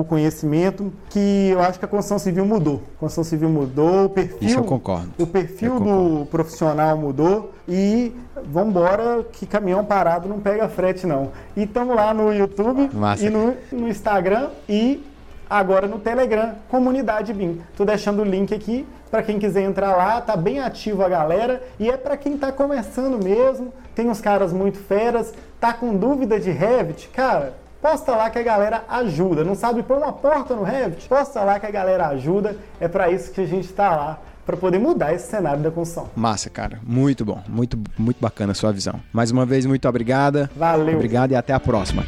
o 0.00 0.04
conhecimento, 0.04 0.92
que 1.10 1.50
eu 1.52 1.60
acho 1.60 1.78
que 1.78 1.84
a 1.84 1.88
construção 1.88 2.18
civil 2.18 2.44
mudou. 2.46 2.82
A 2.96 3.00
construção 3.00 3.24
civil 3.24 3.48
mudou, 3.48 4.06
o 4.06 4.08
perfil, 4.08 4.38
Isso 4.40 4.58
eu 4.58 4.64
concordo. 4.64 5.10
O 5.18 5.26
perfil 5.26 5.74
Eu 5.74 5.78
do 5.80 5.84
concordo. 5.84 6.26
profissional 6.30 6.96
mudou 6.96 7.52
e 7.68 8.12
vamos 8.46 8.70
embora 8.70 9.24
que 9.32 9.46
caminhão 9.46 9.84
parado 9.84 10.28
não 10.28 10.40
pega 10.40 10.68
frete 10.68 11.06
não. 11.06 11.30
E 11.56 11.64
estamos 11.64 11.94
lá 11.94 12.12
no 12.14 12.32
YouTube 12.32 12.90
Massa. 12.94 13.24
e 13.24 13.30
no, 13.30 13.54
no 13.72 13.88
Instagram 13.88 14.48
e 14.68 15.04
agora 15.48 15.86
no 15.86 15.98
Telegram, 15.98 16.54
Comunidade 16.70 17.32
BIM. 17.32 17.60
Tô 17.76 17.84
deixando 17.84 18.22
o 18.22 18.24
link 18.24 18.54
aqui 18.54 18.86
para 19.10 19.22
quem 19.22 19.38
quiser 19.38 19.60
entrar 19.62 19.94
lá, 19.94 20.20
tá 20.22 20.34
bem 20.34 20.58
ativo 20.60 21.04
a 21.04 21.08
galera 21.08 21.62
e 21.78 21.90
é 21.90 21.96
para 21.98 22.16
quem 22.16 22.38
tá 22.38 22.50
começando 22.50 23.22
mesmo. 23.22 23.72
Tem 23.94 24.08
uns 24.08 24.22
caras 24.22 24.54
muito 24.54 24.78
feras, 24.78 25.34
tá 25.60 25.74
com 25.74 25.94
dúvida 25.94 26.40
de 26.40 26.50
Revit, 26.50 27.08
cara, 27.10 27.52
Posta 27.82 28.14
lá 28.14 28.30
que 28.30 28.38
a 28.38 28.42
galera 28.44 28.84
ajuda. 28.88 29.42
Não 29.42 29.56
sabe 29.56 29.82
pôr 29.82 29.98
uma 29.98 30.12
porta 30.12 30.54
no 30.54 30.62
Revit? 30.62 31.08
Posta 31.08 31.42
lá 31.42 31.58
que 31.58 31.66
a 31.66 31.70
galera 31.70 32.06
ajuda. 32.06 32.56
É 32.78 32.86
para 32.86 33.10
isso 33.10 33.32
que 33.32 33.40
a 33.40 33.44
gente 33.44 33.64
está 33.64 33.90
lá, 33.96 34.20
para 34.46 34.56
poder 34.56 34.78
mudar 34.78 35.12
esse 35.12 35.28
cenário 35.28 35.60
da 35.60 35.70
construção. 35.72 36.08
Massa, 36.14 36.48
cara. 36.48 36.78
Muito 36.86 37.24
bom. 37.24 37.42
Muito, 37.48 37.76
muito 37.98 38.20
bacana 38.20 38.52
a 38.52 38.54
sua 38.54 38.72
visão. 38.72 39.00
Mais 39.12 39.32
uma 39.32 39.44
vez, 39.44 39.66
muito 39.66 39.88
obrigada. 39.88 40.48
Valeu. 40.54 40.94
Obrigado 40.94 41.32
e 41.32 41.34
até 41.34 41.52
a 41.52 41.58
próxima. 41.58 42.04